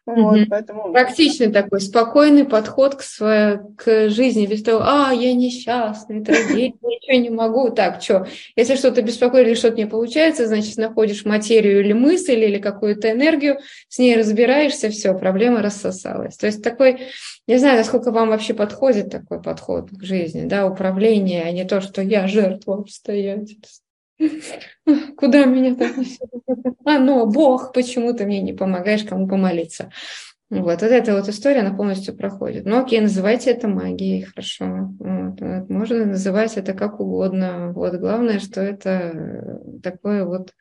Вот, 0.09 0.39
mm-hmm. 0.39 0.47
поэтому... 0.49 0.93
Практичный 0.93 1.53
такой, 1.53 1.83
спокойный 1.83 2.47
подход 2.47 2.95
к, 2.95 3.03
своей, 3.03 3.59
к 3.77 4.09
жизни, 4.09 4.47
без 4.47 4.63
того, 4.63 4.81
а, 4.83 5.13
я 5.13 5.35
несчастный, 5.35 6.25
трагедия, 6.25 6.73
ничего 6.83 7.19
не 7.19 7.29
могу. 7.29 7.69
Так, 7.69 8.01
что, 8.01 8.27
если 8.57 8.77
что-то 8.77 9.03
беспокоит 9.03 9.47
или 9.47 9.55
что-то 9.55 9.77
не 9.77 9.87
получается, 9.87 10.47
значит, 10.47 10.79
находишь 10.79 11.27
материю 11.27 11.81
или 11.81 11.93
мысль, 11.93 12.39
или 12.39 12.57
какую-то 12.57 13.13
энергию, 13.13 13.59
с 13.91 13.99
ней 13.99 14.17
разбираешься, 14.17 14.89
все, 14.89 15.13
проблема 15.13 15.61
рассосалась. 15.61 16.39
То 16.39 16.47
есть 16.47 16.65
такой, 16.65 17.01
не 17.47 17.59
знаю, 17.59 17.77
насколько 17.77 18.11
вам 18.11 18.31
вообще 18.31 18.55
подходит 18.55 19.11
такой 19.11 19.43
подход 19.43 19.91
к 19.91 20.03
жизни, 20.03 20.47
да, 20.47 20.67
управление, 20.67 21.43
а 21.43 21.53
не 21.53 21.67
то, 21.67 21.83
что 21.83 22.01
я 22.01 22.27
жертва 22.29 22.77
обстоятельств. 22.77 23.83
Куда 25.16 25.45
меня 25.45 25.75
так 25.75 25.93
А, 26.85 26.99
ну, 26.99 27.27
Бог, 27.27 27.73
почему 27.73 28.12
ты 28.14 28.27
мне 28.27 28.41
не 28.41 28.53
помогаешь, 28.53 29.05
кому 29.05 29.29
помолиться? 29.29 29.91
Вот, 30.51 30.62
вот 30.62 30.83
эта 30.83 31.14
вот 31.14 31.29
история, 31.29 31.61
она 31.61 31.77
полностью 31.77 32.16
проходит. 32.16 32.64
Ну, 32.64 32.79
окей, 32.81 33.01
называйте 33.01 33.51
это 33.51 33.69
магией, 33.69 34.23
хорошо. 34.23 34.95
Вот, 34.99 35.41
вот, 35.41 35.69
можно 35.69 36.07
называть 36.07 36.57
это 36.57 36.73
как 36.73 37.01
угодно. 37.01 37.73
Вот, 37.75 37.95
главное, 37.97 38.39
что 38.39 38.62
это 38.62 39.61
такое 39.83 40.25
вот... 40.25 40.55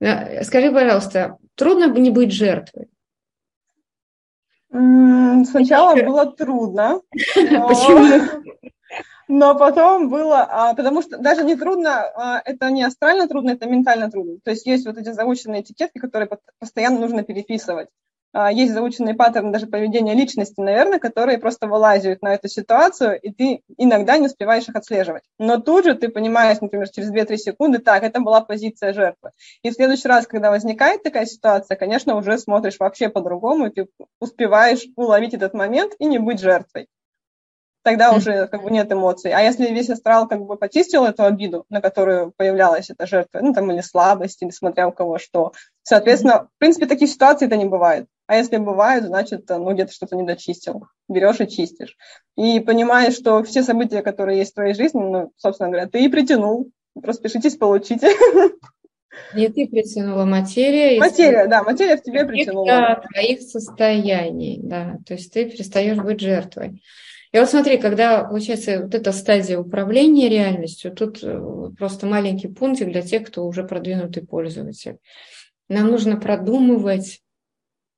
Скажи, 0.00 0.70
пожалуйста, 0.70 1.36
трудно 1.56 1.92
не 1.98 2.10
быть 2.10 2.32
жертвой? 2.32 2.86
Сначала 4.70 6.00
было 6.00 6.30
трудно. 6.30 7.00
Почему? 7.10 8.44
Но 9.28 9.54
потом 9.54 10.08
было, 10.08 10.46
а, 10.48 10.74
потому 10.74 11.02
что 11.02 11.18
даже 11.18 11.44
не 11.44 11.54
трудно, 11.54 12.10
а, 12.14 12.40
это 12.44 12.70
не 12.70 12.82
астрально 12.82 13.28
трудно, 13.28 13.50
это 13.50 13.66
ментально 13.66 14.10
трудно. 14.10 14.38
То 14.42 14.50
есть 14.50 14.66
есть 14.66 14.86
вот 14.86 14.96
эти 14.96 15.12
заученные 15.12 15.60
этикетки, 15.60 15.98
которые 15.98 16.30
постоянно 16.58 16.98
нужно 16.98 17.22
переписывать. 17.22 17.88
А, 18.32 18.50
есть 18.50 18.72
заученные 18.72 19.14
паттерны 19.14 19.52
даже 19.52 19.66
поведения 19.66 20.14
личности, 20.14 20.60
наверное, 20.60 20.98
которые 20.98 21.36
просто 21.38 21.66
вылазят 21.66 22.22
на 22.22 22.34
эту 22.34 22.48
ситуацию, 22.48 23.20
и 23.20 23.30
ты 23.30 23.62
иногда 23.76 24.16
не 24.16 24.26
успеваешь 24.26 24.66
их 24.66 24.76
отслеживать. 24.76 25.24
Но 25.38 25.58
тут 25.58 25.84
же 25.84 25.94
ты 25.94 26.08
понимаешь, 26.08 26.60
например, 26.62 26.88
через 26.88 27.10
2-3 27.10 27.36
секунды, 27.36 27.78
так, 27.78 28.02
это 28.04 28.20
была 28.20 28.40
позиция 28.40 28.94
жертвы. 28.94 29.32
И 29.62 29.70
в 29.70 29.74
следующий 29.74 30.08
раз, 30.08 30.26
когда 30.26 30.50
возникает 30.50 31.02
такая 31.02 31.26
ситуация, 31.26 31.76
конечно, 31.76 32.16
уже 32.16 32.38
смотришь 32.38 32.78
вообще 32.78 33.10
по-другому, 33.10 33.66
и 33.66 33.70
ты 33.70 33.88
успеваешь 34.20 34.86
уловить 34.96 35.34
этот 35.34 35.52
момент 35.52 35.92
и 35.98 36.06
не 36.06 36.18
быть 36.18 36.40
жертвой 36.40 36.88
тогда 37.82 38.12
уже 38.12 38.46
как 38.48 38.62
бы 38.62 38.70
нет 38.70 38.90
эмоций. 38.92 39.32
А 39.32 39.40
если 39.40 39.72
весь 39.72 39.90
астрал 39.90 40.28
как 40.28 40.40
бы 40.40 40.56
почистил 40.56 41.04
эту 41.04 41.24
обиду, 41.24 41.64
на 41.68 41.80
которую 41.80 42.32
появлялась 42.36 42.90
эта 42.90 43.06
жертва, 43.06 43.40
ну 43.40 43.52
там 43.52 43.70
или 43.72 43.80
слабость, 43.80 44.42
или 44.42 44.50
смотря 44.50 44.88
у 44.88 44.92
кого 44.92 45.18
что, 45.18 45.52
соответственно, 45.82 46.48
в 46.54 46.58
принципе, 46.58 46.86
таких 46.86 47.08
ситуаций 47.08 47.46
это 47.46 47.56
не 47.56 47.64
бывает. 47.64 48.06
А 48.26 48.36
если 48.36 48.58
бывает, 48.58 49.04
значит, 49.04 49.48
ну 49.48 49.72
где-то 49.72 49.92
что-то 49.92 50.14
не 50.14 50.24
дочистил. 50.24 50.86
Берешь 51.08 51.40
и 51.40 51.48
чистишь. 51.48 51.96
И 52.36 52.60
понимаешь, 52.60 53.14
что 53.14 53.42
все 53.42 53.62
события, 53.62 54.02
которые 54.02 54.38
есть 54.38 54.52
в 54.52 54.54
твоей 54.54 54.74
жизни, 54.74 55.00
ну, 55.00 55.32
собственно 55.36 55.70
говоря, 55.70 55.88
ты 55.88 56.04
и 56.04 56.08
притянул. 56.08 56.70
Распишитесь, 57.02 57.56
получите. 57.56 58.10
Не 59.34 59.48
ты 59.48 59.66
притянула 59.66 60.24
материя. 60.24 60.98
Материя, 60.98 61.46
да, 61.46 61.62
материя 61.62 61.96
в 61.96 62.02
тебе 62.02 62.24
притянула. 62.24 63.02
Твоих 63.12 63.40
состояний, 63.42 64.60
да. 64.62 64.98
То 65.06 65.14
есть 65.14 65.32
ты 65.32 65.48
перестаешь 65.48 65.98
быть 65.98 66.20
жертвой. 66.20 66.82
И 67.32 67.38
вот 67.38 67.48
смотри, 67.48 67.78
когда 67.78 68.24
получается 68.24 68.82
вот 68.82 68.94
эта 68.94 69.12
стадия 69.12 69.58
управления 69.58 70.28
реальностью, 70.28 70.92
тут 70.94 71.22
э, 71.22 71.70
просто 71.76 72.06
маленький 72.06 72.48
пунктик 72.48 72.90
для 72.90 73.02
тех, 73.02 73.26
кто 73.26 73.46
уже 73.46 73.64
продвинутый 73.64 74.26
пользователь. 74.26 74.98
нам 75.68 75.88
нужно 75.88 76.18
продумывать, 76.18 77.22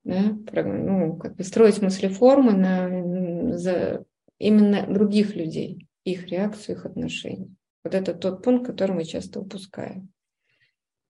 да, 0.03 0.37
ну, 0.53 1.16
как 1.16 1.37
бы 1.37 1.45
строить 1.45 1.81
мыслеформы 1.81 2.53
на, 2.53 3.57
за 3.57 4.05
именно 4.39 4.87
других 4.87 5.37
людей, 5.37 5.87
их 6.05 6.26
реакцию, 6.28 6.76
их 6.76 6.87
отношения. 6.87 7.55
Вот 7.85 7.95
это 7.95 8.14
тот 8.14 8.43
пункт, 8.43 8.66
который 8.66 8.93
мы 8.93 9.05
часто 9.05 9.41
упускаем. 9.41 10.11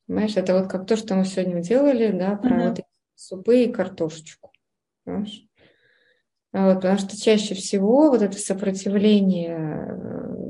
Понимаешь, 0.07 0.37
это 0.37 0.59
вот 0.59 0.71
как 0.71 0.87
то, 0.87 0.97
что 0.97 1.15
мы 1.15 1.25
сегодня 1.25 1.63
делали, 1.63 2.11
да, 2.11 2.37
про 2.37 2.51
uh-huh. 2.51 2.69
вот 2.71 2.81
супы 3.15 3.65
и 3.65 3.73
картошечку. 3.73 4.53
Понимаешь? 5.05 5.47
А 6.53 6.67
вот, 6.67 6.77
потому 6.77 6.99
что 6.99 7.21
чаще 7.21 7.55
всего 7.55 8.11
вот 8.11 8.23
это 8.23 8.37
сопротивление 8.37 9.97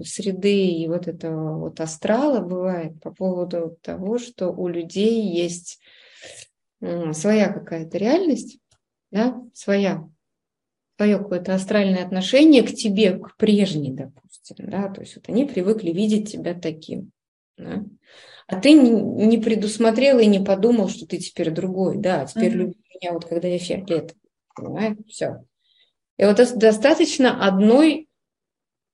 э, 0.01 0.03
среды 0.03 0.67
и 0.67 0.89
вот 0.89 1.09
этого 1.09 1.59
вот 1.59 1.81
астрала 1.81 2.41
бывает 2.41 2.99
по 3.03 3.11
поводу 3.11 3.77
того, 3.83 4.19
что 4.19 4.49
у 4.51 4.67
людей 4.67 5.23
есть 5.23 5.79
своя 7.13 7.53
какая-то 7.53 7.99
реальность, 7.99 8.59
да, 9.11 9.43
своя, 9.53 10.09
свое 10.97 11.19
какое-то 11.19 11.55
астральное 11.55 12.05
отношение 12.05 12.63
к 12.63 12.75
тебе, 12.75 13.19
к 13.19 13.37
прежней, 13.37 13.93
допустим, 13.93 14.57
да, 14.59 14.89
то 14.89 15.03
есть 15.03 15.17
вот 15.17 15.29
они 15.29 15.45
привыкли 15.45 15.91
видеть 15.91 16.33
тебя 16.33 16.55
таким, 16.55 17.11
да? 17.59 17.85
а 18.47 18.59
ты 18.59 18.73
не 18.73 19.39
предусмотрел 19.39 20.19
и 20.19 20.27
не 20.27 20.41
подумал, 20.41 20.89
что 20.89 21.07
ты 21.07 21.19
теперь 21.19 21.51
другой, 21.51 21.99
да, 21.99 22.25
теперь 22.25 22.55
mm-hmm. 22.55 22.57
люби 22.57 22.79
меня 22.95 23.13
вот 23.13 23.27
когда 23.27 23.49
я 23.49 23.59
фиолетовый, 23.59 24.23
понимаешь, 24.57 24.97
все. 25.07 25.45
И 26.21 26.25
вот 26.27 26.37
достаточно 26.57 27.47
одной 27.47 28.07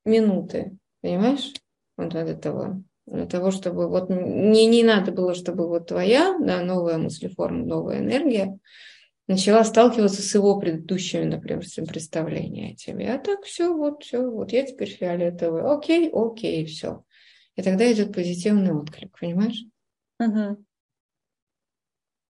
минуты, 0.05 0.79
понимаешь, 1.01 1.53
вот 1.97 2.15
от 2.15 2.29
этого, 2.29 2.85
для 3.05 3.27
того, 3.27 3.51
чтобы 3.51 3.89
вот 3.89 4.09
не, 4.11 4.67
не 4.67 4.85
надо 4.85 5.11
было, 5.11 5.35
чтобы 5.35 5.67
вот 5.67 5.89
твоя 5.89 6.39
да, 6.39 6.63
новая 6.63 6.99
мыслеформа, 6.99 7.67
новая 7.67 7.99
энергия 7.99 8.57
начала 9.27 9.65
сталкиваться 9.65 10.23
с 10.23 10.35
его 10.37 10.61
предыдущими, 10.61 11.25
например, 11.25 11.65
представлениями 11.89 12.75
о 12.75 12.77
тебе. 12.77 13.13
А 13.13 13.19
так 13.19 13.43
все, 13.43 13.75
вот, 13.75 14.05
все, 14.05 14.23
вот 14.31 14.53
я 14.53 14.65
теперь 14.65 14.91
фиолетовый. 14.91 15.63
Окей, 15.63 16.09
окей, 16.13 16.65
все. 16.65 17.03
И 17.57 17.63
тогда 17.63 17.91
идет 17.93 18.15
позитивный 18.15 18.73
отклик, 18.73 19.19
понимаешь? 19.19 19.65
Угу. 20.21 20.65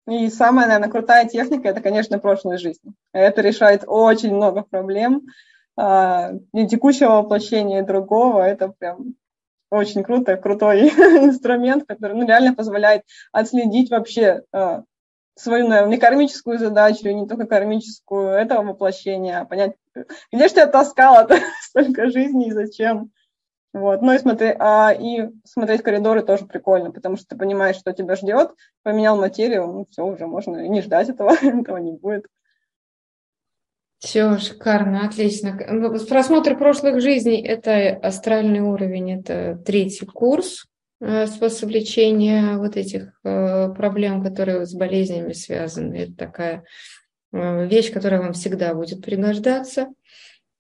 И 0.08 0.30
самая, 0.30 0.68
наверное, 0.68 0.90
крутая 0.90 1.28
техника– 1.28 1.68
это, 1.70 1.82
конечно, 1.82 2.18
прошлая 2.20 2.58
жизнь. 2.58 2.96
Это 3.14 3.42
решает 3.42 3.84
очень 3.86 4.34
много 4.34 4.64
проблем. 4.64 5.28
А, 5.78 6.32
и 6.54 6.68
текущего 6.68 7.22
воплощения, 7.22 7.82
и 7.82 7.86
другого. 7.86 8.42
Это 8.42 8.70
прям 8.70 9.16
очень 9.70 10.04
круто, 10.04 10.38
крутой 10.38 10.90
инструмент, 10.90 11.86
который 11.88 12.16
ну, 12.16 12.28
реально 12.28 12.54
позволяет 12.54 13.04
отследить 13.32 13.90
вообще 13.90 14.44
а, 14.52 14.84
свою, 15.36 15.68
наверное, 15.68 15.92
не 15.92 15.98
кармическую 15.98 16.60
задачу, 16.60 17.08
не 17.10 17.28
только 17.28 17.46
кармическую 17.46 18.30
этого 18.30 18.64
воплощения, 18.64 19.40
а 19.40 19.46
понять, 19.46 19.76
где 20.32 20.48
же 20.48 20.54
тебя 20.54 20.68
таскало 20.68 21.28
столько 21.62 22.10
жизни 22.10 22.48
и 22.48 22.52
зачем. 22.52 23.12
Вот. 23.74 24.02
Ну 24.02 24.14
и, 24.14 24.20
смотри, 24.20 24.54
а, 24.60 24.92
и 24.92 25.30
смотреть 25.46 25.82
коридоры 25.82 26.24
тоже 26.24 26.46
прикольно, 26.46 26.92
потому 26.92 27.16
что 27.16 27.28
ты 27.28 27.38
понимаешь, 27.38 27.78
что 27.78 27.94
тебя 27.94 28.16
ждет, 28.16 28.52
поменял 28.84 29.18
материю, 29.18 29.66
ну 29.66 29.88
все, 29.90 30.06
уже 30.06 30.28
можно 30.28 30.68
не 30.68 30.82
ждать 30.82 31.10
этого, 31.10 31.34
этого 31.42 31.78
не 31.78 31.94
будет. 31.94 32.26
Все, 34.00 34.40
шикарно, 34.40 35.06
отлично. 35.06 35.58
Ну, 35.70 35.98
просмотр 36.08 36.58
прошлых 36.58 37.02
жизней– 37.02 37.40
это 37.48 37.96
астральный 38.02 38.60
уровень, 38.60 39.20
это 39.20 39.62
третий 39.64 40.08
курс, 40.08 40.66
э, 41.00 41.28
способ 41.28 41.70
лечения 41.70 42.58
вот 42.58 42.78
этих 42.78 43.14
э, 43.24 43.70
проблем, 43.70 44.24
которые 44.24 44.66
с 44.66 44.74
болезнями 44.74 45.34
связаны. 45.34 45.96
Это 45.98 46.16
такая 46.16 46.64
э, 47.32 47.68
вещь, 47.68 47.94
которая 47.94 48.22
вам 48.22 48.34
всегда 48.34 48.74
будет 48.74 49.06
пригождаться. 49.06 49.88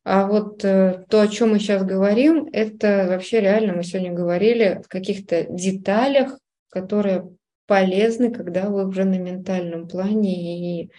А 0.03 0.25
вот 0.25 0.65
э, 0.65 1.05
то, 1.09 1.21
о 1.21 1.27
чем 1.27 1.51
мы 1.51 1.59
сейчас 1.59 1.83
говорим, 1.83 2.49
это 2.51 3.05
вообще 3.07 3.39
реально, 3.39 3.73
мы 3.73 3.83
сегодня 3.83 4.11
говорили 4.11 4.81
в 4.83 4.87
каких-то 4.87 5.43
деталях, 5.43 6.39
которые 6.69 7.29
полезны, 7.67 8.31
когда 8.31 8.69
вы 8.69 8.87
уже 8.87 9.03
на 9.03 9.19
ментальном 9.19 9.87
плане 9.87 10.83
и 10.83 10.91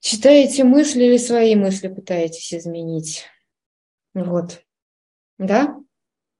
читаете 0.00 0.62
мысли 0.62 1.04
или 1.04 1.16
свои 1.16 1.56
мысли 1.56 1.88
пытаетесь 1.88 2.54
изменить. 2.54 3.24
Вот. 4.14 4.62
Да? 5.38 5.76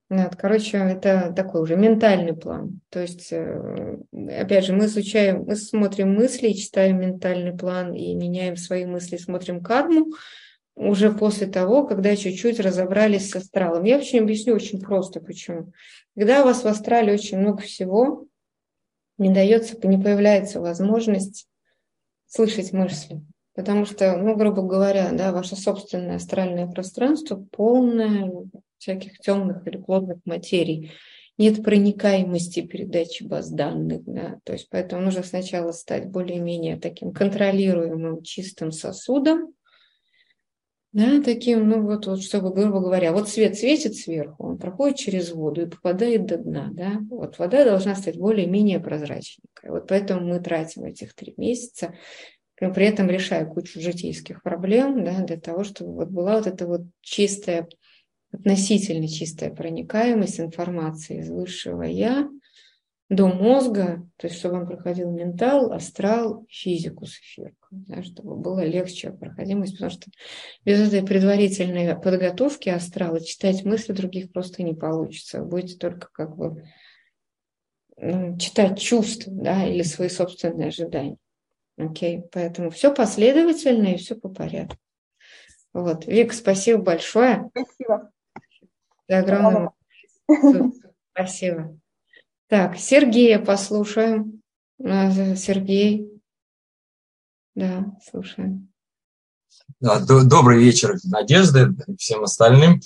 Вот, 0.09 0.37
короче, 0.37 0.79
это 0.79 1.33
такой 1.35 1.63
уже 1.63 1.75
ментальный 1.75 2.37
план. 2.37 2.81
То 2.91 3.01
есть, 3.01 3.33
э, 3.33 3.99
опять 4.13 4.65
же, 4.65 4.73
мы 4.73 4.85
изучаем, 4.85 5.43
мы 5.45 5.57
смотрим 5.57 6.15
мысли, 6.15 6.53
читаем 6.53 7.01
ментальный 7.01 7.57
план 7.57 7.93
и 7.93 8.15
меняем 8.15 8.57
свои 8.57 8.85
мысли, 8.85 9.17
смотрим 9.17 9.61
карму, 9.61 10.13
уже 10.77 11.11
после 11.11 11.47
того, 11.47 11.87
когда 11.87 12.15
чуть-чуть 12.15 12.61
разобрались 12.61 13.31
с 13.31 13.37
астралом. 13.37 13.85
Я 13.85 13.99
очень 13.99 14.21
объясню 14.21 14.55
очень 14.55 14.81
просто, 14.81 15.21
почему. 15.21 15.73
Когда 16.15 16.43
у 16.43 16.45
вас 16.45 16.63
в 16.63 16.67
астрале 16.67 17.15
очень 17.15 17.39
много 17.39 17.63
всего, 17.63 18.27
не 19.19 19.33
дается, 19.33 19.77
не 19.89 19.99
появляется 19.99 20.61
возможность 20.61 21.49
слышать 22.27 22.73
мысли. 22.73 23.23
Потому 23.55 23.87
что, 23.87 24.19
ну, 24.19 24.37
грубо 24.37 24.61
говоря, 24.61 25.11
да, 25.13 25.33
ваше 25.33 25.57
собственное 25.57 26.17
астральное 26.17 26.67
пространство 26.67 27.43
полное 27.51 28.31
всяких 28.77 29.19
темных 29.19 29.67
или 29.67 29.79
плотных 29.79 30.19
материй. 30.27 30.93
Нет 31.39 31.63
проникаемости 31.63 32.61
передачи 32.61 33.23
баз 33.23 33.51
данных, 33.51 34.03
да, 34.05 34.39
то 34.45 34.55
есть 34.55 34.69
поэтому 34.71 35.03
нужно 35.03 35.23
сначала 35.23 35.73
стать 35.73 36.07
более-менее 36.07 36.79
таким 36.79 37.13
контролируемым 37.13 38.23
чистым 38.23 38.73
сосудом, 38.73 39.53
да, 40.97 41.21
таким, 41.21 41.69
ну 41.69 41.83
вот, 41.83 42.07
вот, 42.07 42.23
чтобы, 42.23 42.55
грубо 42.55 42.81
говоря, 42.81 43.13
вот 43.13 43.29
свет 43.29 43.59
светит 43.59 43.97
сверху, 43.97 44.47
он 44.47 44.57
проходит 44.57 44.97
через 44.97 45.31
воду 45.31 45.61
и 45.61 45.67
попадает 45.67 46.25
до 46.25 46.39
дна, 46.39 46.71
да, 46.73 47.01
вот 47.11 47.39
вода 47.39 47.67
должна 47.67 47.95
стать 47.95 48.17
более-менее 48.17 48.81
прозрачненькой. 48.81 49.73
Вот 49.73 49.89
поэтому 49.89 50.27
мы 50.27 50.41
тратим 50.41 50.85
этих 50.85 51.15
три 51.15 51.35
месяца, 51.37 51.93
при 52.59 52.87
этом 52.87 53.11
решая 53.11 53.45
кучу 53.45 53.79
житейских 53.79 54.43
проблем, 54.43 55.05
да, 55.05 55.23
для 55.23 55.39
того, 55.39 55.65
чтобы 55.65 55.93
вот 55.97 56.09
была 56.09 56.39
вот 56.39 56.47
эта 56.47 56.67
вот 56.67 56.81
чистая, 57.03 57.69
относительно 58.33 59.07
чистая 59.07 59.51
проникаемость 59.51 60.41
информации 60.41 61.19
из 61.19 61.29
высшего 61.29 61.83
«я», 61.83 62.27
до 63.09 63.29
мозга, 63.29 64.09
то 64.17 64.27
есть 64.27 64.39
чтобы 64.39 64.57
он 64.57 64.67
проходил 64.67 65.11
ментал, 65.11 65.73
астрал, 65.73 66.45
физику 66.49 67.07
с 67.07 67.19
эфиркой, 67.21 67.57
да, 67.71 68.03
чтобы 68.03 68.37
было 68.37 68.65
легче 68.65 69.13
проходимость, 69.13 69.75
потому 69.75 69.91
что 69.91 70.11
без 70.65 70.81
этой 70.81 71.07
предварительной 71.07 71.95
подготовки 71.97 72.69
астрала 72.69 73.21
читать 73.21 73.65
мысли 73.65 73.93
других 73.93 74.33
просто 74.33 74.65
не 74.65 74.75
получится. 74.75 75.41
Вы 75.41 75.49
будете 75.49 75.77
только 75.77 76.09
как 76.13 76.37
бы 76.37 76.65
ну, 77.97 78.37
читать 78.39 78.81
чувства 78.81 79.33
да, 79.33 79.65
или 79.67 79.83
свои 79.83 80.09
собственные 80.09 80.69
ожидания. 80.69 81.17
Окей, 81.79 82.23
поэтому 82.33 82.71
все 82.71 82.93
последовательно 82.93 83.89
и 83.89 83.99
все 83.99 84.17
по 84.17 84.29
порядку. 84.29 84.79
Вот, 85.73 86.07
Вик, 86.07 86.33
спасибо 86.33 86.83
большое. 86.83 87.51
Спасибо. 87.51 88.11
За 89.09 89.19
огромное. 89.19 89.71
Спасибо. 91.13 91.79
Так, 92.49 92.77
Сергея 92.79 93.41
послушаем. 93.41 94.41
Сергей. 94.79 96.09
Да, 97.55 97.87
слушаем. 98.09 98.69
Добрый 99.81 100.63
вечер, 100.63 100.95
Надежда, 101.05 101.75
всем 101.99 102.23
остальным. 102.23 102.81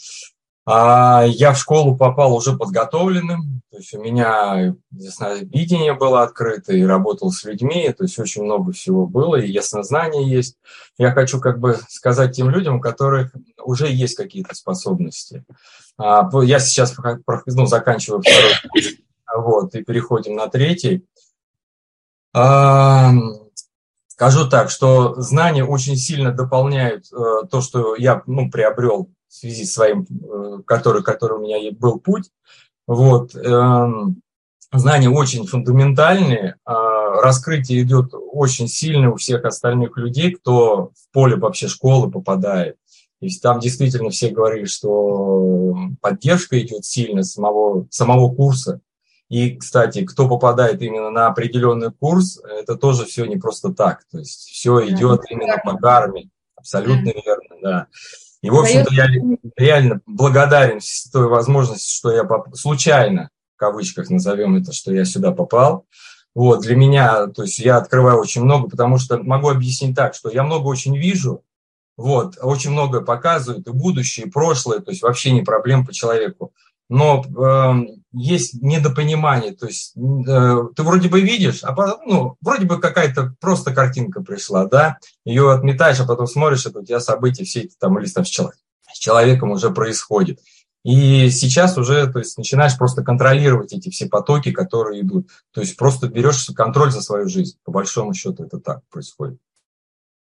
А, 0.64 1.24
я 1.26 1.52
в 1.52 1.58
школу 1.58 1.96
попал 1.96 2.34
уже 2.34 2.56
подготовленным, 2.56 3.60
то 3.70 3.78
есть 3.78 3.92
у 3.92 4.00
меня 4.00 4.74
ясновидение 4.92 5.94
было 5.94 6.22
открыто 6.22 6.72
и 6.72 6.82
работал 6.82 7.30
с 7.32 7.44
людьми, 7.44 7.92
то 7.96 8.04
есть 8.04 8.18
очень 8.18 8.44
много 8.44 8.72
всего 8.72 9.06
было, 9.06 9.36
и 9.36 9.50
яснознание 9.50 10.30
есть. 10.30 10.56
Я 10.96 11.12
хочу 11.12 11.40
как 11.40 11.58
бы 11.58 11.78
сказать 11.88 12.36
тем 12.36 12.50
людям, 12.50 12.76
у 12.76 12.80
которых 12.80 13.32
уже 13.62 13.90
есть 13.90 14.16
какие-то 14.16 14.54
способности. 14.54 15.44
А, 15.98 16.28
я 16.42 16.60
сейчас 16.60 16.96
ну, 17.46 17.66
заканчиваю 17.66 18.22
второй 18.22 18.94
вот, 19.36 19.74
и 19.74 19.82
переходим 19.82 20.36
на 20.36 20.48
третий. 20.48 21.06
А, 22.32 23.12
скажу 24.06 24.48
так, 24.48 24.70
что 24.70 25.20
знания 25.20 25.64
очень 25.64 25.96
сильно 25.96 26.32
дополняют 26.32 27.06
э, 27.12 27.46
то, 27.50 27.60
что 27.60 27.96
я 27.96 28.22
ну, 28.26 28.50
приобрел 28.50 29.10
в 29.28 29.34
связи 29.34 29.64
с 29.64 29.72
своим, 29.72 30.06
э, 30.10 30.62
который, 30.66 31.02
который 31.02 31.38
у 31.38 31.40
меня 31.40 31.58
был 31.72 31.98
путь. 31.98 32.30
Вот, 32.86 33.34
э, 33.34 33.86
знания 34.72 35.08
очень 35.08 35.46
фундаментальные, 35.46 36.54
э, 36.54 36.72
раскрытие 37.22 37.82
идет 37.82 38.12
очень 38.12 38.68
сильно 38.68 39.12
у 39.12 39.16
всех 39.16 39.44
остальных 39.44 39.96
людей, 39.96 40.32
кто 40.32 40.90
в 40.94 41.12
поле 41.12 41.36
вообще 41.36 41.68
школы 41.68 42.10
попадает. 42.10 42.76
То 43.20 43.26
есть 43.26 43.42
там 43.42 43.60
действительно 43.60 44.10
все 44.10 44.30
говорили, 44.30 44.64
что 44.64 45.76
поддержка 46.00 46.58
идет 46.60 46.84
сильно 46.84 47.22
самого, 47.22 47.86
самого 47.90 48.34
курса. 48.34 48.80
И, 49.30 49.56
кстати, 49.56 50.04
кто 50.04 50.28
попадает 50.28 50.82
именно 50.82 51.10
на 51.10 51.28
определенный 51.28 51.92
курс, 51.92 52.40
это 52.44 52.76
тоже 52.76 53.06
все 53.06 53.24
не 53.24 53.36
просто 53.36 53.72
так. 53.72 54.02
То 54.10 54.18
есть 54.18 54.50
все 54.50 54.86
идет 54.88 55.22
именно 55.30 55.56
по 55.64 55.78
карме. 55.78 56.28
Абсолютно 56.56 57.12
верно, 57.24 57.56
да. 57.62 57.86
И, 58.42 58.50
в 58.50 58.58
общем-то, 58.58 58.92
я 58.92 59.06
реально 59.56 60.00
благодарен 60.06 60.80
той 61.12 61.28
возможности, 61.28 61.96
что 61.96 62.10
я 62.10 62.24
поп... 62.24 62.54
случайно, 62.56 63.30
в 63.54 63.58
кавычках 63.58 64.10
назовем 64.10 64.56
это, 64.56 64.72
что 64.72 64.92
я 64.92 65.04
сюда 65.04 65.30
попал. 65.30 65.86
Вот, 66.34 66.62
для 66.62 66.74
меня, 66.76 67.26
то 67.28 67.42
есть 67.42 67.58
я 67.60 67.76
открываю 67.76 68.18
очень 68.18 68.42
много, 68.42 68.68
потому 68.68 68.98
что 68.98 69.18
могу 69.18 69.48
объяснить 69.48 69.96
так, 69.96 70.14
что 70.14 70.30
я 70.30 70.42
много 70.42 70.66
очень 70.68 70.96
вижу, 70.96 71.44
вот, 71.96 72.38
очень 72.40 72.70
много 72.70 73.00
показывают, 73.00 73.66
и 73.66 73.72
будущее, 73.72 74.26
и 74.26 74.30
прошлое, 74.30 74.78
то 74.78 74.90
есть 74.90 75.02
вообще 75.02 75.32
не 75.32 75.42
проблем 75.42 75.84
по 75.84 75.92
человеку 75.92 76.52
но 76.90 77.24
э, 77.24 77.86
есть 78.12 78.60
недопонимание, 78.60 79.54
то 79.54 79.66
есть 79.68 79.96
э, 79.96 80.58
ты 80.74 80.82
вроде 80.82 81.08
бы 81.08 81.20
видишь, 81.20 81.62
а 81.62 81.72
потом, 81.72 82.00
ну, 82.04 82.36
вроде 82.40 82.66
бы 82.66 82.80
какая-то 82.80 83.36
просто 83.40 83.72
картинка 83.72 84.20
пришла, 84.20 84.66
да, 84.66 84.98
ее 85.24 85.52
отметаешь, 85.52 86.00
а 86.00 86.04
потом 86.04 86.26
смотришь, 86.26 86.66
это 86.66 86.80
у 86.80 86.84
тебя 86.84 86.98
события 86.98 87.44
все 87.44 87.60
эти 87.60 87.76
там, 87.78 87.96
или 87.98 88.08
там 88.08 88.24
с, 88.24 88.28
человек, 88.28 88.58
с 88.92 88.98
человеком 88.98 89.52
уже 89.52 89.70
происходит. 89.70 90.40
И 90.84 91.30
сейчас 91.30 91.78
уже, 91.78 92.10
то 92.10 92.18
есть, 92.18 92.36
начинаешь 92.38 92.76
просто 92.76 93.04
контролировать 93.04 93.72
эти 93.72 93.90
все 93.90 94.06
потоки, 94.06 94.50
которые 94.50 95.02
идут. 95.02 95.28
То 95.52 95.60
есть 95.60 95.76
просто 95.76 96.08
берешь 96.08 96.46
контроль 96.56 96.90
за 96.90 97.02
свою 97.02 97.28
жизнь. 97.28 97.58
По 97.64 97.70
большому 97.70 98.14
счету 98.14 98.44
это 98.44 98.58
так 98.58 98.80
происходит. 98.90 99.38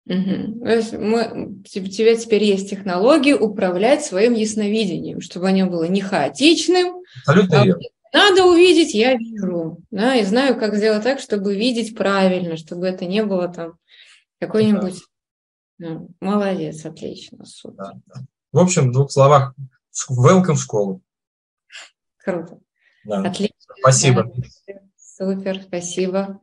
Угу. 0.06 0.66
То 0.66 0.76
есть 0.76 0.94
мы, 0.94 1.60
у 1.60 1.64
тебя 1.64 2.16
теперь 2.16 2.44
есть 2.44 2.70
технологии 2.70 3.34
управлять 3.34 4.04
своим 4.04 4.34
ясновидением, 4.34 5.22
чтобы 5.22 5.50
оно 5.50 5.68
было 5.68 5.84
не 5.84 6.02
хаотичным. 6.02 7.04
Абсолютно 7.20 7.62
а 7.62 7.66
верно. 7.66 7.84
Надо 8.12 8.46
увидеть, 8.46 8.94
я 8.96 9.16
вижу. 9.16 9.78
Да, 9.92 10.16
и 10.16 10.26
знаю, 10.26 10.60
как 10.60 10.76
сделать 10.76 11.04
так, 11.04 11.20
чтобы 11.20 11.56
видеть 11.56 11.96
правильно, 11.96 12.58
чтобы 12.58 12.88
это 12.88 13.06
не 13.06 13.24
было 13.24 13.48
там 13.50 13.74
какой-нибудь... 14.40 14.96
Да. 15.78 15.90
Ну, 15.90 16.10
молодец, 16.20 16.86
отлично, 16.86 17.46
супер. 17.46 17.78
Да, 17.78 17.94
да. 18.08 18.22
В 18.52 18.60
общем, 18.60 18.90
в 18.90 18.92
двух 18.92 19.12
словах, 19.12 19.54
welcome 20.10 20.56
в 20.56 20.62
школу. 20.62 21.02
Круто. 22.18 22.60
Да. 23.06 23.22
Отлично. 23.22 23.56
Спасибо. 23.80 24.34
Да. 24.68 24.74
Супер, 24.98 25.62
спасибо. 25.62 26.42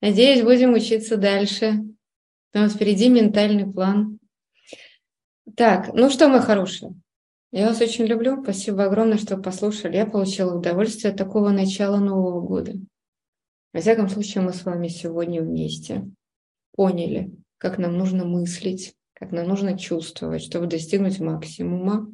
Надеюсь, 0.00 0.42
будем 0.42 0.74
учиться 0.74 1.16
дальше. 1.16 1.84
У 2.54 2.58
нас 2.58 2.74
впереди 2.74 3.08
ментальный 3.08 3.70
план. 3.70 4.18
Так, 5.56 5.92
ну 5.94 6.10
что, 6.10 6.28
мы 6.28 6.40
хорошие? 6.40 6.94
Я 7.52 7.68
вас 7.68 7.80
очень 7.80 8.04
люблю. 8.04 8.42
Спасибо 8.42 8.84
огромное, 8.84 9.18
что 9.18 9.36
послушали. 9.36 9.96
Я 9.96 10.06
получила 10.06 10.56
удовольствие 10.58 11.12
от 11.12 11.18
такого 11.18 11.50
начала 11.50 11.98
Нового 11.98 12.40
года. 12.40 12.72
Во 13.72 13.80
всяком 13.80 14.08
случае, 14.08 14.42
мы 14.42 14.52
с 14.52 14.64
вами 14.64 14.88
сегодня 14.88 15.42
вместе 15.42 16.08
поняли, 16.74 17.30
как 17.58 17.78
нам 17.78 17.96
нужно 17.96 18.24
мыслить, 18.24 18.94
как 19.14 19.32
нам 19.32 19.48
нужно 19.48 19.78
чувствовать, 19.78 20.42
чтобы 20.42 20.66
достигнуть 20.66 21.20
максимума. 21.20 22.12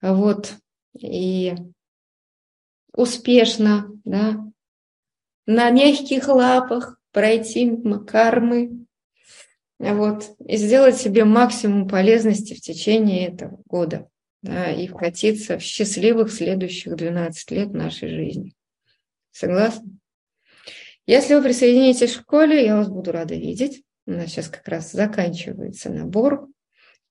Вот. 0.00 0.54
И 0.98 1.54
успешно, 2.92 3.90
да, 4.04 4.44
на 5.46 5.70
мягких 5.70 6.28
лапах 6.28 7.00
пройти 7.12 7.74
кармы, 8.06 8.86
вот, 9.78 10.32
и 10.44 10.56
сделать 10.56 10.96
себе 10.96 11.24
максимум 11.24 11.88
полезности 11.88 12.54
в 12.54 12.60
течение 12.60 13.28
этого 13.28 13.60
года, 13.66 14.08
да, 14.42 14.72
и 14.72 14.88
вкатиться 14.88 15.58
в 15.58 15.62
счастливых 15.62 16.32
следующих 16.32 16.96
12 16.96 17.50
лет 17.52 17.72
нашей 17.72 18.08
жизни. 18.08 18.54
Согласны? 19.30 19.98
Если 21.06 21.34
вы 21.34 21.42
присоединитесь 21.42 22.10
в 22.10 22.20
школе, 22.20 22.64
я 22.64 22.76
вас 22.76 22.88
буду 22.88 23.12
рада 23.12 23.34
видеть. 23.34 23.82
У 24.06 24.10
нас 24.10 24.30
сейчас 24.30 24.48
как 24.48 24.66
раз 24.68 24.92
заканчивается 24.92 25.90
набор. 25.90 26.48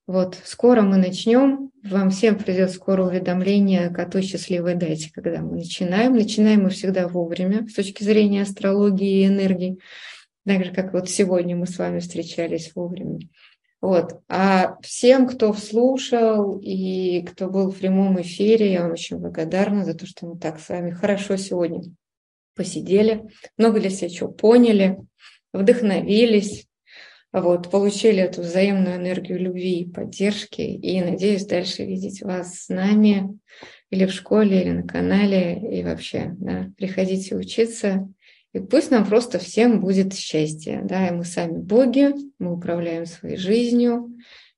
Вот, 0.05 0.37
скоро 0.43 0.81
мы 0.83 0.97
начнем. 0.97 1.71
Вам 1.83 2.11
всем 2.11 2.37
придет 2.37 2.71
скоро 2.71 3.05
уведомление 3.05 3.87
о 3.87 4.05
той 4.05 4.21
счастливой 4.21 4.75
дате, 4.75 5.11
когда 5.13 5.41
мы 5.41 5.57
начинаем. 5.57 6.13
Начинаем 6.13 6.63
мы 6.63 6.69
всегда 6.69 7.07
вовремя 7.07 7.67
с 7.67 7.73
точки 7.73 8.03
зрения 8.03 8.43
астрологии 8.43 9.21
и 9.21 9.27
энергии 9.27 9.79
так 10.47 10.63
же, 10.63 10.71
как 10.71 10.93
вот 10.93 11.09
сегодня 11.09 11.55
мы 11.57 11.67
с 11.67 11.77
вами 11.77 11.99
встречались 11.99 12.71
вовремя. 12.73 13.19
Вот. 13.81 14.21
А 14.29 14.77
всем, 14.81 15.27
кто 15.27 15.53
слушал 15.53 16.57
и 16.59 17.21
кто 17.23 17.49
был 17.49 17.69
в 17.69 17.77
прямом 17.77 18.19
эфире, 18.21 18.71
я 18.71 18.83
вам 18.83 18.93
очень 18.93 19.17
благодарна 19.17 19.83
за 19.83 19.93
то, 19.93 20.07
что 20.07 20.25
мы 20.25 20.39
так 20.39 20.59
с 20.59 20.69
вами 20.69 20.91
хорошо 20.91 21.35
сегодня 21.35 21.81
посидели, 22.55 23.23
много 23.57 23.79
для 23.79 23.89
себя 23.89 24.09
чего 24.09 24.31
поняли, 24.31 24.97
вдохновились, 25.53 26.65
вот, 27.33 27.69
получили 27.69 28.19
эту 28.19 28.41
взаимную 28.41 28.95
энергию 28.95 29.39
любви 29.39 29.81
и 29.81 29.91
поддержки. 29.91 30.61
И 30.61 31.01
надеюсь 31.01 31.45
дальше 31.45 31.83
видеть 31.83 32.21
вас 32.21 32.61
с 32.61 32.69
нами 32.69 33.37
или 33.89 34.05
в 34.05 34.11
школе, 34.11 34.61
или 34.61 34.71
на 34.71 34.83
канале, 34.83 35.59
и 35.77 35.83
вообще, 35.83 36.33
да, 36.39 36.71
приходите 36.77 37.35
учиться, 37.35 38.07
и 38.57 38.59
пусть 38.59 38.89
нам 38.89 39.05
просто 39.05 39.37
всем 39.37 39.79
будет 39.79 40.15
счастье. 40.15 40.81
Да, 40.83 41.07
и 41.07 41.11
мы 41.11 41.25
сами 41.25 41.59
боги, 41.59 42.13
мы 42.39 42.53
управляем 42.53 43.05
своей 43.05 43.37
жизнью. 43.37 44.17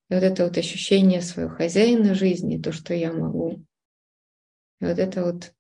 И 0.10 0.14
вот 0.14 0.24
это 0.24 0.46
вот 0.46 0.58
ощущение 0.58 1.22
своего 1.22 1.50
хозяина 1.50 2.16
жизни, 2.16 2.62
то, 2.62 2.72
что 2.72 2.94
я 2.94 3.12
могу. 3.12 3.66
И 4.80 4.86
вот 4.86 4.98
это 4.98 5.26
вот 5.26 5.52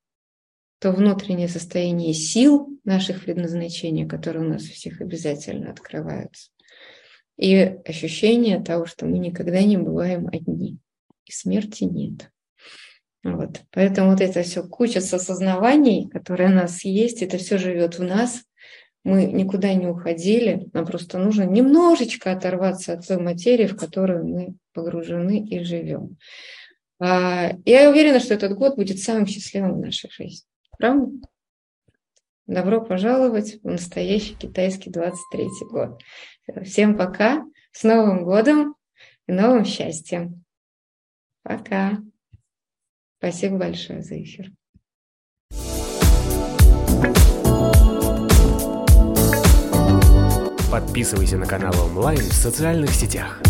то 0.79 0.93
внутреннее 0.93 1.49
состояние 1.49 2.13
сил 2.13 2.79
наших 2.85 3.25
предназначений, 3.25 4.07
которые 4.07 4.45
у 4.45 4.49
нас 4.49 4.63
у 4.63 4.71
всех 4.71 5.01
обязательно 5.01 5.69
открываются. 5.69 6.51
И 7.35 7.55
ощущение 7.55 8.63
того, 8.63 8.85
что 8.85 9.05
мы 9.05 9.19
никогда 9.19 9.61
не 9.61 9.75
бываем 9.75 10.27
одни. 10.27 10.77
И 11.25 11.31
смерти 11.33 11.83
нет. 11.83 12.31
Вот. 13.23 13.61
Поэтому 13.71 14.11
вот 14.11 14.21
это 14.21 14.43
все 14.43 14.63
куча 14.63 15.01
сосознаваний, 15.01 16.09
которые 16.09 16.49
у 16.49 16.53
нас 16.53 16.85
есть, 16.85 17.21
это 17.21 17.37
все 17.37 17.57
живет 17.57 17.99
в 17.99 18.03
нас. 18.03 18.43
Мы 19.03 19.25
никуда 19.25 19.73
не 19.73 19.87
уходили, 19.87 20.69
нам 20.73 20.85
просто 20.85 21.19
нужно 21.19 21.43
немножечко 21.43 22.31
оторваться 22.31 22.93
от 22.93 23.07
той 23.07 23.17
материи, 23.17 23.65
в 23.65 23.77
которую 23.77 24.25
мы 24.25 24.55
погружены 24.73 25.45
и 25.45 25.63
живем. 25.63 26.17
А, 26.99 27.51
я 27.65 27.89
уверена, 27.89 28.19
что 28.19 28.33
этот 28.33 28.55
год 28.55 28.75
будет 28.75 28.99
самым 28.99 29.25
счастливым 29.25 29.75
в 29.75 29.79
нашей 29.79 30.09
жизни. 30.11 30.45
Правда? 30.77 31.09
Добро 32.45 32.81
пожаловать 32.81 33.59
в 33.61 33.67
настоящий 33.67 34.35
китайский 34.35 34.89
23 34.89 35.47
год. 35.71 36.01
Всем 36.63 36.97
пока, 36.97 37.45
с 37.71 37.83
Новым 37.83 38.23
годом 38.23 38.75
и 39.27 39.31
новым 39.31 39.65
счастьем. 39.65 40.43
Пока. 41.43 41.99
Спасибо 43.19 43.57
большое 43.57 44.01
за 44.01 44.21
эфир. 44.23 44.49
Подписывайся 50.71 51.37
на 51.37 51.45
канал 51.45 51.73
онлайн 51.83 52.19
в 52.19 52.33
социальных 52.33 52.91
сетях. 52.91 53.41